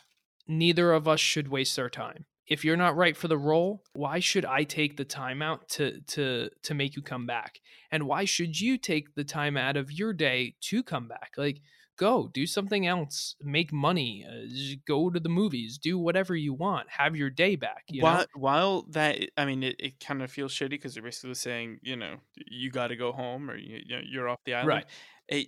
neither 0.48 0.92
of 0.92 1.08
us 1.08 1.20
should 1.20 1.50
waste 1.50 1.78
our 1.78 1.90
time. 1.90 2.26
If 2.48 2.66
you're 2.66 2.78
not 2.78 2.98
right 2.98 3.16
for 3.16 3.28
the 3.28 3.38
role, 3.38 3.84
why 3.94 4.20
should 4.20 4.44
I 4.44 4.64
take 4.64 4.98
the 4.98 5.06
time 5.06 5.44
out 5.44 5.70
to 5.70 6.02
to 6.02 6.50
to 6.64 6.74
make 6.74 6.96
you 6.96 7.04
come 7.04 7.28
back? 7.28 7.60
And 7.92 8.08
why 8.08 8.26
should 8.26 8.60
you 8.60 8.80
take 8.80 9.14
the 9.14 9.24
time 9.24 9.56
out 9.56 9.78
of 9.78 9.92
your 9.92 10.14
day 10.14 10.56
to 10.62 10.82
come 10.82 11.08
back? 11.08 11.34
Like 11.38 11.62
go 12.02 12.30
do 12.34 12.48
something 12.48 12.88
else 12.88 13.36
make 13.44 13.72
money 13.72 14.26
uh, 14.28 14.76
go 14.88 15.10
to 15.10 15.20
the 15.20 15.30
movies 15.30 15.78
do 15.78 16.00
whatever 16.00 16.36
you 16.36 16.54
want 16.54 16.90
have 16.90 17.16
your 17.16 17.30
day 17.30 17.56
back 17.56 17.84
you 17.88 18.02
while, 18.02 18.18
know? 18.18 18.26
While 18.36 18.82
that 18.90 19.20
i 19.38 19.46
mean 19.46 19.62
it, 19.62 19.76
it 19.80 20.00
kind 20.00 20.24
of 20.24 20.32
feels 20.32 20.52
shitty 20.52 20.72
because 20.72 20.96
they're 20.96 21.04
basically 21.04 21.36
saying 21.36 21.80
you 21.84 21.96
know 21.96 22.16
you 22.48 22.72
got 22.72 22.88
to 22.88 22.96
go 22.96 23.12
home 23.12 23.50
or 23.50 23.58
you, 23.58 23.82
you 23.86 23.96
know, 23.96 24.02
you're 24.04 24.30
off 24.30 24.40
the 24.46 24.54
island. 24.54 24.68
Right. 24.68 24.86
It, 25.28 25.48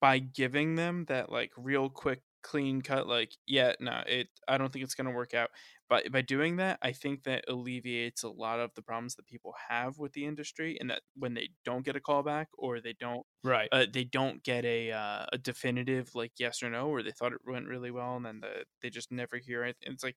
by 0.00 0.18
giving 0.18 0.76
them 0.76 1.06
that 1.08 1.30
like 1.30 1.50
real 1.56 1.88
quick 1.88 2.20
clean 2.44 2.82
cut 2.82 3.08
like 3.08 3.32
yeah 3.46 3.72
no 3.80 4.02
it 4.06 4.28
i 4.46 4.56
don't 4.58 4.72
think 4.72 4.84
it's 4.84 4.94
going 4.94 5.06
to 5.06 5.16
work 5.16 5.34
out. 5.34 5.50
But 5.88 6.12
by 6.12 6.22
doing 6.22 6.56
that 6.56 6.78
i 6.82 6.92
think 6.92 7.24
that 7.24 7.44
alleviates 7.48 8.22
a 8.22 8.28
lot 8.28 8.60
of 8.60 8.70
the 8.74 8.82
problems 8.82 9.16
that 9.16 9.26
people 9.26 9.54
have 9.68 9.98
with 9.98 10.12
the 10.12 10.26
industry 10.26 10.76
and 10.80 10.90
that 10.90 11.00
when 11.16 11.34
they 11.34 11.50
don't 11.64 11.84
get 11.84 11.96
a 11.96 12.00
callback 12.00 12.46
or 12.56 12.80
they 12.80 12.94
don't 12.98 13.24
right. 13.42 13.68
uh, 13.72 13.86
they 13.92 14.04
don't 14.04 14.42
get 14.44 14.64
a 14.64 14.92
uh, 14.92 15.26
a 15.32 15.38
definitive 15.38 16.14
like 16.14 16.32
yes 16.38 16.62
or 16.62 16.70
no 16.70 16.88
or 16.88 17.02
they 17.02 17.12
thought 17.12 17.32
it 17.32 17.40
went 17.46 17.66
really 17.66 17.90
well 17.90 18.16
and 18.16 18.26
then 18.26 18.40
the, 18.40 18.64
they 18.82 18.90
just 18.90 19.10
never 19.10 19.38
hear 19.38 19.64
it 19.64 19.76
and 19.84 19.94
it's 19.94 20.04
like 20.04 20.16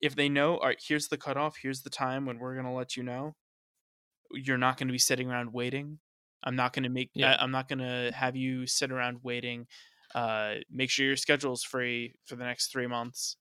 if 0.00 0.14
they 0.14 0.28
know 0.28 0.56
all 0.58 0.68
right 0.68 0.82
here's 0.86 1.08
the 1.08 1.18
cutoff 1.18 1.56
here's 1.62 1.82
the 1.82 1.90
time 1.90 2.26
when 2.26 2.38
we're 2.38 2.54
going 2.54 2.66
to 2.66 2.72
let 2.72 2.96
you 2.96 3.02
know 3.02 3.34
you're 4.30 4.58
not 4.58 4.76
going 4.76 4.88
to 4.88 4.92
be 4.92 4.98
sitting 4.98 5.30
around 5.30 5.52
waiting. 5.52 5.98
I'm 6.42 6.56
not 6.56 6.72
going 6.72 6.82
to 6.82 6.90
make 6.90 7.10
Yeah. 7.14 7.32
I, 7.34 7.42
i'm 7.42 7.50
not 7.50 7.68
going 7.68 7.78
to 7.78 8.12
have 8.14 8.36
you 8.36 8.66
sit 8.66 8.92
around 8.92 9.20
waiting 9.22 9.66
uh 10.14 10.54
make 10.70 10.90
sure 10.90 11.06
your 11.06 11.16
schedule's 11.16 11.62
free 11.64 12.14
for 12.24 12.36
the 12.36 12.44
next 12.44 12.68
three 12.72 12.86
months. 12.86 13.36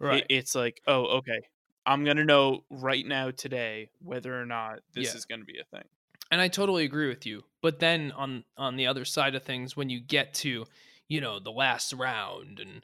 It- 0.00 0.04
right. 0.04 0.26
it's 0.28 0.54
like 0.54 0.80
oh 0.86 1.18
okay 1.18 1.40
i'm 1.86 2.04
going 2.04 2.16
to 2.16 2.24
know 2.24 2.64
right 2.70 3.06
now 3.06 3.30
today 3.30 3.90
whether 4.02 4.38
or 4.38 4.44
not 4.44 4.80
this 4.92 5.10
Yeah. 5.12 5.16
is 5.18 5.24
going 5.24 5.40
to 5.40 5.46
be 5.46 5.58
a 5.58 5.64
thing. 5.64 5.86
And 6.30 6.40
i 6.40 6.48
totally 6.48 6.84
agree 6.84 7.08
with 7.08 7.24
you 7.26 7.42
but 7.62 7.78
then 7.78 8.12
on 8.12 8.44
on 8.56 8.76
the 8.76 8.86
other 8.86 9.04
side 9.04 9.34
of 9.34 9.44
things 9.44 9.76
when 9.76 9.88
you 9.88 10.00
get 10.00 10.34
to 10.34 10.66
you 11.08 11.20
know 11.20 11.38
the 11.38 11.52
last 11.52 11.92
round 11.92 12.58
and 12.60 12.82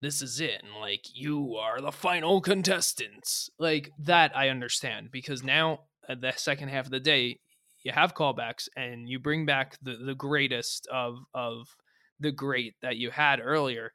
this 0.00 0.22
is 0.22 0.40
it 0.40 0.62
and 0.62 0.74
like 0.80 1.04
you 1.14 1.56
are 1.56 1.80
the 1.80 1.92
final 1.92 2.40
contestants 2.40 3.50
like 3.58 3.90
that 3.98 4.36
i 4.36 4.48
understand 4.48 5.10
because 5.10 5.42
now 5.42 5.80
at 6.08 6.20
the 6.20 6.32
second 6.36 6.68
half 6.68 6.84
of 6.86 6.90
the 6.90 7.00
day 7.00 7.38
you 7.82 7.92
have 7.92 8.14
callbacks 8.14 8.68
and 8.76 9.08
you 9.08 9.18
bring 9.18 9.44
back 9.46 9.76
the 9.82 9.96
the 9.96 10.14
greatest 10.14 10.86
of 10.92 11.18
of 11.34 11.76
the 12.22 12.32
great 12.32 12.74
that 12.82 12.96
you 12.96 13.10
had 13.10 13.40
earlier 13.40 13.92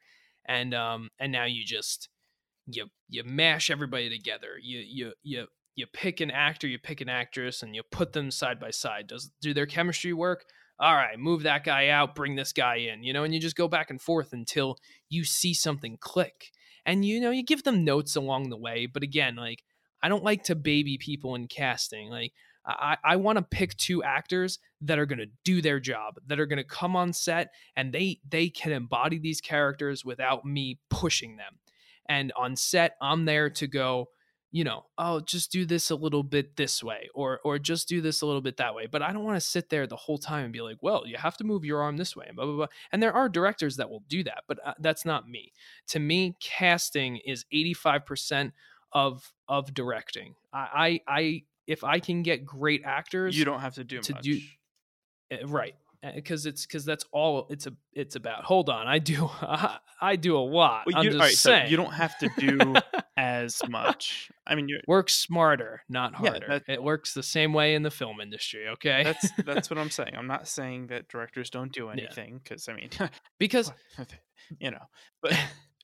and 0.48 0.74
um 0.74 1.10
and 1.20 1.32
now 1.32 1.46
you 1.46 1.64
just 1.66 2.10
you 2.68 2.86
you 3.10 3.24
mash 3.24 3.70
everybody 3.70 4.10
together 4.10 4.60
you 4.62 4.80
you 4.80 5.14
you 5.24 5.48
you 5.78 5.86
pick 5.86 6.20
an 6.20 6.32
actor, 6.32 6.68
you 6.68 6.80
pick 6.80 7.02
an 7.02 7.08
actress, 7.08 7.62
and 7.62 7.74
you 7.74 7.84
put 7.84 8.12
them 8.12 8.32
side 8.32 8.60
by 8.60 8.72
side. 8.72 9.08
Does 9.08 9.32
do 9.42 9.54
their 9.54 9.68
chemistry 9.68 10.12
work? 10.12 10.46
All 10.80 10.96
right, 10.96 11.18
move 11.18 11.44
that 11.44 11.64
guy 11.64 11.90
out, 11.90 12.16
bring 12.16 12.36
this 12.36 12.52
guy 12.52 12.76
in, 12.78 13.04
you 13.04 13.14
know, 13.14 13.24
and 13.24 13.34
you 13.34 13.40
just 13.40 13.56
go 13.56 13.68
back 13.68 13.90
and 13.90 14.02
forth 14.02 14.34
until 14.34 14.78
you 15.08 15.24
see 15.24 15.54
something 15.54 15.98
click. 16.00 16.52
And 16.86 17.06
you 17.06 17.22
know, 17.22 17.32
you 17.32 17.44
give 17.44 17.64
them 17.64 17.86
notes 17.86 18.16
along 18.16 18.50
the 18.50 18.58
way. 18.58 18.88
But 18.88 19.04
again, 19.04 19.36
like 19.36 19.64
I 20.02 20.10
don't 20.10 20.24
like 20.24 20.44
to 20.46 20.56
baby 20.56 20.98
people 20.98 21.36
in 21.36 21.48
casting. 21.48 22.10
Like 22.10 22.34
I, 22.68 22.98
I 23.04 23.16
want 23.16 23.38
to 23.38 23.44
pick 23.44 23.76
two 23.78 24.04
actors 24.04 24.60
that 24.82 25.00
are 25.00 25.06
going 25.06 25.20
to 25.20 25.30
do 25.46 25.62
their 25.62 25.80
job, 25.80 26.16
that 26.28 26.40
are 26.40 26.46
going 26.46 26.58
to 26.58 26.64
come 26.64 26.96
on 26.96 27.14
set 27.14 27.54
and 27.76 27.94
they 27.94 28.20
they 28.28 28.50
can 28.50 28.72
embody 28.72 29.18
these 29.18 29.42
characters 29.42 30.04
without 30.04 30.46
me 30.46 30.80
pushing 30.90 31.38
them. 31.38 31.60
And 32.10 32.32
on 32.38 32.56
set, 32.56 32.96
I'm 33.02 33.26
there 33.26 33.50
to 33.52 33.68
go, 33.68 34.10
you 34.52 34.64
know, 34.64 34.86
oh, 34.98 35.20
just 35.20 35.52
do 35.52 35.66
this 35.66 35.90
a 35.90 35.96
little 35.96 36.24
bit 36.24 36.56
this 36.56 36.84
way, 36.84 37.10
or 37.14 37.40
or 37.44 37.60
just 37.60 37.88
do 37.88 38.02
this 38.02 38.22
a 38.22 38.26
little 38.26 38.42
bit 38.42 38.58
that 38.58 38.76
way. 38.76 38.86
But 38.86 39.02
I 39.02 39.12
don't 39.12 39.24
want 39.24 39.38
to 39.38 39.46
sit 39.46 39.70
there 39.70 39.88
the 39.88 39.96
whole 39.96 40.18
time 40.18 40.46
and 40.46 40.54
be 40.54 40.62
like, 40.62 40.78
well, 40.82 41.04
you 41.06 41.18
have 41.18 41.38
to 41.38 41.44
move 41.44 41.66
your 41.66 41.82
arm 41.82 41.98
this 41.98 42.16
way, 42.16 42.26
and 42.28 42.36
blah 42.36 42.46
blah 42.46 42.56
blah. 42.56 42.68
And 42.92 43.02
there 43.02 43.14
are 43.14 43.30
directors 43.30 43.78
that 43.78 43.90
will 43.90 44.04
do 44.08 44.24
that, 44.24 44.44
but 44.48 44.60
uh, 44.66 44.74
that's 44.80 45.06
not 45.06 45.28
me. 45.28 45.54
To 45.90 46.00
me, 46.00 46.36
casting 46.40 47.18
is 47.18 47.46
85% 47.54 48.52
of 48.94 49.34
of 49.48 49.74
directing. 49.74 50.36
I, 50.54 51.02
I 51.08 51.44
if 51.68 51.84
I 51.84 52.00
can 52.00 52.24
get 52.24 52.46
great 52.46 52.82
actors, 52.86 53.38
you 53.38 53.46
don't 53.46 53.60
have 53.60 53.76
to 53.76 53.84
do 53.84 54.00
to 54.00 54.14
much. 54.14 54.24
Do- 54.24 54.40
uh, 55.34 55.46
right 55.48 55.76
because 56.16 56.46
it's 56.46 56.66
because 56.66 56.86
that's 56.86 57.04
all 57.12 57.48
it's 57.50 57.68
a 57.68 57.74
it's 57.92 58.16
about. 58.16 58.44
Hold 58.46 58.70
on 58.70 58.88
i 58.88 59.00
do 59.00 59.28
i 60.02 60.16
do 60.16 60.38
a 60.38 60.40
lot 60.40 60.84
Well, 60.86 60.96
i'm 60.96 61.04
you, 61.04 61.10
just 61.10 61.20
all 61.20 61.26
right, 61.26 61.34
so 61.36 61.50
saying 61.50 61.72
you 61.72 61.76
don't 61.76 61.92
have 61.94 62.18
to 62.20 62.30
do 62.38 62.76
as 63.18 63.60
much. 63.68 64.30
I 64.46 64.54
mean, 64.54 64.70
you're, 64.70 64.80
work 64.88 65.10
smarter 65.10 65.82
not 65.90 66.14
Yeah, 66.22 66.30
harder. 66.30 66.48
that- 66.48 66.64
it 66.70 66.82
works 66.84 67.14
the 67.16 67.24
same 67.24 67.52
way 67.52 67.74
in 67.76 67.82
the 67.82 67.90
film 67.92 68.22
industry 68.22 68.68
okay? 68.70 69.02
That's 69.04 69.32
that's 69.46 69.70
what 69.72 69.80
I'm 69.80 69.90
saying. 69.90 70.14
I'm 70.16 70.28
not 70.28 70.48
saying 70.48 70.88
that 70.88 71.10
directors 71.10 71.50
don't 71.50 71.72
do 71.74 71.90
anything 71.90 72.40
because 72.44 72.70
I 72.70 72.74
mean, 72.74 72.90
because 73.40 73.74
you 74.60 74.70
know, 74.72 74.84
but 75.22 75.34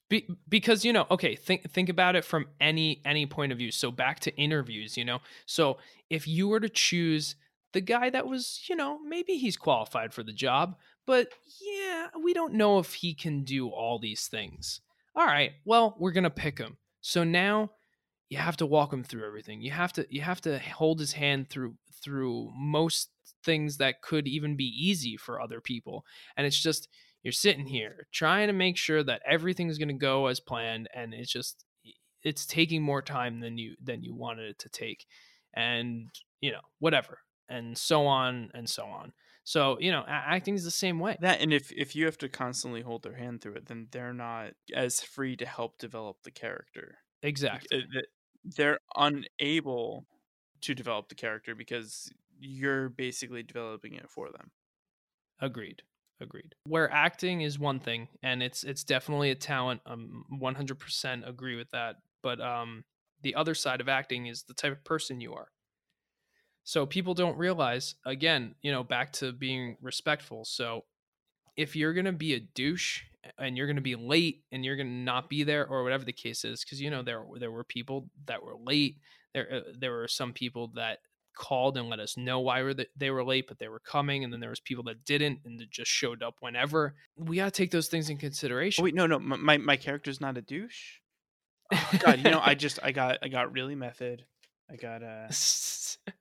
Be, 0.10 0.28
because 0.50 0.84
you 0.84 0.94
know 0.94 1.08
okay 1.10 1.36
think 1.36 1.72
think 1.72 1.90
about 1.90 2.16
it 2.16 2.26
from 2.26 2.48
any 2.60 3.02
any 3.06 3.26
point 3.26 3.52
of 3.52 3.58
view. 3.58 3.72
So 3.72 3.92
back 3.92 4.20
to 4.22 4.36
interviews 4.36 4.98
you 4.98 5.06
know? 5.06 5.20
So 5.46 5.78
if 6.10 6.28
you 6.28 6.48
were 6.48 6.60
to 6.60 6.70
choose 6.70 7.36
the 7.72 7.82
guy 7.82 8.10
that 8.10 8.28
was 8.28 8.62
you 8.70 8.76
know 8.76 9.00
maybe 9.00 9.38
he's 9.38 9.58
qualified 9.58 10.14
for 10.14 10.22
the 10.24 10.34
job 10.34 10.76
but 11.08 11.30
yeah 11.62 12.08
we 12.22 12.34
don't 12.34 12.54
know 12.54 12.80
if 12.80 12.94
he 12.96 13.14
can 13.14 13.44
do 13.44 13.70
all 13.70 13.98
these 13.98 14.28
things. 14.28 14.82
All 15.16 15.26
right 15.26 15.54
well 15.66 15.96
we're 16.00 16.12
gonna 16.12 16.30
pick 16.30 16.60
him. 16.60 16.78
So 17.02 17.24
now 17.24 17.72
you 18.30 18.38
have 18.40 18.58
to 18.58 18.66
walk 18.66 18.92
him 18.92 19.04
through 19.04 19.28
everything. 19.28 19.62
You 19.62 19.72
have 19.72 19.94
to 19.94 20.08
you 20.10 20.22
have 20.22 20.42
to 20.42 20.60
hold 20.60 21.00
his 21.00 21.14
hand 21.14 21.50
through 21.50 21.76
through 22.04 22.52
most 22.58 23.10
things 23.44 23.78
that 23.78 24.02
could 24.02 24.28
even 24.28 24.56
be 24.56 24.66
easy 24.66 25.18
for 25.18 25.40
other 25.40 25.62
people. 25.62 26.06
And 26.36 26.48
it's 26.48 26.62
just 26.62 26.88
you're 27.24 27.32
sitting 27.32 27.66
here 27.66 28.08
trying 28.12 28.48
to 28.48 28.54
make 28.54 28.78
sure 28.78 29.04
that 29.04 29.22
everything's 29.26 29.78
going 29.78 29.88
to 29.88 29.94
go 29.94 30.28
as 30.28 30.40
planned 30.40 30.88
and 30.94 31.14
it's 31.14 31.32
just 31.32 31.66
it's 32.24 32.46
taking 32.46 32.82
more 32.82 33.02
time 33.02 33.40
than 33.40 33.58
you 33.58 33.76
than 33.82 34.04
you 34.04 34.14
wanted 34.14 34.50
it 34.50 34.60
to 34.60 34.70
take 34.70 35.06
and 35.56 36.10
you 36.42 36.52
know 36.52 36.62
whatever 36.80 37.20
and 37.50 37.78
so 37.78 38.06
on 38.06 38.50
and 38.54 38.70
so 38.70 38.86
on 38.86 39.12
so 39.44 39.78
you 39.80 39.92
know 39.92 40.04
acting 40.08 40.56
is 40.56 40.64
the 40.64 40.72
same 40.72 41.00
way 41.00 41.18
that 41.20 41.42
and 41.42 41.54
if 41.54 41.72
if 41.74 41.96
you 41.96 42.06
have 42.06 42.18
to 42.18 42.30
constantly 42.30 42.82
hold 42.82 43.04
their 43.04 43.16
hand 43.16 43.42
through 43.42 43.56
it, 43.56 43.66
then 43.66 43.88
they're 43.92 44.14
not 44.14 44.52
as 44.74 45.02
free 45.02 45.36
to 45.36 45.46
help 45.46 45.78
develop 45.78 46.18
the 46.24 46.32
character. 46.32 47.00
Exactly 47.22 47.78
uh, 47.78 48.02
They're 48.46 48.80
unable 48.96 50.06
to 50.62 50.74
develop 50.74 51.10
the 51.10 51.16
character 51.16 51.56
because 51.56 52.12
you're 52.40 52.90
basically 52.90 53.44
developing 53.44 53.96
it 53.96 54.10
for 54.10 54.30
them. 54.32 54.52
agreed 55.40 55.84
agreed. 56.22 56.56
Where 56.66 56.92
acting 56.92 57.42
is 57.42 57.60
one 57.60 57.80
thing 57.80 58.08
and 58.22 58.42
it's 58.42 58.64
it's 58.64 58.84
definitely 58.84 59.32
a 59.32 59.36
talent 59.36 59.82
um 59.86 60.26
100% 60.42 61.28
agree 61.28 61.56
with 61.56 61.70
that 61.72 61.98
but 62.22 62.40
um 62.42 62.84
the 63.22 63.36
other 63.36 63.56
side 63.56 63.82
of 63.82 63.88
acting 63.88 64.28
is 64.28 64.44
the 64.44 64.54
type 64.54 64.74
of 64.74 64.84
person 64.84 65.22
you 65.22 65.34
are. 65.34 65.48
So 66.66 66.86
people 66.86 67.14
don't 67.14 67.38
realize 67.38 67.96
again 68.06 68.56
you 68.62 68.72
know 68.72 68.84
back 68.84 69.14
to 69.14 69.32
being 69.32 69.78
respectful 69.82 70.46
so 70.46 70.86
if 71.56 71.76
you're 71.76 71.94
going 71.94 72.06
to 72.06 72.12
be 72.12 72.34
a 72.34 72.40
douche 72.40 73.02
and 73.38 73.56
you're 73.56 73.68
going 73.68 73.78
to 73.78 73.82
be 73.82 73.96
late 73.96 74.44
and 74.52 74.66
you're 74.66 74.76
going 74.76 74.88
to 74.88 74.94
not 74.94 75.30
be 75.30 75.44
there 75.44 75.66
or 75.68 75.84
whatever 75.84 76.04
the 76.04 76.14
case 76.14 76.44
is 76.44 76.64
because 76.64 76.82
you 76.82 76.90
know 76.90 77.02
there 77.02 77.24
there 77.40 77.52
were 77.52 77.64
people 77.64 78.10
that 78.26 78.44
were 78.44 78.56
late 78.66 78.98
there 79.34 79.48
uh, 79.54 79.72
there 79.78 79.92
were 79.92 80.08
some 80.08 80.34
people 80.34 80.72
that 80.76 81.00
called 81.36 81.78
and 81.78 81.90
let 81.90 82.00
us 82.00 82.16
know 82.18 82.40
why 82.40 82.62
were 82.62 82.74
they, 82.74 82.86
they 82.96 83.10
were 83.10 83.24
late 83.24 83.46
but 83.48 83.60
they 83.60 83.68
were 83.68 83.80
coming 83.80 84.24
and 84.24 84.32
then 84.32 84.40
there 84.40 84.50
was 84.50 84.60
people 84.60 84.84
that 84.84 85.04
didn't 85.06 85.40
and 85.46 85.60
that 85.60 85.70
just 85.70 85.90
showed 85.92 86.22
up 86.24 86.36
whenever 86.40 86.96
we 87.18 87.38
got 87.38 87.46
to 87.46 87.52
take 87.52 87.72
those 87.72 87.88
things 87.88 88.10
in 88.10 88.18
Oh, 88.18 88.20
consideration 88.20 88.84
wait, 88.84 88.96
no, 88.96 89.08
no, 89.08 89.20
my 89.20 89.58
my 89.58 89.76
character's 89.78 90.22
not 90.22 90.38
a 90.38 90.42
douche. 90.42 91.00
Oh, 91.72 91.92
God, 92.00 92.18
you 92.20 92.30
know, 92.32 92.42
I 92.44 92.56
just 92.56 92.80
I 92.84 92.92
got 92.92 93.18
I 93.24 93.28
got 93.30 93.52
really 93.52 93.76
method. 93.76 94.26
I 94.72 94.76
got 94.76 95.04
uh, 95.04 95.28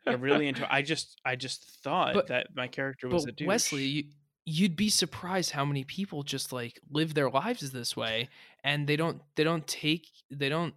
I 0.07 0.13
really 0.19 0.49
into. 0.49 0.67
I 0.73 0.83
just 0.83 1.21
I 1.25 1.37
just 1.37 1.65
thought 1.83 2.15
But- 2.15 2.27
that 2.29 2.49
my 2.55 2.69
character 2.69 3.09
was 3.09 3.27
a 3.27 3.33
douche. 3.33 3.47
Wesley, 3.47 3.85
you, 3.85 4.05
you'd 4.45 4.77
be 4.77 4.89
surprised 4.89 5.51
how 5.53 5.65
many 5.65 5.85
people 5.85 6.23
just 6.23 6.53
like 6.53 6.81
live 6.91 7.15
their 7.15 7.31
lives 7.31 7.71
this 7.71 7.97
way, 7.97 8.29
and 8.65 8.87
they 8.87 8.97
don't 8.97 9.23
they 9.37 9.45
don't 9.45 9.67
take 9.67 10.07
they 10.31 10.49
don't 10.49 10.75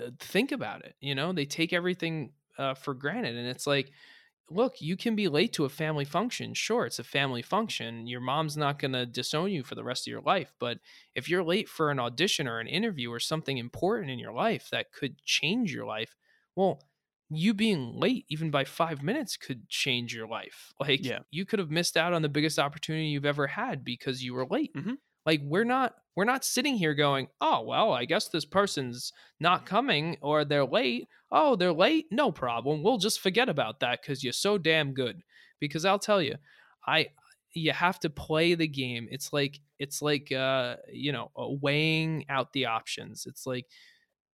uh, 0.00 0.10
think 0.18 0.52
about 0.52 0.84
it. 0.84 0.94
You 1.00 1.14
know, 1.14 1.32
they 1.32 1.46
take 1.46 1.72
everything 1.72 2.32
uh, 2.60 2.74
for 2.74 2.94
granted, 2.94 3.36
and 3.36 3.48
it's 3.48 3.66
like, 3.66 3.92
look, 4.50 4.80
you 4.80 4.96
can 4.96 5.14
be 5.16 5.28
late 5.28 5.52
to 5.54 5.64
a 5.64 5.68
family 5.68 6.04
function. 6.04 6.54
Sure, 6.54 6.84
it's 6.86 6.98
a 6.98 7.04
family 7.04 7.42
function. 7.42 8.06
Your 8.06 8.20
mom's 8.20 8.56
not 8.56 8.78
gonna 8.80 9.06
disown 9.06 9.50
you 9.52 9.62
for 9.62 9.76
the 9.76 9.84
rest 9.84 10.06
of 10.06 10.10
your 10.10 10.22
life, 10.22 10.54
but 10.58 10.80
if 11.14 11.28
you're 11.28 11.44
late 11.44 11.68
for 11.68 11.90
an 11.90 12.00
audition 12.00 12.48
or 12.48 12.58
an 12.60 12.66
interview 12.68 13.10
or 13.12 13.20
something 13.20 13.58
important 13.58 14.10
in 14.10 14.18
your 14.18 14.32
life 14.32 14.68
that 14.70 14.92
could 14.92 15.22
change 15.22 15.72
your 15.74 15.86
life, 15.86 16.16
well. 16.56 16.80
you 17.32 17.54
being 17.54 17.94
late 17.94 18.24
even 18.28 18.50
by 18.50 18.64
five 18.64 19.02
minutes 19.04 19.36
could 19.36 19.68
change 19.68 20.12
your 20.14 20.26
life. 20.26 20.72
Like 20.80 21.06
Yeah. 21.06 21.22
you 21.30 21.46
could 21.46 21.60
have 21.60 21.70
missed 21.70 21.96
out 21.96 22.12
on 22.12 22.22
the 22.22 22.28
biggest 22.28 22.58
opportunity 22.58 23.06
you've 23.06 23.24
ever 23.24 23.46
had 23.46 23.84
because 23.84 24.22
you 24.24 24.34
were 24.34 24.46
late. 24.46 24.74
Mhm. 24.74 24.96
Like 25.26 25.40
we're 25.44 25.64
not 25.64 25.94
we're 26.16 26.24
not 26.24 26.44
sitting 26.44 26.76
here 26.76 26.94
going, 26.94 27.28
oh 27.40 27.62
well, 27.62 27.92
I 27.92 28.04
guess 28.04 28.28
this 28.28 28.44
person's 28.44 29.12
not 29.38 29.66
coming 29.66 30.16
or 30.20 30.44
they're 30.44 30.64
late. 30.64 31.08
Oh, 31.30 31.56
they're 31.56 31.72
late, 31.72 32.06
no 32.10 32.32
problem. 32.32 32.82
We'll 32.82 32.98
just 32.98 33.20
forget 33.20 33.48
about 33.48 33.80
that 33.80 34.02
because 34.02 34.24
you're 34.24 34.32
so 34.32 34.58
damn 34.58 34.92
good. 34.92 35.22
Because 35.60 35.84
I'll 35.84 35.98
tell 35.98 36.20
you, 36.22 36.36
I 36.86 37.08
you 37.52 37.72
have 37.72 38.00
to 38.00 38.10
play 38.10 38.54
the 38.54 38.68
game. 38.68 39.08
It's 39.10 39.32
like 39.32 39.60
it's 39.78 40.02
like 40.02 40.32
uh 40.32 40.76
you 40.92 41.12
know 41.12 41.30
weighing 41.36 42.24
out 42.28 42.52
the 42.52 42.66
options. 42.66 43.26
It's 43.26 43.46
like 43.46 43.66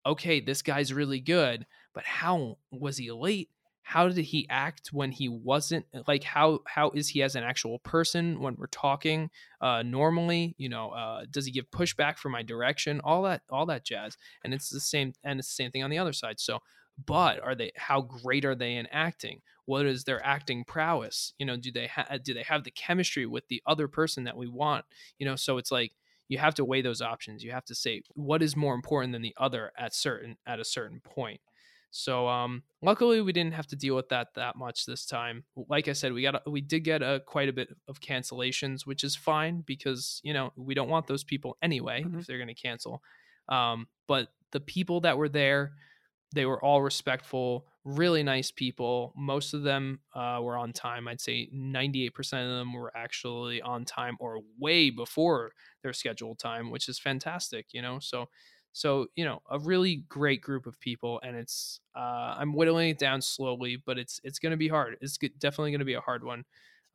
okay, 0.05 0.41
this 0.41 0.61
guy's 0.61 0.93
really 0.93 1.21
good, 1.21 1.65
but 1.93 2.03
how 2.03 2.57
was 2.71 2.97
he 2.97 3.11
late? 3.11 3.49
How 3.83 4.07
did 4.07 4.23
he 4.25 4.47
act 4.49 4.89
when 4.93 5.11
he 5.11 5.27
wasn't 5.29 5.85
like 6.07 6.23
how 6.23 6.59
how 6.67 6.89
is 6.91 7.09
he 7.09 7.21
as 7.21 7.35
an 7.35 7.43
actual 7.43 7.79
person 7.79 8.39
when 8.39 8.55
we're 8.55 8.67
talking 8.67 9.29
uh 9.61 9.83
normally? 9.83 10.55
You 10.57 10.69
know 10.69 10.89
uh 10.91 11.25
does 11.29 11.45
he 11.45 11.51
give 11.51 11.69
pushback 11.69 12.17
for 12.17 12.29
my 12.29 12.43
direction? 12.43 13.01
All 13.03 13.23
that 13.23 13.41
all 13.49 13.65
that 13.67 13.83
jazz. 13.85 14.17
And 14.43 14.53
it's 14.53 14.69
the 14.69 14.79
same 14.79 15.13
and 15.23 15.39
it's 15.39 15.49
the 15.49 15.55
same 15.55 15.71
thing 15.71 15.83
on 15.83 15.89
the 15.89 15.97
other 15.99 16.13
side. 16.13 16.39
So 16.39 16.59
but 17.05 17.39
are 17.41 17.55
they 17.55 17.71
how 17.75 18.01
great 18.01 18.45
are 18.45 18.55
they 18.55 18.75
in 18.75 18.87
acting? 18.87 19.41
What 19.65 19.85
is 19.85 20.03
their 20.03 20.23
acting 20.25 20.63
prowess? 20.63 21.33
You 21.37 21.45
know 21.45 21.57
do 21.57 21.71
they 21.71 21.87
ha- 21.87 22.17
do 22.23 22.33
they 22.33 22.43
have 22.43 22.63
the 22.63 22.71
chemistry 22.71 23.25
with 23.25 23.47
the 23.47 23.61
other 23.65 23.87
person 23.87 24.23
that 24.25 24.37
we 24.37 24.47
want? 24.47 24.85
You 25.19 25.25
know 25.25 25.35
so 25.35 25.57
it's 25.57 25.71
like 25.71 25.93
you 26.29 26.37
have 26.37 26.55
to 26.55 26.65
weigh 26.65 26.81
those 26.81 27.01
options. 27.01 27.43
You 27.43 27.51
have 27.51 27.65
to 27.65 27.75
say 27.75 28.01
what 28.15 28.41
is 28.41 28.55
more 28.55 28.75
important 28.75 29.13
than 29.13 29.21
the 29.21 29.35
other 29.37 29.71
at 29.77 29.93
certain 29.93 30.37
at 30.45 30.59
a 30.59 30.65
certain 30.65 31.01
point 31.01 31.41
so 31.95 32.27
um 32.27 32.63
luckily 32.81 33.21
we 33.21 33.31
didn't 33.31 33.53
have 33.53 33.67
to 33.67 33.75
deal 33.75 33.95
with 33.95 34.09
that 34.09 34.33
that 34.35 34.55
much 34.55 34.85
this 34.85 35.05
time. 35.05 35.45
Like 35.55 35.87
i 35.87 35.93
said 35.93 36.11
we 36.13 36.21
got 36.23 36.41
a, 36.45 36.49
we 36.49 36.61
did 36.61 36.81
get 36.81 37.01
a 37.03 37.21
quite 37.25 37.49
a 37.49 37.53
bit 37.53 37.69
of 37.87 37.99
cancellations 38.01 38.85
which 38.85 39.03
is 39.03 39.15
fine 39.15 39.61
because 39.61 40.19
you 40.23 40.33
know 40.33 40.51
we 40.55 40.73
don't 40.73 40.89
want 40.89 41.07
those 41.07 41.23
people 41.23 41.57
anyway 41.61 42.03
Mhm. 42.03 42.19
if 42.19 42.25
they're 42.27 42.37
going 42.39 42.47
to 42.55 42.55
cancel. 42.55 43.03
Um 43.47 43.87
but 44.07 44.29
the 44.51 44.59
people 44.59 45.01
that 45.01 45.17
were 45.17 45.29
there 45.29 45.75
they 46.33 46.45
were 46.45 46.63
all 46.63 46.81
respectful 46.81 47.67
really 47.85 48.23
nice 48.23 48.49
people. 48.49 49.13
Most 49.17 49.53
of 49.53 49.63
them 49.63 49.99
uh, 50.15 50.39
were 50.41 50.55
on 50.57 50.71
time. 50.71 51.05
I'd 51.07 51.19
say 51.19 51.49
98% 51.53 52.49
of 52.49 52.57
them 52.57 52.73
were 52.73 52.95
actually 52.95 53.61
on 53.61 53.83
time 53.83 54.15
or 54.21 54.39
way 54.57 54.89
before 54.89 55.51
their 55.83 55.91
scheduled 55.93 56.39
time 56.39 56.71
which 56.71 56.87
is 56.89 56.97
fantastic 56.97 57.67
you 57.73 57.81
know? 57.81 57.99
So 57.99 58.29
so 58.73 59.07
you 59.15 59.23
know 59.23 59.41
a 59.49 59.59
really 59.59 60.03
great 60.09 60.41
group 60.41 60.65
of 60.65 60.79
people 60.79 61.21
and 61.23 61.35
it's 61.37 61.79
uh, 61.95 62.35
i'm 62.37 62.53
whittling 62.53 62.89
it 62.89 62.97
down 62.97 63.21
slowly 63.21 63.81
but 63.85 63.97
it's 63.97 64.19
it's 64.23 64.39
going 64.39 64.51
to 64.51 64.57
be 64.57 64.67
hard 64.67 64.97
it's 64.99 65.17
definitely 65.37 65.71
going 65.71 65.79
to 65.79 65.85
be 65.85 65.93
a 65.93 66.01
hard 66.01 66.23
one 66.23 66.43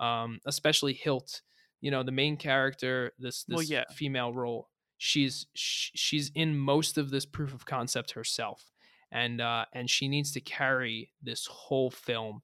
um, 0.01 0.41
especially 0.47 0.93
hilt 0.93 1.43
you 1.81 1.91
know 1.91 2.03
the 2.03 2.13
main 2.13 2.37
character 2.37 3.13
this 3.19 3.45
this 3.45 3.57
Well, 3.57 3.63
yeah. 3.65 3.85
female 3.91 4.33
role 4.35 4.69
she's 4.99 5.47
she's 5.55 6.31
in 6.35 6.57
most 6.59 6.99
of 6.99 7.11
this 7.11 7.25
proof 7.25 7.55
of 7.55 7.65
concept 7.65 8.13
herself 8.13 8.73
and 9.13 9.41
uh 9.41 9.65
and 9.73 9.89
she 9.89 10.09
needs 10.09 10.33
to 10.33 10.41
carry 10.41 11.13
this 11.23 11.47
whole 11.47 11.91
film 11.91 12.43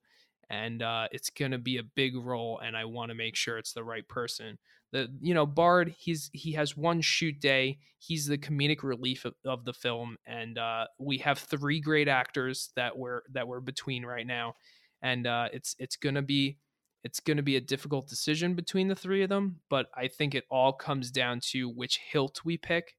and 0.49 0.81
uh 0.81 1.07
it's 1.11 1.29
gonna 1.29 1.57
be 1.57 1.77
a 1.77 1.83
big 1.83 2.15
role 2.15 2.59
and 2.59 2.77
i 2.77 2.85
want 2.85 3.09
to 3.09 3.15
make 3.15 3.35
sure 3.35 3.57
it's 3.57 3.73
the 3.73 3.83
right 3.83 4.07
person 4.07 4.57
the 4.91 5.07
you 5.21 5.33
know 5.33 5.45
bard 5.45 5.93
he's 5.97 6.29
he 6.33 6.53
has 6.53 6.77
one 6.77 7.01
shoot 7.01 7.39
day 7.39 7.77
he's 7.97 8.27
the 8.27 8.37
comedic 8.37 8.83
relief 8.83 9.25
of, 9.25 9.33
of 9.45 9.65
the 9.65 9.73
film 9.73 10.17
and 10.25 10.57
uh 10.57 10.85
we 10.99 11.17
have 11.17 11.37
three 11.39 11.79
great 11.79 12.07
actors 12.07 12.71
that 12.75 12.97
we're 12.97 13.21
that 13.31 13.47
we're 13.47 13.59
between 13.59 14.05
right 14.05 14.27
now 14.27 14.53
and 15.01 15.27
uh 15.27 15.47
it's 15.53 15.75
it's 15.79 15.95
gonna 15.95 16.21
be 16.21 16.57
it's 17.03 17.19
going 17.19 17.37
to 17.37 17.43
be 17.43 17.55
a 17.55 17.61
difficult 17.61 18.07
decision 18.07 18.55
between 18.55 18.87
the 18.87 18.95
three 18.95 19.21
of 19.21 19.29
them 19.29 19.59
but 19.69 19.87
i 19.95 20.07
think 20.07 20.33
it 20.33 20.45
all 20.49 20.73
comes 20.73 21.11
down 21.11 21.39
to 21.39 21.69
which 21.69 21.99
hilt 22.11 22.41
we 22.45 22.57
pick 22.57 22.95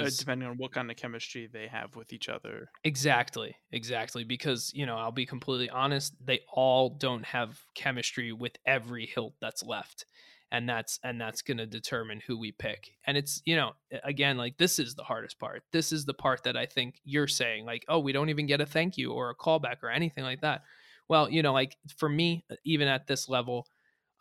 Uh, 0.00 0.10
because 0.10 0.16
depending 0.16 0.48
on 0.48 0.56
what 0.56 0.72
kind 0.72 0.90
of 0.90 0.96
chemistry 0.96 1.46
they 1.52 1.66
have 1.68 1.96
with 1.96 2.12
each 2.12 2.28
other. 2.28 2.70
Exactly, 2.84 3.56
exactly. 3.72 4.24
Because, 4.24 4.72
you 4.74 4.86
know, 4.86 4.96
I'll 4.96 5.10
be 5.12 5.26
completely 5.26 5.68
honest, 5.70 6.14
they 6.24 6.40
all 6.52 6.90
don't 6.90 7.24
have 7.24 7.60
chemistry 7.74 8.32
with 8.32 8.56
every 8.66 9.06
hilt 9.06 9.34
that's 9.40 9.62
left. 9.62 10.04
And 10.50 10.66
that's 10.68 10.98
and 11.02 11.20
that's 11.20 11.42
gonna 11.42 11.66
determine 11.66 12.20
who 12.26 12.38
we 12.38 12.52
pick. 12.52 12.92
And 13.06 13.16
it's, 13.18 13.42
you 13.44 13.54
know, 13.54 13.72
again, 14.02 14.38
like 14.38 14.56
this 14.56 14.78
is 14.78 14.94
the 14.94 15.04
hardest 15.04 15.38
part. 15.38 15.62
This 15.72 15.92
is 15.92 16.06
the 16.06 16.14
part 16.14 16.44
that 16.44 16.56
I 16.56 16.64
think 16.64 17.00
you're 17.04 17.26
saying, 17.28 17.66
like, 17.66 17.84
oh, 17.88 17.98
we 17.98 18.12
don't 18.12 18.30
even 18.30 18.46
get 18.46 18.60
a 18.62 18.66
thank 18.66 18.96
you 18.96 19.12
or 19.12 19.28
a 19.30 19.36
callback 19.36 19.82
or 19.82 19.90
anything 19.90 20.24
like 20.24 20.40
that. 20.40 20.62
Well, 21.08 21.28
you 21.30 21.42
know, 21.42 21.52
like 21.52 21.76
for 21.98 22.08
me, 22.08 22.44
uh, 22.50 22.54
even 22.64 22.88
at 22.88 23.06
this 23.06 23.28
level, 23.28 23.66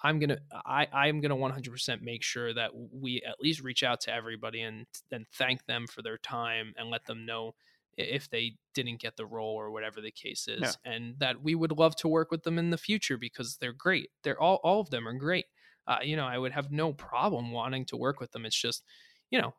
I'm 0.04 0.20
gonna 0.20 0.38
I 0.66 0.88
I'm 0.92 1.22
gonna 1.22 1.36
100% 1.38 2.02
make 2.02 2.24
sure 2.24 2.54
that 2.54 2.72
we 2.76 3.22
at 3.26 3.40
least 3.40 3.62
reach 3.64 3.84
out 3.84 4.02
to 4.02 4.14
everybody 4.14 4.62
and 4.62 4.86
and 5.12 5.26
thank 5.34 5.66
them 5.66 5.88
for 5.88 6.02
their 6.02 6.18
time 6.18 6.74
and 6.78 6.90
let 6.90 7.06
them 7.06 7.26
know 7.26 7.56
if 7.98 8.30
they 8.30 8.56
didn't 8.76 9.00
get 9.00 9.16
the 9.18 9.26
role 9.26 9.56
or 9.56 9.72
whatever 9.72 10.02
the 10.02 10.12
case 10.12 10.48
is, 10.48 10.62
Yeah. 10.86 10.92
and 10.94 11.16
that 11.20 11.42
we 11.42 11.56
would 11.56 11.72
love 11.72 11.96
to 11.96 12.08
work 12.08 12.30
with 12.32 12.44
them 12.44 12.60
in 12.60 12.70
the 12.70 12.78
future 12.78 13.18
because 13.18 13.58
they're 13.58 13.74
great. 13.74 14.12
They're 14.24 14.40
all 14.40 14.60
all 14.64 14.82
of 14.82 14.90
them 14.92 15.08
are 15.08 15.14
great. 15.14 15.46
Uh, 15.88 16.00
you 16.04 16.16
know, 16.16 16.26
I 16.26 16.38
would 16.38 16.52
have 16.52 16.72
no 16.72 16.94
problem 16.94 17.52
wanting 17.52 17.86
to 17.86 17.98
work 17.98 18.20
with 18.20 18.32
them. 18.32 18.46
It's 18.46 18.60
just, 18.60 18.84
you 19.32 19.42
know, 19.42 19.54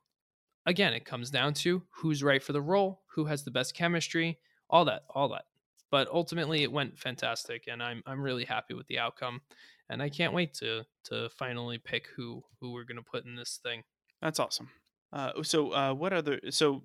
again, 0.67 0.93
it 0.93 1.05
comes 1.05 1.31
down 1.31 1.55
to 1.55 1.83
who's 1.91 2.23
right 2.23 2.43
for 2.43 2.53
the 2.53 2.61
role, 2.61 3.03
who 3.15 3.25
has 3.25 3.45
the 3.45 3.51
best 3.51 3.75
chemistry, 3.75 4.39
all 4.69 4.85
that, 4.85 5.03
all 5.09 5.29
that. 5.31 5.45
But 5.91 6.09
ultimately, 6.09 6.63
it 6.63 6.73
went 6.73 6.99
fantastic, 6.99 7.65
and 7.67 7.83
I'm 7.83 8.03
I'm 8.05 8.21
really 8.21 8.45
happy 8.45 8.75
with 8.75 8.87
the 8.89 8.99
outcome, 8.99 9.41
and 9.89 10.03
I 10.03 10.11
can't 10.11 10.35
wait 10.35 10.53
to 10.55 10.85
to 11.05 11.31
finally 11.31 11.79
pick 11.79 12.09
who 12.15 12.45
who 12.61 12.73
we're 12.73 12.85
gonna 12.85 13.03
put 13.03 13.25
in 13.25 13.37
this 13.37 13.59
thing. 13.63 13.85
That's 14.21 14.39
awesome. 14.39 14.69
Uh, 15.13 15.43
so 15.43 15.73
uh, 15.73 15.95
what 15.95 16.13
other? 16.13 16.41
So 16.51 16.85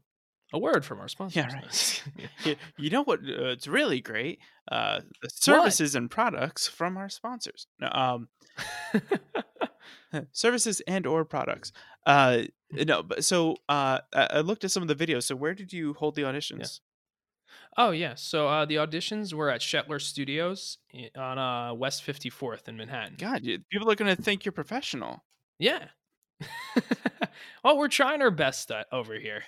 A 0.54 0.60
word 0.60 0.86
from 0.86 1.00
our 1.00 1.08
sponsors. 1.08 1.36
Yeah, 1.36 1.52
right. 1.52 2.04
you, 2.46 2.56
you 2.78 2.90
know 2.92 3.04
what? 3.04 3.20
Uh, 3.22 3.50
it's 3.50 3.68
really 3.68 4.02
great. 4.02 4.40
Uh, 4.72 5.02
the 5.22 5.30
services 5.30 5.96
and 5.96 6.10
products 6.10 6.68
from 6.68 6.96
our 6.96 7.10
sponsors. 7.10 7.66
No, 7.80 7.90
um, 7.92 8.28
services 10.32 10.80
and 10.88 11.08
or 11.08 11.26
products. 11.26 11.72
Uh, 12.06 12.44
no, 12.72 13.02
but 13.02 13.26
so 13.26 13.56
uh, 13.68 14.00
I 14.14 14.42
looked 14.42 14.64
at 14.64 14.70
some 14.70 14.84
of 14.84 14.96
the 14.96 14.96
videos. 14.96 15.24
So 15.24 15.36
where 15.36 15.56
did 15.56 15.74
you 15.74 15.94
hold 15.94 16.16
the 16.16 16.22
auditions? 16.22 16.80
oh 17.78 17.90
yeah, 17.90 18.14
so 18.14 18.48
uh, 18.48 18.66
the 18.66 18.76
auditions 18.76 19.34
were 19.34 19.50
at 19.50 19.62
Shetler 19.62 20.00
Studios 20.00 20.78
on 21.18 21.40
uh, 21.40 21.74
West 21.74 22.06
54th 22.06 22.68
in 22.68 22.78
Manhattan. 22.78 23.16
God, 23.18 23.44
people 23.72 23.90
are 23.90 23.96
gonna 23.96 24.16
think 24.16 24.46
you're 24.46 24.52
professional. 24.52 25.24
Yeah. 25.58 25.88
well, 27.64 27.78
we're 27.78 27.88
trying 27.88 28.22
our 28.22 28.32
best 28.32 28.70
uh, 28.70 28.84
over 28.92 29.16
here. 29.16 29.44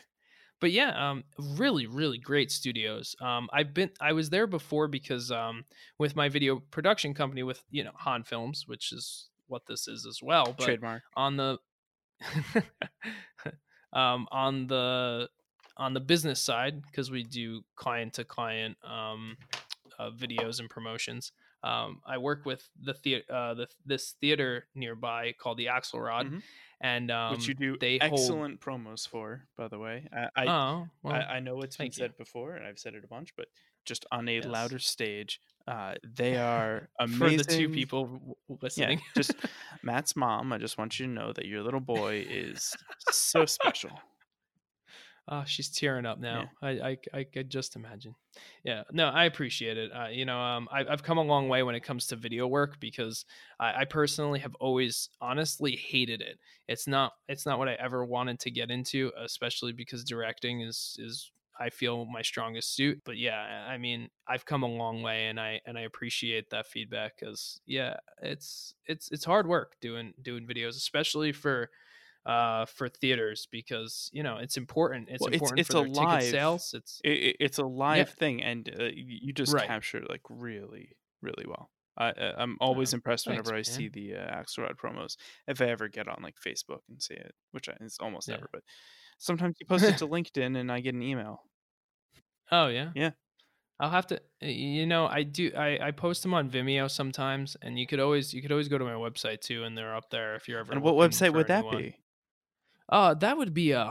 But 0.61 0.71
yeah, 0.71 1.11
um, 1.11 1.23
really, 1.37 1.85
really 1.85 2.17
great 2.17 2.51
studios. 2.51 3.15
Um, 3.21 3.49
I've 3.51 3.73
been, 3.73 3.91
I 3.99 4.13
was 4.13 4.29
there 4.29 4.47
before 4.47 4.87
because 4.87 5.31
um, 5.31 5.65
with 5.99 6.15
my 6.15 6.29
video 6.29 6.59
production 6.71 7.13
company, 7.13 7.43
with 7.43 7.61
you 7.69 7.83
know 7.83 7.91
Hahn 7.95 8.23
Films, 8.23 8.63
which 8.65 8.91
is 8.91 9.29
what 9.47 9.63
this 9.67 9.87
is 9.87 10.05
as 10.05 10.19
well. 10.23 10.55
But 10.57 10.65
Trademark. 10.65 11.03
on 11.15 11.37
the, 11.37 11.57
um, 13.93 14.27
on 14.31 14.67
the, 14.67 15.29
on 15.77 15.93
the 15.93 15.99
business 15.99 16.41
side, 16.41 16.81
because 16.83 17.11
we 17.11 17.23
do 17.23 17.61
client 17.75 18.13
to 18.13 18.23
client 18.23 18.77
um, 18.83 19.37
uh, 19.99 20.09
videos 20.09 20.59
and 20.59 20.69
promotions. 20.69 21.31
Um, 21.65 21.99
I 22.05 22.17
work 22.19 22.45
with 22.45 22.61
the 22.79 22.93
theater, 22.93 23.25
uh, 23.33 23.53
the, 23.55 23.67
this 23.85 24.13
theater 24.21 24.67
nearby 24.75 25.33
called 25.37 25.57
the 25.57 25.65
Axelrod, 25.65 26.29
Mhm. 26.29 26.41
and 26.79 27.09
um, 27.11 27.31
which 27.33 27.47
you 27.47 27.55
do 27.55 27.75
they 27.79 27.97
hold- 27.97 28.13
excellent 28.13 28.61
promos 28.61 29.07
for, 29.07 29.47
by 29.57 29.67
the 29.67 29.79
way. 29.79 30.07
I 30.13 30.29
I, 30.35 30.45
oh, 30.47 30.87
well, 31.01 31.15
I, 31.15 31.37
I 31.37 31.39
know 31.39 31.61
it's 31.63 31.75
been 31.77 31.85
thank 31.85 31.97
you. 31.97 32.03
said 32.03 32.17
before, 32.17 32.55
and 32.55 32.67
I've 32.67 32.77
said 32.77 32.93
it 32.93 33.03
a 33.03 33.07
bunch, 33.07 33.35
but 33.35 33.47
just 33.83 34.05
on 34.11 34.27
a 34.29 34.35
Yes. 34.35 34.45
louder 34.45 34.77
stage, 34.79 35.41
uh, 35.67 35.95
they 36.15 36.37
are 36.37 36.87
amazing. 36.99 37.17
for 37.39 37.43
the 37.43 37.57
two 37.57 37.69
people 37.69 38.37
listening. 38.61 38.99
Yeah, 38.99 39.03
just 39.15 39.33
Matt's 39.83 40.15
mom. 40.15 40.53
I 40.53 40.59
just 40.59 40.77
want 40.77 40.99
you 40.99 41.07
to 41.07 41.11
know 41.11 41.33
that 41.33 41.45
your 41.45 41.63
little 41.63 41.79
boy 41.81 42.25
is 42.29 42.75
so 43.11 43.45
special. 43.47 43.89
Oh, 45.27 45.43
she's 45.45 45.69
tearing 45.69 46.05
up 46.05 46.19
now. 46.19 46.51
I, 46.61 46.69
I 46.69 46.97
I 47.13 47.23
could 47.23 47.49
just 47.49 47.75
imagine. 47.75 48.15
Yeah, 48.63 48.83
no, 48.91 49.07
I 49.07 49.25
appreciate 49.25 49.77
it. 49.77 49.91
Uh, 49.91 50.07
you 50.07 50.25
know, 50.25 50.39
um, 50.39 50.67
I, 50.71 50.85
I've 50.85 51.03
come 51.03 51.17
a 51.17 51.23
long 51.23 51.47
way 51.49 51.63
when 51.63 51.75
it 51.75 51.81
comes 51.81 52.07
to 52.07 52.15
video 52.15 52.47
work 52.47 52.79
because 52.79 53.25
I, 53.59 53.81
I 53.81 53.85
personally 53.85 54.39
have 54.39 54.55
always 54.55 55.09
honestly 55.21 55.75
hated 55.75 56.21
it. 56.21 56.39
It's 56.67 56.87
not 56.87 57.13
it's 57.27 57.45
not 57.45 57.59
what 57.59 57.69
I 57.69 57.73
ever 57.75 58.05
wanted 58.05 58.39
to 58.41 58.51
get 58.51 58.71
into, 58.71 59.11
especially 59.17 59.71
because 59.73 60.03
directing 60.03 60.61
is 60.61 60.97
is 60.99 61.31
I 61.57 61.69
feel 61.69 62.05
my 62.05 62.21
strongest 62.21 62.75
suit. 62.75 63.01
But 63.05 63.17
yeah, 63.17 63.65
I 63.69 63.77
mean, 63.77 64.09
I've 64.27 64.45
come 64.45 64.63
a 64.63 64.67
long 64.67 65.01
way, 65.01 65.27
and 65.27 65.39
I 65.39 65.61
and 65.65 65.77
I 65.77 65.81
appreciate 65.81 66.49
that 66.49 66.67
feedback 66.67 67.17
because 67.19 67.61
yeah, 67.65 67.97
it's 68.21 68.75
it's 68.85 69.09
it's 69.11 69.25
hard 69.25 69.47
work 69.47 69.77
doing 69.79 70.13
doing 70.21 70.45
videos, 70.45 70.71
especially 70.75 71.31
for 71.31 71.71
uh, 72.25 72.65
for 72.65 72.89
theaters 72.89 73.47
because 73.51 74.09
you 74.13 74.23
know 74.23 74.37
it's 74.37 74.57
important. 74.57 75.09
It's 75.09 75.21
Well, 75.21 75.31
important 75.33 75.59
it's 75.59 75.69
for 75.71 75.85
a 75.85 75.89
their 75.89 75.93
ticket 76.19 76.31
sales. 76.31 76.73
It's 76.73 76.99
It, 77.03 77.09
it- 77.11 77.37
it's 77.39 77.57
a 77.59 77.65
live 77.65 78.09
thing, 78.11 78.41
and 78.43 78.67
uh, 78.79 78.85
you 78.93 79.31
just 79.33 79.53
Right. 79.53 79.67
capture 79.67 79.97
it 79.99 80.09
like 80.09 80.21
really, 80.29 80.95
really 81.21 81.45
well. 81.47 81.69
I, 81.97 82.07
I- 82.09 82.33
I'm 82.41 82.57
always 82.59 82.93
impressed 82.93 83.25
thanks, 83.25 83.37
whenever 83.47 83.53
I 83.53 83.57
man. 83.59 83.63
see 83.63 83.87
the 83.89 84.15
uh, 84.15 84.41
Axelrod 84.41 84.75
promos. 84.77 85.15
If 85.47 85.61
I 85.61 85.65
ever 85.65 85.87
get 85.87 86.07
on 86.07 86.21
like 86.23 86.35
Facebook 86.45 86.81
and 86.89 87.01
see 87.01 87.13
it, 87.13 87.33
which 87.51 87.69
I, 87.69 87.73
it's 87.81 87.99
almost 87.99 88.27
Yeah. 88.27 88.35
never, 88.35 88.49
but 88.51 88.63
sometimes 89.17 89.55
you 89.59 89.65
post 89.67 89.83
it 89.85 89.97
to 89.99 90.07
LinkedIn 90.07 90.57
and 90.57 90.71
I 90.71 90.79
get 90.81 90.93
an 90.95 91.01
email. 91.03 91.43
oh 92.51 92.67
yeah, 92.67 92.91
Yeah. 92.95 93.11
I'll 93.79 93.89
have 93.91 94.07
to. 94.07 94.21
You 94.41 94.85
know, 94.85 95.05
I 95.05 95.23
do. 95.23 95.51
I, 95.55 95.87
I 95.87 95.91
post 95.91 96.23
them 96.23 96.33
on 96.33 96.49
Vimeo 96.49 96.89
sometimes, 96.89 97.57
and 97.61 97.77
you 97.77 97.85
could 97.85 97.99
always 97.99 98.33
you 98.33 98.41
could 98.41 98.51
always 98.53 98.69
go 98.69 98.77
to 98.77 98.85
my 98.85 98.93
website 98.93 99.41
too, 99.41 99.63
and 99.65 99.77
they're 99.77 99.93
up 99.95 100.09
there 100.09 100.35
if 100.35 100.47
you're 100.47 100.59
ever. 100.59 100.71
And 100.71 100.81
what 100.81 100.95
website 100.95 101.33
would 101.33 101.47
that 101.47 101.69
be? 101.69 101.93
Uh, 102.87 103.15
that 103.15 103.37
would 103.37 103.53
be 103.53 103.71
a 103.71 103.85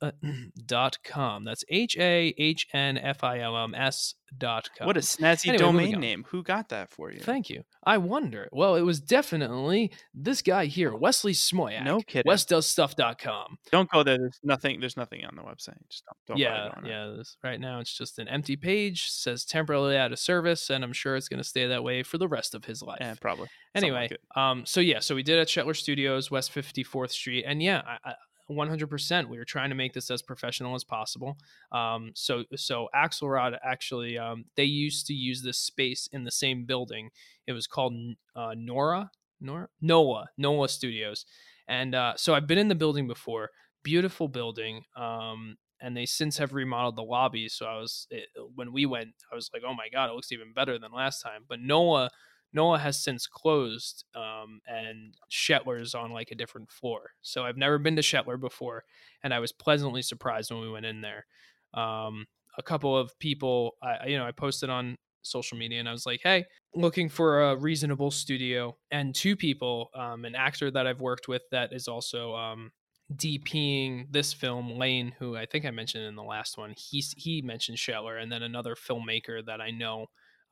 uh, 0.00 0.12
dot 0.66 0.98
com. 1.02 1.44
That's 1.44 1.64
H 1.68 1.96
A 1.98 2.34
H 2.38 2.68
N 2.72 2.96
F 2.96 3.24
I 3.24 3.40
L 3.40 3.56
M 3.56 3.74
S 3.74 4.14
dot 4.36 4.68
com. 4.76 4.86
What 4.86 4.96
a 4.96 5.00
snazzy 5.00 5.48
Anyway, 5.48 5.58
domain 5.58 6.00
name. 6.00 6.24
Who 6.28 6.42
got 6.42 6.68
that 6.70 6.90
for 6.90 7.10
you? 7.10 7.20
Thank 7.20 7.50
you. 7.50 7.62
I 7.84 7.98
wonder. 7.98 8.48
Well, 8.52 8.74
it 8.74 8.82
was 8.82 9.00
definitely 9.00 9.92
this 10.14 10.42
guy 10.42 10.66
here, 10.66 10.94
Wesley 10.94 11.32
Smoyak. 11.32 11.84
No 11.84 12.00
kidding. 12.00 12.30
WesDoesStuff.com. 12.30 13.58
Don't 13.70 13.90
go 13.90 14.02
there. 14.02 14.18
There's 14.18 14.40
nothing. 14.42 14.80
There's 14.80 14.96
nothing 14.96 15.24
on 15.24 15.36
the 15.36 15.42
website. 15.42 15.78
Just 15.88 16.04
don't. 16.04 16.16
don't 16.26 16.38
yeah, 16.38 16.50
bother 16.50 16.70
going 16.74 16.84
there. 16.84 17.10
yeah. 17.10 17.16
This, 17.16 17.36
right 17.44 17.60
now, 17.60 17.80
it's 17.80 17.96
just 17.96 18.18
an 18.18 18.28
empty 18.28 18.56
page. 18.56 19.10
Says 19.10 19.44
temporarily 19.44 19.96
out 19.96 20.12
of 20.12 20.18
service, 20.18 20.70
and 20.70 20.82
I'm 20.84 20.92
sure 20.92 21.16
it's 21.16 21.28
going 21.28 21.42
to 21.42 21.48
stay 21.48 21.66
that 21.66 21.84
way 21.84 22.02
for 22.02 22.18
the 22.18 22.28
rest 22.28 22.54
of 22.54 22.64
his 22.64 22.82
life. 22.82 22.98
Yeah, 23.00 23.14
probably. 23.20 23.48
Anyway, 23.74 24.08
like 24.10 24.42
um, 24.42 24.64
so 24.66 24.80
yeah, 24.80 25.00
so 25.00 25.14
we 25.14 25.22
did 25.22 25.38
at 25.38 25.48
Shetler 25.48 25.76
Studios, 25.76 26.30
West 26.30 26.52
54th 26.54 27.10
Street, 27.10 27.44
and 27.46 27.62
yeah, 27.62 27.82
I, 27.86 28.10
I, 28.10 28.14
100%. 28.50 29.28
We 29.28 29.38
were 29.38 29.44
trying 29.44 29.70
to 29.70 29.76
make 29.76 29.92
this 29.92 30.10
as 30.10 30.22
professional 30.22 30.74
as 30.74 30.84
possible. 30.84 31.38
Um, 31.72 32.12
so 32.14 32.44
so 32.54 32.88
Axelrod 32.94 33.56
actually, 33.64 34.18
um, 34.18 34.44
they 34.56 34.64
used 34.64 35.06
to 35.06 35.14
use 35.14 35.42
this 35.42 35.58
space 35.58 36.08
in 36.12 36.24
the 36.24 36.30
same 36.30 36.64
building. 36.64 37.10
It 37.46 37.52
was 37.52 37.66
called 37.66 37.94
uh, 38.34 38.54
Nora, 38.56 39.10
Nora, 39.40 39.68
Noah, 39.80 40.28
Noah 40.36 40.68
Studios, 40.68 41.24
and 41.68 41.94
uh, 41.94 42.14
so 42.16 42.34
I've 42.34 42.46
been 42.46 42.58
in 42.58 42.68
the 42.68 42.74
building 42.74 43.06
before. 43.06 43.50
Beautiful 43.82 44.28
building. 44.28 44.82
Um, 44.96 45.56
and 45.80 45.96
they 45.96 46.06
since 46.06 46.38
have 46.38 46.54
remodeled 46.54 46.96
the 46.96 47.02
lobby. 47.02 47.48
So 47.48 47.66
I 47.66 47.76
was 47.76 48.06
it, 48.10 48.28
when 48.54 48.72
we 48.72 48.86
went, 48.86 49.10
I 49.30 49.34
was 49.34 49.50
like, 49.52 49.62
oh 49.66 49.74
my 49.74 49.88
god, 49.92 50.08
it 50.08 50.14
looks 50.14 50.32
even 50.32 50.52
better 50.54 50.78
than 50.78 50.90
last 50.92 51.20
time. 51.20 51.42
But 51.48 51.60
Noah 51.60 52.10
Noah 52.56 52.78
has 52.78 52.98
since 52.98 53.26
closed, 53.26 54.04
um, 54.14 54.60
and 54.66 55.14
Shetler's 55.30 55.94
on 55.94 56.10
like 56.10 56.30
a 56.30 56.34
different 56.34 56.72
floor. 56.72 57.10
So 57.20 57.44
I've 57.44 57.58
never 57.58 57.78
been 57.78 57.96
to 57.96 58.02
Shetler 58.02 58.40
before, 58.40 58.84
and 59.22 59.34
I 59.34 59.40
was 59.40 59.52
pleasantly 59.52 60.00
surprised 60.00 60.50
when 60.50 60.62
we 60.62 60.70
went 60.70 60.86
in 60.86 61.02
there. 61.02 61.26
Um, 61.74 62.26
a 62.56 62.62
couple 62.62 62.96
of 62.96 63.16
people, 63.18 63.76
I 63.82 64.06
you 64.06 64.16
know, 64.16 64.26
I 64.26 64.32
posted 64.32 64.70
on 64.70 64.96
social 65.20 65.58
media, 65.58 65.80
and 65.80 65.88
I 65.88 65.92
was 65.92 66.06
like, 66.06 66.20
"Hey, 66.22 66.46
looking 66.74 67.10
for 67.10 67.42
a 67.42 67.56
reasonable 67.56 68.10
studio." 68.10 68.78
And 68.90 69.14
two 69.14 69.36
people, 69.36 69.90
um, 69.94 70.24
an 70.24 70.34
actor 70.34 70.70
that 70.70 70.86
I've 70.86 71.00
worked 71.00 71.28
with 71.28 71.42
that 71.50 71.74
is 71.74 71.88
also 71.88 72.34
um, 72.34 72.72
DPing 73.14 74.10
this 74.10 74.32
film, 74.32 74.78
Lane, 74.78 75.12
who 75.18 75.36
I 75.36 75.44
think 75.44 75.66
I 75.66 75.70
mentioned 75.70 76.04
in 76.04 76.16
the 76.16 76.22
last 76.22 76.56
one. 76.56 76.72
He's 76.74 77.14
he 77.18 77.42
mentioned 77.42 77.76
Shetler, 77.76 78.20
and 78.20 78.32
then 78.32 78.42
another 78.42 78.74
filmmaker 78.74 79.44
that 79.44 79.60
I 79.60 79.70
know 79.70 80.06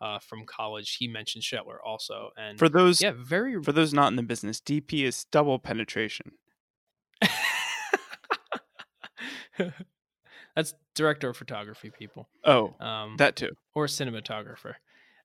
uh, 0.04 0.18
from 0.18 0.44
college. 0.44 0.96
He 0.98 1.08
mentioned 1.08 1.42
Shetler 1.44 1.78
also, 1.84 2.30
and 2.36 2.58
For 2.58 2.68
those 2.68 3.00
yeah, 3.00 3.12
very 3.16 3.60
for 3.62 3.72
those 3.72 3.94
not 3.94 4.08
in 4.08 4.16
the 4.16 4.22
business, 4.22 4.60
DP 4.60 5.04
is 5.04 5.24
double 5.32 5.58
penetration. 5.58 6.32
That's 10.54 10.74
director 10.94 11.30
of 11.30 11.36
photography, 11.36 11.90
people, 11.90 12.28
Oh, 12.44 12.74
um, 12.78 13.16
that 13.18 13.34
too. 13.34 13.50
or 13.74 13.86
cinematographer. 13.86 14.74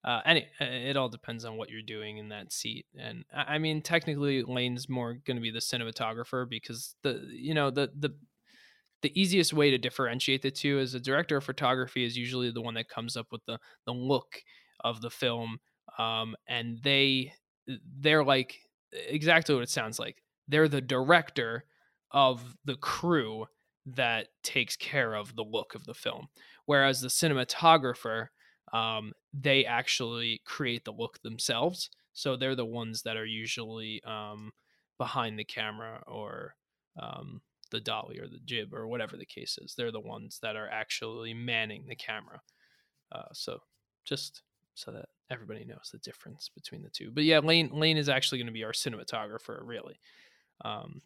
Uh, 0.03 0.21
any, 0.25 0.47
it 0.61 0.95
all 0.95 1.09
depends 1.09 1.43
on 1.45 1.57
what 1.57 1.69
you're 1.69 1.81
doing 1.81 2.17
in 2.17 2.29
that 2.29 2.53
seat, 2.53 2.85
and 2.97 3.25
I 3.35 3.57
mean, 3.59 3.81
technically, 3.81 4.43
Lane's 4.43 4.87
more 4.87 5.13
going 5.25 5.35
to 5.35 5.41
be 5.41 5.51
the 5.51 5.59
cinematographer 5.59 6.49
because 6.49 6.95
the 7.03 7.21
you 7.31 7.53
know 7.53 7.69
the 7.69 7.91
the 7.99 8.15
the 9.01 9.11
easiest 9.19 9.53
way 9.53 9.71
to 9.71 9.77
differentiate 9.77 10.41
the 10.41 10.51
two 10.51 10.79
is 10.79 10.93
a 10.93 10.99
director 10.99 11.37
of 11.37 11.43
photography 11.43 12.05
is 12.05 12.17
usually 12.17 12.49
the 12.51 12.61
one 12.61 12.73
that 12.75 12.87
comes 12.89 13.15
up 13.17 13.27
with 13.31 13.45
the 13.45 13.59
the 13.85 13.93
look 13.93 14.41
of 14.81 15.01
the 15.01 15.09
film, 15.09 15.59
um, 15.97 16.35
and 16.47 16.79
they 16.83 17.33
they're 17.99 18.23
like 18.23 18.59
exactly 18.91 19.55
what 19.55 19.63
it 19.63 19.69
sounds 19.69 19.99
like. 19.99 20.23
They're 20.47 20.67
the 20.67 20.81
director 20.81 21.65
of 22.11 22.55
the 22.65 22.75
crew 22.75 23.45
that 23.85 24.27
takes 24.43 24.75
care 24.75 25.13
of 25.13 25.35
the 25.35 25.43
look 25.43 25.75
of 25.75 25.85
the 25.85 25.93
film, 25.93 26.27
whereas 26.65 27.01
the 27.01 27.07
cinematographer 27.07 28.27
um, 28.73 29.13
they 29.33 29.65
actually 29.65 30.41
create 30.45 30.85
the 30.85 30.91
look 30.91 31.21
themselves. 31.21 31.89
So 32.13 32.35
they're 32.35 32.55
the 32.55 32.65
ones 32.65 33.03
that 33.03 33.17
are 33.17 33.25
usually 33.25 34.01
um, 34.03 34.51
behind 34.97 35.39
the 35.39 35.43
camera 35.43 36.03
or 36.07 36.55
um, 37.01 37.41
the 37.71 37.79
dolly 37.79 38.19
or 38.19 38.27
the 38.27 38.39
jib 38.45 38.73
or 38.73 38.87
whatever 38.87 39.17
the 39.17 39.25
case 39.25 39.57
is. 39.61 39.73
They're 39.75 39.91
the 39.91 39.99
ones 39.99 40.39
that 40.41 40.55
are 40.55 40.69
actually 40.69 41.33
manning 41.33 41.85
the 41.87 41.95
camera. 41.95 42.41
Uh, 43.11 43.29
so 43.33 43.61
just 44.05 44.41
so 44.79 44.91
that 44.91 45.09
everybody 45.29 45.65
knows 45.65 45.89
the 45.91 45.97
difference 45.99 46.49
between 46.49 46.81
the 46.81 46.89
two. 46.89 47.11
But 47.11 47.23
yeah, 47.23 47.39
Lane 47.39 47.69
Lane 47.73 47.97
is 47.97 48.09
actually 48.09 48.37
going 48.37 48.47
to 48.47 48.53
be 48.53 48.63
our 48.63 48.71
cinematographer, 48.71 49.59
really, 49.63 49.99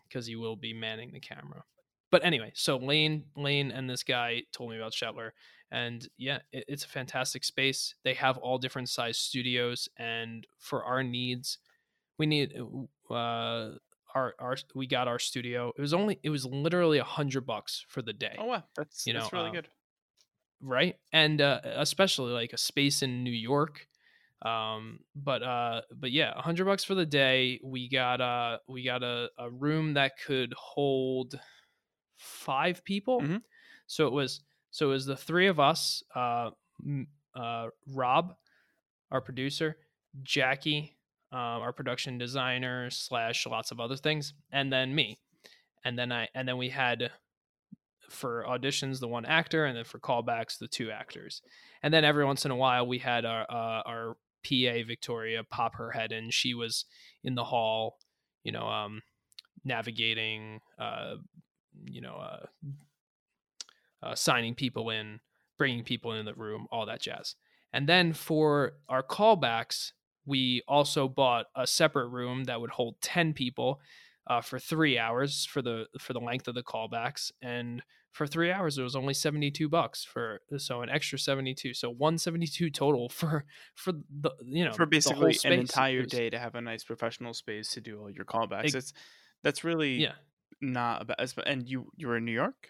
because 0.07 0.27
he 0.27 0.35
will 0.35 0.55
be 0.55 0.73
manning 0.73 1.11
the 1.11 1.19
camera. 1.19 1.63
But 2.11 2.23
anyway, 2.23 2.51
so 2.53 2.77
Lane 2.77 3.25
Lane 3.35 3.71
and 3.71 3.89
this 3.89 4.03
guy 4.03 4.43
told 4.51 4.69
me 4.69 4.77
about 4.77 4.93
Shetler, 4.93 5.31
and 5.71 6.07
yeah, 6.17 6.39
it, 6.51 6.65
it's 6.67 6.85
a 6.85 6.89
fantastic 6.89 7.43
space. 7.43 7.95
They 8.03 8.13
have 8.13 8.37
all 8.37 8.59
different 8.59 8.89
size 8.89 9.17
studios, 9.17 9.89
and 9.97 10.45
for 10.59 10.83
our 10.83 11.01
needs, 11.01 11.57
we 12.19 12.27
need 12.27 12.53
uh 13.09 13.71
our 14.15 14.35
our 14.37 14.57
we 14.75 14.85
got 14.85 15.07
our 15.07 15.17
studio. 15.17 15.73
It 15.75 15.81
was 15.81 15.93
only 15.93 16.19
it 16.21 16.29
was 16.29 16.45
literally 16.45 16.99
a 16.99 17.03
hundred 17.03 17.47
bucks 17.47 17.83
for 17.87 18.03
the 18.03 18.13
day 18.13 18.35
Oh 18.37 18.45
wow, 18.45 18.63
that's 18.75 19.07
you 19.07 19.13
that's 19.13 19.31
know, 19.31 19.39
really 19.39 19.49
uh, 19.49 19.53
good. 19.53 19.67
Right? 20.63 20.95
And 21.11 21.41
uh, 21.41 21.59
especially 21.75 22.31
like 22.31 22.53
a 22.53 22.57
space 22.57 23.01
in 23.03 23.23
new 23.23 23.31
york 23.31 23.87
um 24.45 24.99
but 25.15 25.41
uh 25.41 25.81
but 25.95 26.11
yeah 26.11 26.33
a 26.35 26.41
hundred 26.41 26.65
bucks 26.65 26.83
for 26.83 26.95
the 26.95 27.05
day. 27.05 27.59
We 27.63 27.87
got 27.87 28.19
uh 28.19 28.57
we 28.67 28.83
got 28.83 29.01
a, 29.01 29.29
a 29.37 29.49
room 29.49 29.93
that 29.93 30.19
could 30.25 30.53
hold 30.57 31.39
five 32.17 32.83
people. 32.83 33.21
Mhm. 33.21 33.41
so 33.87 34.05
it 34.07 34.11
was 34.13 34.41
so 34.71 34.87
it 34.87 34.89
was 34.89 35.05
the 35.05 35.15
three 35.15 35.47
of 35.47 35.59
us 35.61 36.03
uh 36.13 36.49
uh 37.35 37.67
rob 37.93 38.35
our 39.11 39.21
producer 39.21 39.77
jackie 40.23 40.97
um, 41.31 41.39
our 41.39 41.71
production 41.73 42.17
designer 42.17 42.89
slash 42.89 43.47
lots 43.47 43.71
of 43.71 43.79
other 43.79 43.95
things 43.97 44.33
and 44.51 44.71
then 44.73 44.93
me. 44.93 45.19
And 45.85 45.97
then 45.97 46.11
i 46.11 46.27
and 46.35 46.47
then 46.47 46.57
we 46.57 46.69
had 46.69 47.11
for 48.13 48.45
auditions 48.47 48.99
the 48.99 49.07
one 49.07 49.25
actor 49.25 49.65
and 49.65 49.77
then 49.77 49.83
for 49.83 49.99
callbacks 49.99 50.57
the 50.57 50.67
two 50.67 50.91
actors. 50.91 51.41
And 51.81 51.93
then 51.93 52.05
every 52.05 52.25
once 52.25 52.45
in 52.45 52.51
a 52.51 52.55
while 52.55 52.87
we 52.87 52.99
had 52.99 53.25
our 53.25 53.43
uh, 53.49 53.81
our 53.85 54.17
pa 54.43 54.83
victoria 54.85 55.43
pop 55.43 55.75
her 55.75 55.91
head 55.91 56.11
in. 56.11 56.29
She 56.29 56.53
was 56.53 56.85
in 57.23 57.35
the 57.35 57.43
hall 57.43 57.97
you 58.43 58.51
know 58.51 58.67
um 58.67 59.01
navigating 59.63 60.59
uh 60.79 61.15
you 61.85 62.01
know 62.01 62.15
uh, 62.15 62.45
uh 64.05 64.15
signing 64.15 64.53
people 64.53 64.89
in 64.89 65.19
bringing 65.57 65.83
people 65.83 66.11
into 66.11 66.31
the 66.31 66.39
room 66.39 66.67
all 66.71 66.85
that 66.85 67.01
jazz. 67.01 67.35
And 67.71 67.89
then 67.89 68.13
for 68.13 68.73
our 68.89 69.03
callbacks 69.03 69.91
we 70.25 70.61
also 70.67 71.07
bought 71.07 71.47
a 71.55 71.67
separate 71.67 72.07
room 72.07 72.45
that 72.45 72.61
would 72.61 72.69
hold 72.71 72.95
10 73.01 73.33
people 73.33 73.79
uh, 74.27 74.41
for 74.41 74.59
three 74.59 74.97
hours 74.97 75.45
for 75.45 75.61
the 75.61 75.85
for 75.99 76.13
the 76.13 76.19
length 76.19 76.47
of 76.47 76.55
the 76.55 76.63
callbacks. 76.63 77.31
And 77.41 77.83
for 78.13 78.25
three 78.27 78.51
hours 78.51 78.77
it 78.77 78.83
was 78.83 78.95
only 78.95 79.13
72 79.13 79.67
bucks 79.67 80.03
for 80.05 80.39
so 80.57 80.81
an 80.81 80.89
extra 80.89 81.17
72 81.19 81.73
so 81.73 81.89
172 81.89 82.69
total 82.69 83.09
for 83.19 83.43
for 83.75 83.91
the 83.91 84.31
you 84.45 84.63
know 84.63 84.71
For 84.71 84.85
basically 84.85 85.35
an. 85.43 85.51
Entire 85.53 86.03
day 86.03 86.29
to 86.29 86.39
have 86.39 86.55
a 86.55 86.61
nice 86.61 86.83
professional 86.85 87.33
space 87.33 87.71
to 87.73 87.81
do 87.81 87.99
all 87.99 88.09
your 88.09 88.23
callbacks. 88.25 88.65
Ex- 88.65 88.75
It's 88.75 88.93
that's 89.43 89.63
really 89.65 89.95
yeah 89.95 90.13
not 90.61 91.01
about. 91.01 91.17
And 91.45 91.67
you 91.67 91.91
you 91.97 92.07
were 92.07 92.17
in 92.17 92.23
New 92.25 92.31
York. 92.31 92.69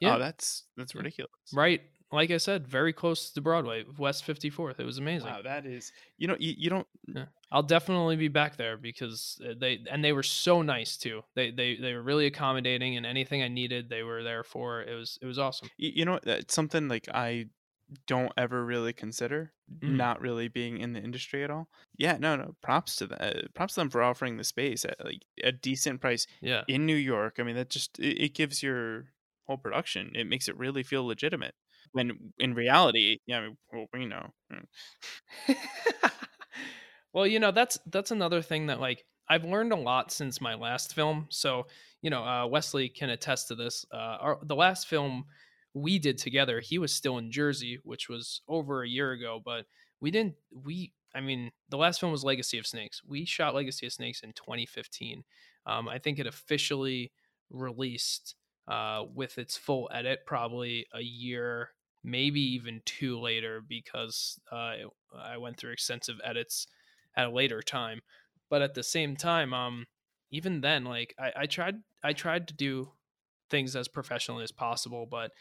yeah 0.00 0.16
Oh, 0.16 0.18
that's 0.18 0.64
that's 0.76 0.94
ridiculous. 0.94 1.30
right 1.54 1.80
like 2.12 2.30
i 2.30 2.36
said 2.36 2.66
very 2.68 2.92
close 2.92 3.30
to 3.30 3.40
broadway 3.40 3.84
west 3.98 4.24
54th 4.26 4.78
it 4.78 4.84
was 4.86 4.98
amazing 4.98 5.28
Wow, 5.30 5.42
that 5.42 5.66
is. 5.66 5.92
You 6.18 6.28
know, 6.28 6.36
you, 6.38 6.54
you 6.56 6.70
don't. 6.70 6.86
I'll 7.52 7.62
definitely 7.62 8.16
be 8.16 8.28
back 8.28 8.56
there 8.56 8.76
because 8.76 9.40
uh, 9.44 9.52
they 9.58 9.80
and 9.90 10.02
they 10.04 10.12
were 10.12 10.22
so 10.22 10.62
nice 10.62 10.96
too. 10.96 11.22
They 11.34 11.50
they 11.50 11.76
they 11.76 11.92
were 11.94 12.02
really 12.02 12.26
accommodating 12.26 12.96
and 12.96 13.04
anything 13.04 13.42
I 13.42 13.48
needed 13.48 13.88
they 13.88 14.02
were 14.02 14.22
there 14.22 14.42
for. 14.44 14.82
It 14.82 14.94
was 14.94 15.18
it 15.20 15.26
was 15.26 15.38
awesome. 15.38 15.68
You, 15.76 15.90
you 15.94 16.04
know, 16.04 16.18
that's 16.22 16.54
something 16.54 16.88
like 16.88 17.08
I 17.12 17.46
don't 18.06 18.32
ever 18.36 18.64
really 18.64 18.92
consider 18.92 19.52
Mm. 19.82 19.96
not 19.96 20.20
really 20.20 20.46
being 20.46 20.78
in 20.78 20.92
the 20.92 21.00
industry 21.00 21.42
at 21.42 21.50
all. 21.50 21.68
Yeah, 21.98 22.18
no, 22.20 22.36
no. 22.36 22.54
Props 22.62 22.94
to 22.96 23.08
them. 23.08 23.18
Props 23.52 23.74
to 23.74 23.80
them 23.80 23.90
for 23.90 24.00
offering 24.00 24.36
the 24.36 24.44
space 24.44 24.84
at 24.84 25.04
like 25.04 25.22
a 25.42 25.50
decent 25.50 26.00
price 26.00 26.24
Yeah. 26.40 26.62
in 26.68 26.86
New 26.86 26.94
York. 26.94 27.36
I 27.40 27.42
mean, 27.42 27.56
that 27.56 27.68
just 27.68 27.98
it, 27.98 28.16
it 28.26 28.34
gives 28.34 28.62
your 28.62 29.06
whole 29.48 29.56
production. 29.58 30.12
It 30.14 30.28
makes 30.28 30.48
it 30.48 30.56
really 30.56 30.84
feel 30.84 31.04
legitimate. 31.04 31.54
When 31.96 32.32
in 32.38 32.52
reality, 32.52 33.20
yeah, 33.26 33.48
well, 33.72 33.86
we 33.94 34.04
know. 34.04 34.26
mm, 34.52 35.56
well, 37.14 37.26
you 37.26 37.40
know, 37.40 37.52
that's 37.52 37.78
that's 37.86 38.10
another 38.10 38.42
thing 38.42 38.66
that 38.66 38.80
like 38.80 39.06
I've 39.30 39.44
learned 39.44 39.72
a 39.72 39.76
lot 39.76 40.12
since 40.12 40.38
my 40.38 40.54
last 40.54 40.94
film. 40.94 41.26
So, 41.30 41.68
you 42.02 42.10
know, 42.10 42.22
uh, 42.22 42.46
Wesley 42.46 42.90
can 42.90 43.08
attest 43.08 43.48
to 43.48 43.54
this. 43.54 43.86
Uh, 43.90 44.18
our, 44.20 44.38
the 44.42 44.54
last 44.54 44.88
film 44.88 45.24
we 45.72 45.98
did 45.98 46.18
together, 46.18 46.60
he 46.60 46.76
was 46.76 46.92
still 46.92 47.16
in 47.16 47.32
Jersey, 47.32 47.78
which 47.82 48.10
was 48.10 48.42
over 48.46 48.82
a 48.82 48.88
year 48.88 49.12
ago, 49.12 49.40
but 49.42 49.64
we 49.98 50.10
didn't 50.10 50.34
we 50.50 50.92
I 51.14 51.22
mean, 51.22 51.50
the 51.70 51.78
last 51.78 51.98
film 51.98 52.12
was 52.12 52.24
Legacy 52.24 52.58
of 52.58 52.66
Snakes. 52.66 53.00
We 53.08 53.24
shot 53.24 53.54
Legacy 53.54 53.86
of 53.86 53.92
Snakes 53.94 54.20
in 54.20 54.34
2015. 54.34 55.24
Um, 55.64 55.88
I 55.88 55.98
think 55.98 56.18
it 56.18 56.26
officially 56.26 57.10
released 57.48 58.34
uh, 58.68 59.04
with 59.14 59.38
its 59.38 59.56
full 59.56 59.88
edit 59.92 60.20
probably 60.26 60.86
a 60.92 61.00
year, 61.00 61.70
maybe 62.06 62.40
even 62.40 62.80
two 62.86 63.18
later, 63.18 63.60
because 63.68 64.40
uh, 64.50 64.74
I 65.18 65.36
went 65.36 65.58
through 65.58 65.72
extensive 65.72 66.16
edits 66.24 66.66
at 67.16 67.26
a 67.26 67.30
later 67.30 67.60
time. 67.60 68.00
But 68.48 68.62
at 68.62 68.74
the 68.74 68.82
same 68.82 69.16
time, 69.16 69.52
um, 69.52 69.86
even 70.30 70.60
then, 70.60 70.84
like 70.84 71.14
I, 71.18 71.32
I 71.42 71.46
tried, 71.46 71.74
I 72.02 72.12
tried 72.12 72.48
to 72.48 72.54
do 72.54 72.92
things 73.50 73.74
as 73.76 73.88
professionally 73.88 74.44
as 74.44 74.52
possible, 74.52 75.06
but 75.10 75.32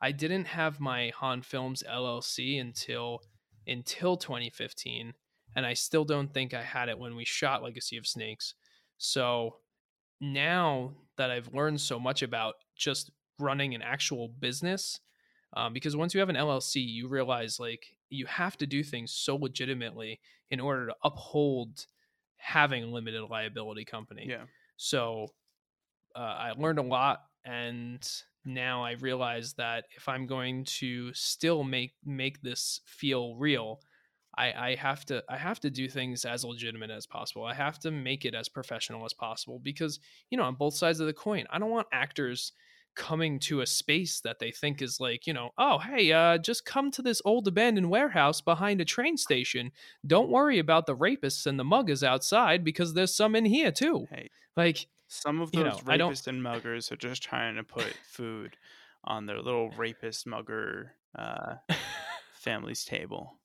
I 0.00 0.12
didn't 0.12 0.46
have 0.46 0.80
my 0.80 1.12
Hahn 1.16 1.42
Films 1.42 1.82
LLC 1.88 2.60
until 2.60 3.20
until 3.66 4.16
2015, 4.16 5.12
and 5.54 5.66
I 5.66 5.74
still 5.74 6.04
don't 6.04 6.32
think 6.32 6.54
I 6.54 6.62
had 6.62 6.88
it 6.88 6.98
when 6.98 7.14
we 7.14 7.24
shot 7.24 7.62
Legacy 7.62 7.96
of 7.96 8.06
Snakes. 8.06 8.54
So 8.96 9.56
now 10.20 10.94
that 11.16 11.30
I've 11.30 11.52
learned 11.52 11.80
so 11.80 12.00
much 12.00 12.22
about 12.22 12.54
just 12.76 13.10
running 13.38 13.74
an 13.74 13.82
actual 13.82 14.28
business, 14.28 15.00
um, 15.54 15.72
because 15.72 15.96
once 15.96 16.14
you 16.14 16.20
have 16.20 16.28
an 16.28 16.36
LLC, 16.36 16.76
you 16.76 17.08
realize 17.08 17.58
like 17.58 17.86
you 18.10 18.26
have 18.26 18.56
to 18.58 18.66
do 18.66 18.82
things 18.82 19.12
so 19.12 19.36
legitimately 19.36 20.20
in 20.50 20.60
order 20.60 20.86
to 20.86 20.94
uphold 21.04 21.86
having 22.36 22.84
a 22.84 22.86
limited 22.86 23.22
liability 23.24 23.84
company. 23.84 24.26
Yeah. 24.28 24.44
So 24.76 25.28
uh, 26.14 26.18
I 26.18 26.52
learned 26.56 26.78
a 26.78 26.82
lot, 26.82 27.20
and 27.44 28.06
now 28.44 28.84
I 28.84 28.92
realize 28.92 29.54
that 29.54 29.84
if 29.96 30.08
I'm 30.08 30.26
going 30.26 30.64
to 30.64 31.12
still 31.14 31.64
make 31.64 31.92
make 32.04 32.40
this 32.42 32.80
feel 32.86 33.36
real, 33.36 33.80
I, 34.36 34.52
I 34.52 34.74
have 34.76 35.04
to 35.06 35.22
I 35.28 35.36
have 35.36 35.60
to 35.60 35.70
do 35.70 35.88
things 35.88 36.24
as 36.24 36.44
legitimate 36.44 36.90
as 36.90 37.06
possible. 37.06 37.44
I 37.44 37.54
have 37.54 37.78
to 37.80 37.90
make 37.90 38.24
it 38.24 38.34
as 38.34 38.48
professional 38.48 39.04
as 39.04 39.12
possible 39.12 39.60
because 39.62 39.98
you 40.30 40.38
know 40.38 40.44
on 40.44 40.54
both 40.54 40.74
sides 40.74 41.00
of 41.00 41.06
the 41.06 41.12
coin, 41.12 41.44
I 41.50 41.58
don't 41.58 41.70
want 41.70 41.88
actors 41.92 42.52
coming 42.98 43.38
to 43.38 43.60
a 43.62 43.66
space 43.66 44.20
that 44.20 44.40
they 44.40 44.50
think 44.50 44.82
is 44.82 44.98
like 45.00 45.26
you 45.26 45.32
know 45.32 45.50
oh 45.56 45.78
hey 45.78 46.12
uh 46.12 46.36
just 46.36 46.66
come 46.66 46.90
to 46.90 47.00
this 47.00 47.22
old 47.24 47.46
abandoned 47.48 47.88
warehouse 47.88 48.40
behind 48.42 48.80
a 48.80 48.84
train 48.84 49.16
station 49.16 49.70
don't 50.06 50.28
worry 50.28 50.58
about 50.58 50.84
the 50.84 50.96
rapists 50.96 51.46
and 51.46 51.58
the 51.58 51.64
muggers 51.64 52.02
outside 52.02 52.64
because 52.64 52.92
there's 52.94 53.14
some 53.14 53.34
in 53.36 53.44
here 53.44 53.70
too 53.72 54.06
Hey, 54.10 54.28
like 54.56 54.88
some 55.06 55.40
of 55.40 55.50
You 55.54 55.62
those 55.64 55.82
know, 55.86 55.92
rapists 56.10 56.26
and 56.26 56.42
muggers 56.42 56.92
are 56.92 56.96
just 56.96 57.22
trying 57.22 57.56
to 57.56 57.62
put 57.62 57.94
food 58.04 58.56
on 59.04 59.24
their 59.26 59.40
little 59.40 59.70
rapist 59.70 60.26
mugger 60.26 60.92
uh, 61.16 61.54
family's 62.34 62.84
table. 62.84 63.37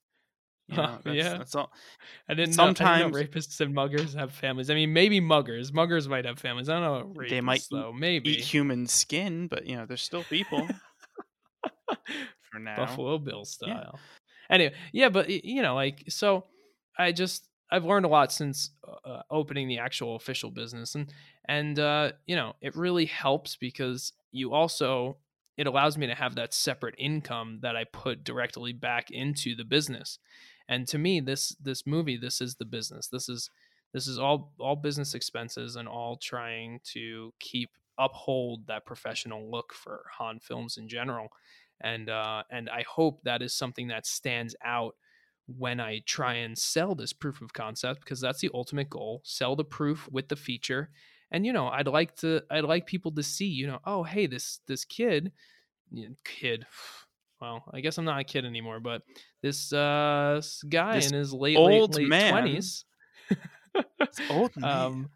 You 0.68 0.76
know, 0.78 0.98
that's, 1.04 1.16
yeah. 1.16 1.36
that's 1.36 1.54
all. 1.54 1.70
I 2.28 2.34
didn't 2.34 2.56
know, 2.56 2.62
I 2.62 2.66
Sometimes- 2.68 3.12
didn't 3.16 3.34
know 3.34 3.40
rapists 3.40 3.60
and 3.60 3.74
muggers 3.74 4.14
have 4.14 4.32
families. 4.32 4.70
I 4.70 4.74
mean, 4.74 4.92
maybe 4.94 5.20
muggers. 5.20 5.72
Muggers 5.72 6.08
might 6.08 6.24
have 6.24 6.38
families. 6.38 6.68
I 6.70 6.80
don't 6.80 6.82
know. 7.14 7.20
Rapists, 7.22 7.28
They 7.30 7.40
might 7.42 7.66
though. 7.70 7.92
Maybe 7.92 8.30
Eat 8.30 8.40
human 8.40 8.86
skin, 8.86 9.46
but 9.46 9.66
you 9.66 9.76
know, 9.76 9.84
they're 9.84 9.96
still 9.98 10.24
people 10.24 10.66
for 12.50 12.58
now. 12.58 12.76
Buffalo 12.76 13.18
Bill 13.18 13.44
style. 13.44 13.98
Anyway, 14.50 14.74
yeah, 14.92 15.08
but 15.08 15.28
you 15.28 15.62
know, 15.62 15.74
like, 15.74 16.04
so 16.08 16.44
I 16.98 17.12
just 17.12 17.48
I've 17.70 17.84
learned 17.84 18.04
a 18.06 18.08
lot 18.08 18.32
since 18.32 18.70
uh, 19.04 19.22
opening 19.30 19.68
the 19.68 19.78
actual 19.78 20.16
official 20.16 20.50
business, 20.50 20.94
and 20.94 21.12
and 21.48 21.78
uh, 21.78 22.12
you 22.26 22.36
know, 22.36 22.54
it 22.60 22.76
really 22.76 23.06
helps 23.06 23.56
because 23.56 24.12
you 24.32 24.52
also 24.52 25.16
it 25.56 25.66
allows 25.66 25.96
me 25.96 26.06
to 26.08 26.14
have 26.14 26.34
that 26.34 26.52
separate 26.52 26.94
income 26.98 27.60
that 27.62 27.76
I 27.76 27.84
put 27.84 28.24
directly 28.24 28.72
back 28.72 29.10
into 29.10 29.54
the 29.54 29.64
business. 29.64 30.18
And 30.68 30.86
to 30.88 30.98
me, 30.98 31.20
this 31.20 31.54
this 31.60 31.86
movie, 31.86 32.16
this 32.16 32.40
is 32.40 32.56
the 32.56 32.64
business. 32.64 33.08
This 33.08 33.28
is 33.28 33.50
this 33.92 34.06
is 34.06 34.18
all 34.18 34.52
all 34.58 34.76
business 34.76 35.14
expenses 35.14 35.76
and 35.76 35.88
all 35.88 36.16
trying 36.16 36.80
to 36.92 37.32
keep 37.40 37.70
uphold 37.98 38.66
that 38.66 38.86
professional 38.86 39.50
look 39.50 39.72
for 39.72 40.04
Hahn 40.18 40.40
films 40.40 40.76
in 40.76 40.88
general. 40.88 41.28
And 41.80 42.08
uh, 42.08 42.42
and 42.50 42.70
I 42.70 42.84
hope 42.88 43.20
that 43.24 43.42
is 43.42 43.54
something 43.54 43.88
that 43.88 44.06
stands 44.06 44.56
out 44.64 44.94
when 45.46 45.78
I 45.80 46.00
try 46.06 46.34
and 46.34 46.56
sell 46.56 46.94
this 46.94 47.12
proof 47.12 47.42
of 47.42 47.52
concept 47.52 48.00
because 48.00 48.20
that's 48.20 48.40
the 48.40 48.50
ultimate 48.54 48.88
goal. 48.88 49.20
Sell 49.24 49.56
the 49.56 49.64
proof 49.64 50.08
with 50.10 50.28
the 50.28 50.36
feature. 50.36 50.90
And 51.30 51.44
you 51.44 51.52
know, 51.52 51.68
I'd 51.68 51.88
like 51.88 52.16
to 52.16 52.42
I'd 52.50 52.64
like 52.64 52.86
people 52.86 53.12
to 53.12 53.22
see, 53.22 53.46
you 53.46 53.66
know, 53.66 53.80
oh 53.84 54.04
hey, 54.04 54.26
this 54.26 54.60
this 54.66 54.84
kid 54.84 55.32
kid 56.24 56.66
well, 57.40 57.64
I 57.72 57.80
guess 57.80 57.98
I'm 57.98 58.04
not 58.04 58.20
a 58.20 58.24
kid 58.24 58.44
anymore, 58.44 58.80
but 58.80 59.02
this 59.42 59.72
uh 59.72 60.40
guy 60.68 60.96
This 60.96 61.10
in 61.10 61.18
his 61.18 61.32
late 61.32 61.56
old 61.56 61.94
late 61.94 62.02
late 62.02 62.08
man. 62.08 62.32
twenties. 62.32 62.84
Old 64.30 64.52
man. 64.56 64.70
um 64.70 65.10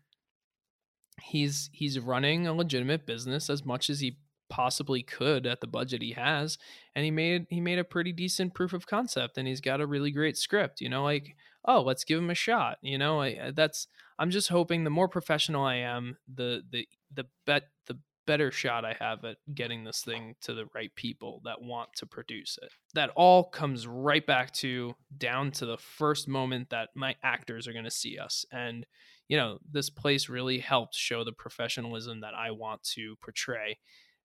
he's 1.23 1.69
he's 1.73 1.99
running 1.99 2.47
a 2.47 2.53
legitimate 2.53 3.07
business 3.07 3.51
as 3.51 3.65
much 3.65 3.91
as 3.91 4.01
he 4.01 4.19
possibly 4.49 5.03
could 5.03 5.47
at 5.47 5.61
the 5.61 5.67
budget 5.67 6.01
he 6.01 6.13
has 6.13 6.57
and 6.95 7.05
he 7.05 7.11
made 7.11 7.47
he 7.51 7.61
made 7.61 7.79
a 7.79 7.85
pretty 7.85 8.13
decent 8.13 8.55
proof 8.55 8.73
of 8.73 8.87
concept 8.87 9.37
and 9.37 9.47
he's 9.47 9.61
got 9.61 9.81
a 9.81 9.87
really 9.87 10.11
great 10.11 10.39
script 10.39 10.81
you 10.81 10.89
know 10.89 11.05
like 11.05 11.37
oh 11.67 11.83
let's 11.83 12.03
give 12.05 12.19
him 12.19 12.31
a 12.31 12.35
shot 12.35 12.79
you 12.81 12.97
know 12.97 13.21
I, 13.21 13.51
that's 13.55 13.89
i'm 14.19 14.31
just 14.31 14.49
hoping 14.49 14.85
the 14.85 14.91
more 14.91 15.09
professional 15.09 15.65
i 15.65 15.75
am 15.77 16.17
the 16.35 16.63
the 16.71 16.89
the 17.13 17.27
bet 17.45 17.65
the 17.89 17.99
better 18.29 18.53
shot 18.53 18.85
i 18.85 18.95
have 19.01 19.25
at 19.25 19.39
getting 19.55 19.85
this 19.85 20.03
thing 20.03 20.35
to 20.43 20.53
the 20.53 20.67
right 20.75 20.95
people 20.95 21.41
that 21.47 21.63
want 21.63 21.89
to 21.97 22.05
produce 22.05 22.59
it. 22.61 22.71
That 22.93 23.09
all 23.17 23.43
comes 23.43 23.87
right 23.87 24.25
back 24.25 24.53
to 24.57 24.95
down 25.17 25.51
to 25.53 25.65
the 25.65 25.79
first 25.79 26.29
moment 26.29 26.69
that 26.69 26.91
my 26.95 27.15
actors 27.23 27.67
are 27.67 27.73
going 27.73 27.87
to 27.87 27.91
see 27.91 28.19
us. 28.19 28.45
And 28.53 28.85
you 29.29 29.39
know 29.39 29.61
this 29.73 29.89
place 29.89 30.29
really 30.29 30.59
helped 30.59 30.95
show 30.95 31.25
the 31.25 31.33
professionalism 31.33 32.21
that 32.21 32.35
i 32.35 32.51
want 32.51 32.83
to 32.95 33.17
portray. 33.23 33.79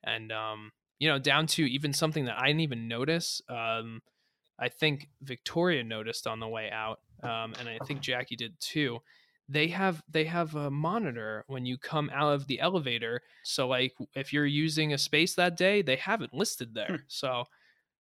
And 0.03 0.33
um 0.33 0.73
you 0.99 1.07
know 1.07 1.17
down 1.17 1.47
to 1.47 1.63
even 1.63 1.93
something 1.93 2.25
that 2.25 2.37
i 2.37 2.47
didn't 2.47 2.61
even 2.61 2.87
notice 2.89 3.41
um 3.49 4.01
i 4.59 4.69
think 4.69 5.09
victoria 5.21 5.83
noticed 5.83 6.27
on 6.27 6.39
the 6.39 6.47
way 6.47 6.69
out 6.71 6.99
um 7.23 7.53
and 7.59 7.67
i 7.67 7.77
think 7.85 7.99
jackie 7.99 8.35
did 8.35 8.53
too 8.59 8.99
they 9.49 9.67
have 9.67 10.01
they 10.09 10.25
have 10.25 10.55
a 10.55 10.71
monitor 10.71 11.43
when 11.47 11.65
you 11.65 11.77
come 11.77 12.09
out 12.13 12.33
of 12.33 12.47
the 12.47 12.59
elevator 12.59 13.21
so 13.43 13.67
like 13.67 13.93
if 14.15 14.31
you're 14.31 14.45
using 14.45 14.93
a 14.93 14.97
space 14.97 15.35
that 15.35 15.57
day 15.57 15.81
they 15.81 15.97
have 15.97 16.21
it 16.21 16.33
listed 16.33 16.73
there 16.73 17.03
so 17.07 17.43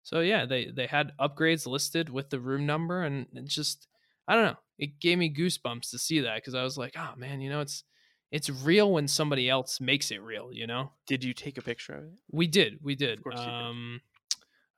so 0.02 0.20
yeah 0.20 0.44
they 0.44 0.66
they 0.66 0.86
had 0.86 1.12
upgrades 1.18 1.66
listed 1.66 2.08
with 2.10 2.30
the 2.30 2.40
room 2.40 2.66
number 2.66 3.02
and 3.02 3.26
it 3.34 3.46
just 3.46 3.88
i 4.28 4.34
don't 4.34 4.44
know 4.44 4.56
it 4.78 5.00
gave 5.00 5.18
me 5.18 5.32
goosebumps 5.32 5.90
to 5.90 5.98
see 5.98 6.20
that 6.20 6.36
because 6.36 6.54
i 6.54 6.62
was 6.62 6.76
like 6.76 6.94
oh 6.96 7.12
man 7.16 7.40
you 7.40 7.48
know 7.50 7.60
it's 7.60 7.84
it's 8.30 8.48
real 8.48 8.92
when 8.92 9.08
somebody 9.08 9.48
else 9.48 9.80
makes 9.80 10.10
it 10.10 10.22
real 10.22 10.52
you 10.52 10.66
know 10.66 10.92
Did 11.06 11.24
you 11.24 11.34
take 11.34 11.58
a 11.58 11.62
picture 11.62 11.94
of 11.94 12.04
it? 12.04 12.12
we 12.30 12.46
did 12.46 12.78
we 12.82 12.94
did 12.94 13.22
course 13.22 13.36
you 13.40 13.46
did. 13.46 13.52
um 13.52 14.00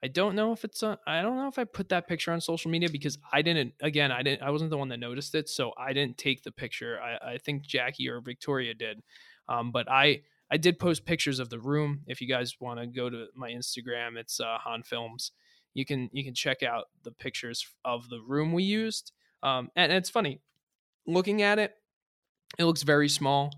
i 0.02 0.08
don't 0.08 0.34
know 0.34 0.52
if 0.52 0.64
it's 0.64 0.82
i 0.82 1.22
don't 1.22 1.36
know 1.36 1.48
if 1.48 1.58
i 1.58 1.64
put 1.64 1.88
that 1.88 2.08
picture 2.08 2.32
on 2.32 2.40
social 2.40 2.70
media 2.70 2.88
because 2.90 3.18
i 3.32 3.42
didn't 3.42 3.72
again 3.80 4.10
i 4.10 4.22
didn't 4.22 4.42
i 4.42 4.50
wasn't 4.50 4.70
the 4.70 4.76
one 4.76 4.88
that 4.88 4.98
noticed 4.98 5.34
it 5.34 5.48
so 5.48 5.72
i 5.78 5.92
didn't 5.92 6.18
take 6.18 6.42
the 6.42 6.52
picture. 6.52 6.98
I 7.00 7.32
i 7.34 7.38
think 7.38 7.62
jackie 7.62 8.08
or 8.08 8.20
victoria 8.20 8.74
did 8.74 9.00
um 9.48 9.70
but 9.72 9.90
i 9.90 10.22
i 10.50 10.56
did 10.56 10.78
post 10.78 11.04
pictures 11.04 11.38
of 11.38 11.50
the 11.50 11.58
room. 11.58 12.00
If 12.06 12.20
you 12.20 12.28
guys 12.28 12.56
want 12.60 12.80
to 12.80 12.86
go 12.86 13.08
to 13.08 13.26
my 13.34 13.50
instagram 13.50 14.16
it's 14.16 14.40
uh 14.40 14.58
hahn 14.58 14.82
films. 14.82 15.32
You 15.74 15.84
can 15.84 16.10
you 16.12 16.24
can 16.24 16.34
check 16.34 16.62
out 16.62 16.86
the 17.02 17.12
pictures 17.12 17.66
of 17.84 18.08
the 18.08 18.20
room 18.20 18.52
we 18.52 18.64
used 18.64 19.12
um 19.42 19.70
and 19.76 19.92
it's 19.92 20.10
funny. 20.10 20.40
Looking 21.06 21.42
at 21.42 21.58
it 21.58 21.72
it 22.58 22.64
looks 22.64 22.82
very 22.82 23.08
small 23.08 23.50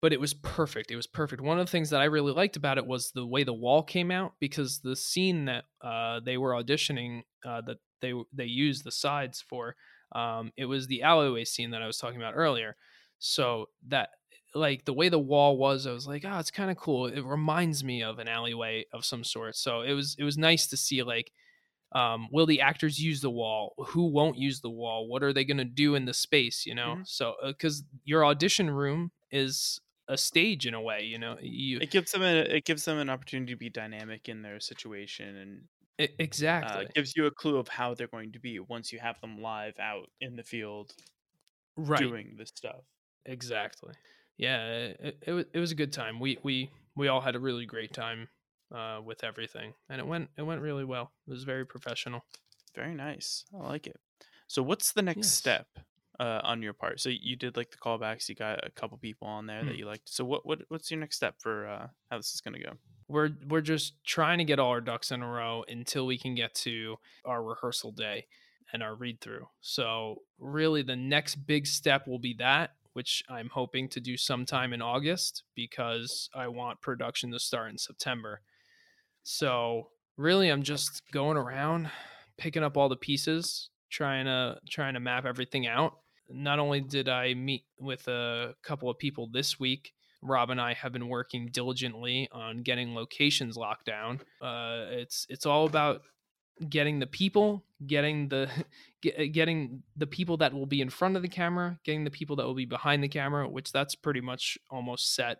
but 0.00 0.12
it 0.12 0.20
was 0.20 0.34
perfect. 0.34 0.90
It 0.90 0.96
was 0.96 1.06
perfect. 1.06 1.42
One 1.42 1.58
of 1.58 1.66
the 1.66 1.70
things 1.70 1.90
that 1.90 2.00
I 2.00 2.04
really 2.04 2.32
liked 2.32 2.56
about 2.56 2.78
it 2.78 2.86
was 2.86 3.10
the 3.12 3.26
way 3.26 3.44
the 3.44 3.52
wall 3.52 3.82
came 3.82 4.10
out 4.10 4.34
because 4.40 4.80
the 4.80 4.96
scene 4.96 5.46
that 5.46 5.64
uh, 5.82 6.20
they 6.20 6.36
were 6.38 6.52
auditioning 6.52 7.22
uh, 7.44 7.60
that 7.62 7.78
they 8.00 8.14
they 8.32 8.44
used 8.44 8.84
the 8.84 8.92
sides 8.92 9.40
for 9.40 9.74
um, 10.12 10.52
it 10.56 10.66
was 10.66 10.86
the 10.86 11.02
alleyway 11.02 11.44
scene 11.44 11.70
that 11.72 11.82
I 11.82 11.86
was 11.86 11.98
talking 11.98 12.16
about 12.20 12.34
earlier. 12.36 12.76
So 13.18 13.66
that 13.88 14.10
like 14.54 14.84
the 14.84 14.92
way 14.94 15.08
the 15.08 15.18
wall 15.18 15.58
was, 15.58 15.86
I 15.86 15.92
was 15.92 16.06
like, 16.06 16.24
oh, 16.24 16.38
it's 16.38 16.50
kind 16.50 16.70
of 16.70 16.76
cool. 16.76 17.06
It 17.06 17.24
reminds 17.24 17.82
me 17.84 18.02
of 18.02 18.18
an 18.18 18.28
alleyway 18.28 18.86
of 18.92 19.04
some 19.04 19.24
sort. 19.24 19.56
So 19.56 19.82
it 19.82 19.92
was 19.92 20.14
it 20.18 20.24
was 20.24 20.38
nice 20.38 20.68
to 20.68 20.76
see 20.76 21.02
like 21.02 21.32
um, 21.92 22.28
will 22.30 22.46
the 22.46 22.60
actors 22.60 23.00
use 23.02 23.20
the 23.22 23.30
wall 23.30 23.74
who 23.88 24.06
won't 24.10 24.36
use 24.36 24.60
the 24.60 24.70
wall 24.70 25.08
what 25.08 25.22
are 25.22 25.32
they 25.32 25.44
going 25.44 25.56
to 25.58 25.64
do 25.64 25.94
in 25.94 26.04
the 26.04 26.12
space 26.12 26.66
you 26.66 26.74
know 26.74 26.96
Mhm. 26.96 27.06
so 27.08 27.34
because 27.46 27.82
your 28.04 28.24
audition 28.26 28.70
room 28.70 29.10
is 29.30 29.80
a 30.08 30.16
stage 30.18 30.66
in 30.66 30.74
a 30.74 30.80
way 30.80 31.02
you 31.04 31.18
know 31.18 31.36
you 31.40 31.80
It 31.80 31.90
gives 31.90 32.12
them 32.12 32.22
a 32.22 32.34
it 32.40 32.64
gives 32.64 32.84
them 32.84 32.98
an 32.98 33.08
opportunity 33.10 33.52
to 33.52 33.56
be 33.58 33.70
dynamic 33.70 34.28
in 34.28 34.42
their 34.42 34.60
situation 34.60 35.36
and 35.36 35.68
e- 36.00 36.14
uh, 36.62 36.84
exactly 36.84 36.88
gives 36.94 37.14
you 37.16 37.26
a 37.26 37.30
clue 37.30 37.58
of 37.58 37.68
how 37.68 37.94
they're 37.94 38.08
going 38.08 38.32
to 38.32 38.40
be 38.40 38.58
once 38.60 38.92
you 38.92 38.98
have 39.00 39.20
them 39.20 39.40
live 39.40 39.78
out 39.78 40.10
in 40.20 40.36
the 40.36 40.42
field 40.44 40.94
right 41.76 42.12
doing 42.12 42.36
this 42.36 42.50
stuff. 42.54 42.84
exactly 43.24 43.94
yeah 44.36 44.66
it, 44.68 45.18
it, 45.26 45.32
wa- 45.32 45.44
it 45.52 45.58
was 45.58 45.70
a 45.72 45.74
good 45.74 45.92
time 45.92 46.20
we 46.20 46.38
we 46.42 46.70
we 46.96 47.08
all 47.08 47.20
had 47.20 47.36
a 47.36 47.40
really 47.40 47.66
great 47.66 47.92
time 47.92 48.28
uh, 48.74 49.00
with 49.04 49.24
everything 49.24 49.74
and 49.88 50.00
it 50.00 50.06
went 50.06 50.30
it 50.36 50.42
went 50.42 50.62
really 50.62 50.84
well 50.84 51.12
it 51.26 51.30
was 51.30 51.44
very 51.44 51.66
professional 51.66 52.22
Very 52.74 52.94
nice. 52.94 53.44
I 53.52 53.58
like 53.58 53.86
it. 53.86 54.00
So 54.46 54.62
what's 54.62 54.92
the 54.92 55.02
next 55.02 55.28
Yes. 55.28 55.36
step 55.36 55.66
uh, 56.20 56.40
on 56.42 56.62
your 56.62 56.72
part? 56.72 57.00
So 57.00 57.08
you 57.10 57.36
did 57.36 57.56
like 57.56 57.70
the 57.70 57.76
callbacks. 57.76 58.28
You 58.28 58.34
got 58.34 58.66
a 58.66 58.70
couple 58.70 58.98
people 58.98 59.28
on 59.28 59.46
there 59.46 59.64
that 59.64 59.74
Mm. 59.74 59.78
you 59.78 59.86
liked. 59.86 60.08
So 60.08 60.24
what 60.24 60.44
what 60.46 60.60
what's 60.68 60.90
your 60.90 61.00
next 61.00 61.16
step 61.16 61.36
for 61.40 61.66
uh, 61.66 61.86
how 62.10 62.16
this 62.16 62.34
is 62.34 62.40
going 62.40 62.54
to 62.54 62.66
go? 62.66 62.72
we're 63.10 63.30
we're 63.48 63.62
just 63.62 63.94
trying 64.04 64.36
to 64.36 64.44
get 64.44 64.58
all 64.58 64.68
our 64.68 64.82
ducks 64.82 65.10
in 65.10 65.22
a 65.22 65.26
row 65.26 65.64
until 65.66 66.04
we 66.04 66.18
can 66.18 66.34
get 66.34 66.54
to 66.54 66.96
our 67.24 67.42
rehearsal 67.42 67.90
day 67.90 68.26
and 68.70 68.82
our 68.82 68.94
read 68.94 69.18
through. 69.22 69.46
So 69.62 70.22
really 70.38 70.82
the 70.82 70.94
next 70.96 71.36
big 71.46 71.66
step 71.66 72.06
will 72.06 72.18
be 72.18 72.34
that 72.38 72.72
which 72.94 73.22
I'm 73.28 73.48
hoping 73.50 73.88
to 73.90 74.00
do 74.00 74.16
sometime 74.16 74.72
in 74.72 74.82
August 74.82 75.44
because 75.54 76.28
I 76.34 76.48
want 76.48 76.80
production 76.80 77.30
to 77.30 77.38
start 77.38 77.70
in 77.70 77.78
September. 77.78 78.40
So 79.22 79.90
really 80.16 80.48
I'm 80.48 80.62
just 80.62 81.02
going 81.12 81.36
around 81.36 81.90
picking 82.36 82.62
up 82.64 82.76
all 82.76 82.88
the 82.88 82.96
pieces, 82.96 83.70
trying 83.90 84.24
to 84.26 84.58
trying 84.68 84.94
to 84.94 85.00
map 85.00 85.24
everything 85.24 85.66
out. 85.66 85.98
Not 86.30 86.58
only 86.58 86.80
did 86.80 87.08
I 87.08 87.34
meet 87.34 87.64
with 87.78 88.06
a 88.08 88.54
couple 88.62 88.90
of 88.90 88.98
people 88.98 89.28
this 89.32 89.58
week, 89.58 89.92
Rob 90.22 90.50
and 90.50 90.60
I 90.60 90.74
have 90.74 90.92
been 90.92 91.08
working 91.08 91.48
diligently 91.52 92.28
on 92.32 92.62
getting 92.62 92.94
locations 92.94 93.56
locked 93.56 93.86
down. 93.86 94.20
Uh, 94.42 94.86
it's 94.90 95.26
it's 95.30 95.46
all 95.46 95.66
about 95.66 96.02
getting 96.68 96.98
the 96.98 97.06
people, 97.06 97.64
getting 97.86 98.28
the 98.28 98.48
get, 99.02 99.32
getting 99.32 99.82
the 99.96 100.06
people 100.06 100.36
that 100.38 100.52
will 100.52 100.66
be 100.66 100.80
in 100.80 100.90
front 100.90 101.16
of 101.16 101.22
the 101.22 101.28
camera, 101.28 101.78
getting 101.84 102.04
the 102.04 102.10
people 102.10 102.36
that 102.36 102.46
will 102.46 102.54
be 102.54 102.64
behind 102.64 103.02
the 103.02 103.08
camera, 103.08 103.48
which 103.48 103.72
that's 103.72 103.94
pretty 103.94 104.20
much 104.20 104.58
almost 104.70 105.14
set, 105.14 105.38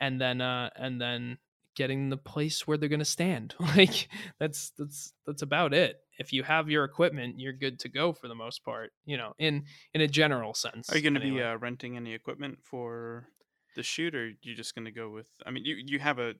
and 0.00 0.20
then 0.20 0.40
uh, 0.40 0.70
and 0.76 1.00
then 1.00 1.38
getting 1.76 2.08
the 2.08 2.16
place 2.16 2.66
where 2.66 2.76
they're 2.76 2.88
gonna 2.88 3.04
stand. 3.04 3.54
like 3.60 4.08
that's 4.38 4.72
that's 4.76 5.12
that's 5.26 5.42
about 5.42 5.72
it. 5.72 6.00
If 6.18 6.32
you 6.32 6.42
have 6.42 6.68
your 6.68 6.84
equipment, 6.84 7.38
you're 7.38 7.52
good 7.52 7.78
to 7.80 7.88
go 7.88 8.12
for 8.12 8.28
the 8.28 8.34
most 8.34 8.64
part. 8.64 8.92
You 9.04 9.16
know, 9.16 9.34
in 9.38 9.64
in 9.94 10.00
a 10.00 10.08
general 10.08 10.54
sense. 10.54 10.90
Are 10.90 10.96
you 10.96 11.02
going 11.02 11.14
to 11.14 11.20
be 11.20 11.42
uh, 11.42 11.56
renting 11.56 11.96
any 11.96 12.14
equipment 12.14 12.58
for 12.62 13.28
the 13.76 13.82
shoot, 13.82 14.14
or 14.14 14.32
you 14.42 14.54
just 14.54 14.74
going 14.74 14.86
to 14.86 14.90
go 14.90 15.10
with? 15.10 15.26
I 15.46 15.50
mean, 15.50 15.64
you 15.64 15.76
you 15.84 15.98
have 15.98 16.18
a 16.18 16.34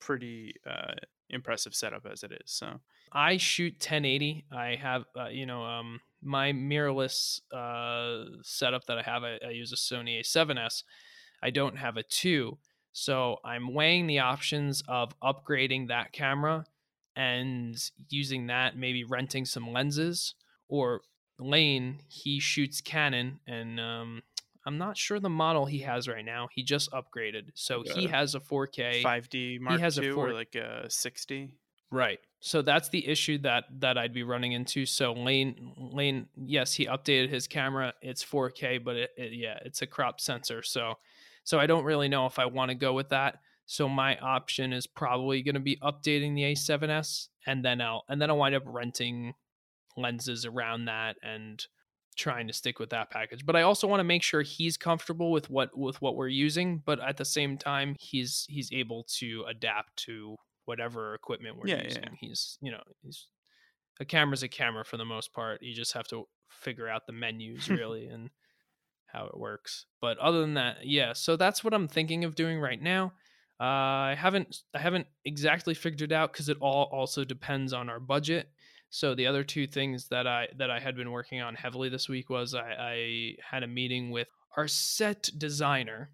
pretty 0.00 0.54
uh, 0.68 0.94
impressive 1.30 1.74
setup 1.74 2.06
as 2.10 2.22
it 2.22 2.32
is. 2.32 2.50
So 2.50 2.80
I 3.12 3.36
shoot 3.36 3.74
1080. 3.74 4.44
I 4.52 4.76
have, 4.76 5.04
uh, 5.18 5.28
you 5.28 5.46
know, 5.46 5.62
um, 5.64 6.00
my 6.22 6.52
mirrorless 6.52 7.40
uh, 7.52 8.24
setup 8.42 8.86
that 8.86 8.98
I 8.98 9.02
have. 9.02 9.22
I, 9.24 9.38
I 9.46 9.50
use 9.50 9.72
a 9.72 9.76
Sony 9.76 10.20
A7S. 10.20 10.82
I 11.42 11.50
don't 11.50 11.76
have 11.76 11.96
a 11.96 12.02
two, 12.02 12.58
so 12.92 13.36
I'm 13.44 13.74
weighing 13.74 14.06
the 14.06 14.20
options 14.20 14.82
of 14.88 15.12
upgrading 15.20 15.88
that 15.88 16.12
camera 16.12 16.64
and 17.16 17.76
using 18.10 18.46
that, 18.48 18.76
maybe 18.76 19.02
renting 19.04 19.44
some 19.44 19.72
lenses. 19.72 20.34
Or 20.68 21.00
Lane, 21.38 22.00
he 22.08 22.38
shoots 22.38 22.80
Canon, 22.80 23.40
and 23.46 23.80
um, 23.80 24.22
I'm 24.64 24.78
not 24.78 24.96
sure 24.96 25.18
the 25.20 25.30
model 25.30 25.66
he 25.66 25.78
has 25.80 26.08
right 26.08 26.24
now. 26.24 26.48
He 26.52 26.62
just 26.62 26.90
upgraded, 26.92 27.50
so 27.54 27.82
he 27.82 28.06
has 28.08 28.34
a 28.34 28.40
4K. 28.40 29.02
five 29.02 29.28
D 29.28 29.58
Mark 29.60 29.76
he 29.76 29.82
has 29.82 29.98
a 29.98 30.02
II 30.02 30.12
four- 30.12 30.28
or 30.28 30.34
like 30.34 30.54
a 30.54 30.90
sixty. 30.90 31.54
Right. 31.90 32.18
So 32.40 32.62
that's 32.62 32.88
the 32.88 33.06
issue 33.06 33.38
that 33.38 33.64
that 33.78 33.96
I'd 33.96 34.12
be 34.12 34.24
running 34.24 34.52
into. 34.52 34.86
So 34.86 35.12
Lane 35.12 35.72
Lane, 35.78 36.26
yes, 36.36 36.74
he 36.74 36.86
updated 36.86 37.30
his 37.30 37.46
camera. 37.46 37.94
It's 38.02 38.24
4K, 38.24 38.82
but 38.82 38.96
it, 38.96 39.10
it 39.16 39.32
yeah, 39.32 39.58
it's 39.64 39.82
a 39.82 39.86
crop 39.86 40.20
sensor. 40.20 40.62
So 40.62 40.94
so 41.44 41.60
I 41.60 41.66
don't 41.66 41.84
really 41.84 42.08
know 42.08 42.26
if 42.26 42.40
I 42.40 42.46
want 42.46 42.70
to 42.70 42.74
go 42.74 42.92
with 42.92 43.10
that. 43.10 43.38
So 43.66 43.88
my 43.88 44.16
option 44.18 44.72
is 44.72 44.86
probably 44.86 45.42
going 45.42 45.54
to 45.56 45.60
be 45.60 45.76
updating 45.82 46.34
the 46.34 46.42
A7S 46.52 47.28
and 47.46 47.64
then 47.64 47.80
I'll 47.80 48.04
and 48.08 48.20
then 48.22 48.30
I'll 48.30 48.38
wind 48.38 48.54
up 48.54 48.62
renting 48.66 49.34
lenses 49.96 50.44
around 50.46 50.84
that 50.86 51.16
and 51.22 51.64
trying 52.16 52.46
to 52.46 52.52
stick 52.52 52.78
with 52.78 52.90
that 52.90 53.10
package. 53.10 53.44
But 53.44 53.56
I 53.56 53.62
also 53.62 53.86
want 53.86 54.00
to 54.00 54.04
make 54.04 54.22
sure 54.22 54.42
he's 54.42 54.76
comfortable 54.76 55.30
with 55.30 55.50
what 55.50 55.76
with 55.76 56.00
what 56.00 56.16
we're 56.16 56.28
using, 56.28 56.82
but 56.84 57.00
at 57.00 57.16
the 57.16 57.24
same 57.24 57.58
time 57.58 57.96
he's 57.98 58.46
he's 58.48 58.70
able 58.72 59.04
to 59.18 59.44
adapt 59.48 59.96
to 60.04 60.36
whatever 60.64 61.14
equipment 61.14 61.56
we're 61.56 61.68
Yeah, 61.68 61.82
using. 61.84 62.02
yeah. 62.02 62.10
He's, 62.20 62.58
you 62.60 62.70
know, 62.70 62.82
he's 63.02 63.26
a 64.00 64.04
camera's 64.04 64.42
a 64.42 64.48
camera 64.48 64.84
for 64.84 64.96
the 64.96 65.04
most 65.04 65.32
part. 65.32 65.62
You 65.62 65.74
just 65.74 65.92
have 65.94 66.08
to 66.08 66.24
figure 66.50 66.88
out 66.88 67.06
the 67.06 67.12
menus 67.12 67.68
really 67.70 68.06
and 68.06 68.30
how 69.06 69.26
it 69.26 69.38
works. 69.38 69.86
But 70.00 70.18
other 70.18 70.40
than 70.40 70.54
that, 70.54 70.78
yeah. 70.86 71.12
So 71.12 71.36
that's 71.36 71.62
what 71.64 71.72
I'm 71.74 71.88
thinking 71.88 72.24
of 72.24 72.34
doing 72.34 72.58
right 72.60 72.80
now. 72.80 73.12
Uh, 73.58 74.12
I 74.12 74.14
haven't 74.18 74.62
I 74.74 74.78
haven't 74.78 75.06
exactly 75.24 75.74
figured 75.74 76.12
it 76.12 76.14
out 76.14 76.32
because 76.32 76.48
it 76.48 76.58
all 76.60 76.88
also 76.92 77.24
depends 77.24 77.72
on 77.72 77.88
our 77.88 78.00
budget. 78.00 78.50
So 78.90 79.14
the 79.14 79.26
other 79.26 79.44
two 79.44 79.66
things 79.66 80.08
that 80.08 80.26
I 80.26 80.48
that 80.56 80.70
I 80.70 80.78
had 80.78 80.96
been 80.96 81.10
working 81.10 81.40
on 81.40 81.54
heavily 81.54 81.88
this 81.88 82.08
week 82.08 82.28
was 82.30 82.54
I, 82.54 82.74
I 82.78 83.32
had 83.50 83.62
a 83.62 83.66
meeting 83.66 84.10
with 84.10 84.28
our 84.56 84.68
set 84.68 85.30
designer, 85.36 86.10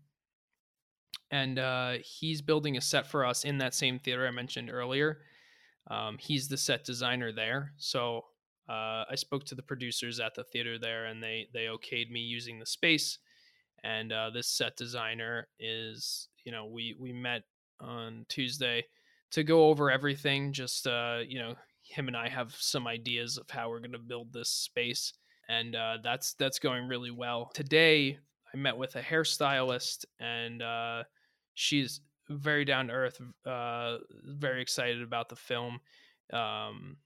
and 1.30 1.59
uh, 1.59 1.93
he's 2.03 2.43
building 2.43 2.76
a 2.76 2.80
set 2.80 3.07
for 3.07 3.24
us 3.24 3.45
in 3.45 3.59
that 3.59 3.74
same 3.74 3.99
theater 3.99 4.26
I 4.26 4.30
mentioned 4.30 4.70
earlier. 4.70 5.18
Um, 5.90 6.18
he's 6.18 6.49
the 6.49 6.57
set 6.57 6.84
designer 6.84 7.32
there, 7.32 7.72
so 7.76 8.22
uh, 8.68 9.05
I 9.11 9.16
spoke 9.16 9.45
to 9.47 9.55
the 9.55 9.62
producers 9.62 10.20
at 10.20 10.34
the 10.34 10.45
theater 10.45 10.78
there, 10.78 11.07
and 11.07 11.22
they 11.22 11.49
they 11.53 11.66
okayed 11.66 12.11
me 12.11 12.20
using 12.20 12.59
the 12.61 12.66
space. 12.66 13.18
And 13.85 14.12
uh, 14.12 14.30
this 14.30 14.49
set 14.49 14.76
designer 14.76 15.49
is, 15.59 16.28
you 16.45 16.53
know, 16.53 16.66
we 16.66 16.95
we 16.99 17.12
met 17.12 17.43
on 17.80 18.24
Tuesday 18.28 18.85
to 19.33 19.43
go 19.43 19.68
over 19.68 19.91
everything. 19.91 20.53
Just 20.53 20.87
uh, 20.87 21.20
you 21.26 21.39
know, 21.39 21.55
him 21.83 22.09
and 22.09 22.16
I 22.16 22.28
have 22.28 22.55
some 22.55 22.87
ideas 22.87 23.39
of 23.39 23.51
how 23.51 23.68
we're 23.68 23.80
going 23.80 23.93
to 23.93 23.99
build 23.99 24.33
this 24.33 24.51
space, 24.51 25.12
and 25.49 25.74
uh, 25.74 25.99
that's 26.03 26.35
that's 26.35 26.59
going 26.59 26.87
really 26.87 27.11
well. 27.11 27.51
Today, 27.55 28.18
I 28.53 28.57
met 28.57 28.76
with 28.76 28.95
a 28.97 29.03
hairstylist, 29.03 30.05
and 30.20 30.62
uh, 30.62 31.03
she's 31.55 32.01
very 32.28 32.64
down 32.64 32.87
to 32.89 32.93
earth, 32.93 33.20
uh, 33.47 33.99
very 34.24 34.62
excited 34.62 35.03
about 35.03 35.28
the 35.28 35.37
film. 35.37 35.80
Um, 36.33 36.97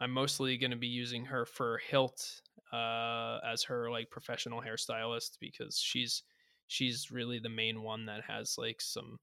I'm 0.00 0.10
mostly 0.10 0.56
going 0.56 0.70
to 0.70 0.76
be 0.76 0.88
using 0.88 1.26
her 1.26 1.44
for 1.44 1.78
Hilt 1.88 2.40
uh, 2.72 3.38
as 3.46 3.62
her 3.64 3.90
like 3.90 4.10
professional 4.10 4.62
hairstylist 4.62 5.38
because 5.40 5.78
she's 5.78 6.22
she's 6.66 7.10
really 7.10 7.38
the 7.38 7.48
main 7.48 7.82
one 7.82 8.06
that 8.06 8.22
has 8.26 8.56
like 8.56 8.80
some 8.80 9.18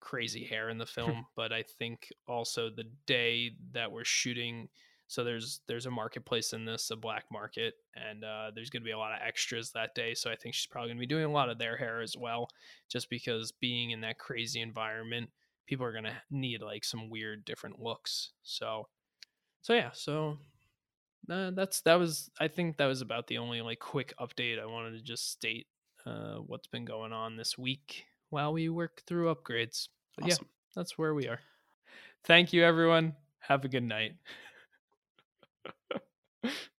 crazy 0.00 0.44
hair 0.44 0.68
in 0.68 0.78
the 0.78 0.86
film. 0.96 1.26
but 1.36 1.52
I 1.52 1.62
think 1.62 2.12
also 2.28 2.70
the 2.70 2.90
day 3.06 3.52
that 3.72 3.90
we're 3.90 4.04
shooting, 4.04 4.68
so 5.08 5.24
there's 5.24 5.60
there's 5.68 5.86
a 5.86 5.90
marketplace 5.90 6.52
in 6.52 6.64
this, 6.64 6.90
a 6.90 6.96
black 6.96 7.24
market, 7.30 7.74
and 7.94 8.24
uh, 8.24 8.50
there's 8.54 8.70
going 8.70 8.82
to 8.82 8.86
be 8.86 8.92
a 8.92 8.98
lot 8.98 9.12
of 9.12 9.26
extras 9.26 9.70
that 9.72 9.94
day. 9.94 10.14
So 10.14 10.30
I 10.30 10.36
think 10.36 10.54
she's 10.54 10.66
probably 10.66 10.88
going 10.88 10.98
to 10.98 11.00
be 11.00 11.06
doing 11.06 11.24
a 11.24 11.32
lot 11.32 11.48
of 11.48 11.58
their 11.58 11.76
hair 11.76 12.00
as 12.02 12.16
well, 12.16 12.48
just 12.88 13.08
because 13.08 13.52
being 13.52 13.90
in 13.90 14.00
that 14.00 14.18
crazy 14.18 14.60
environment, 14.60 15.30
people 15.66 15.86
are 15.86 15.92
going 15.92 16.04
to 16.04 16.16
need 16.30 16.60
like 16.60 16.84
some 16.84 17.08
weird 17.08 17.44
different 17.44 17.80
looks. 17.80 18.32
So 18.42 18.88
so 19.62 19.74
yeah 19.74 19.90
so 19.92 20.38
uh, 21.30 21.50
that's 21.52 21.80
that 21.82 21.96
was 21.96 22.30
i 22.40 22.48
think 22.48 22.76
that 22.76 22.86
was 22.86 23.00
about 23.00 23.26
the 23.26 23.38
only 23.38 23.60
like 23.60 23.78
quick 23.78 24.14
update 24.20 24.60
i 24.60 24.66
wanted 24.66 24.92
to 24.92 25.02
just 25.02 25.30
state 25.30 25.66
uh, 26.06 26.36
what's 26.36 26.68
been 26.68 26.84
going 26.84 27.12
on 27.12 27.36
this 27.36 27.58
week 27.58 28.04
while 28.30 28.52
we 28.52 28.68
work 28.68 29.02
through 29.06 29.34
upgrades. 29.34 29.88
But 30.16 30.26
Awesome. 30.26 30.46
yeah 30.46 30.48
that's 30.74 30.96
where 30.98 31.14
we 31.14 31.26
are. 31.26 31.40
Thank 32.24 32.52
you 32.52 32.62
everyone. 32.64 33.14
Have 33.40 33.64
a 33.64 33.68
good 33.68 33.82
night 33.84 34.14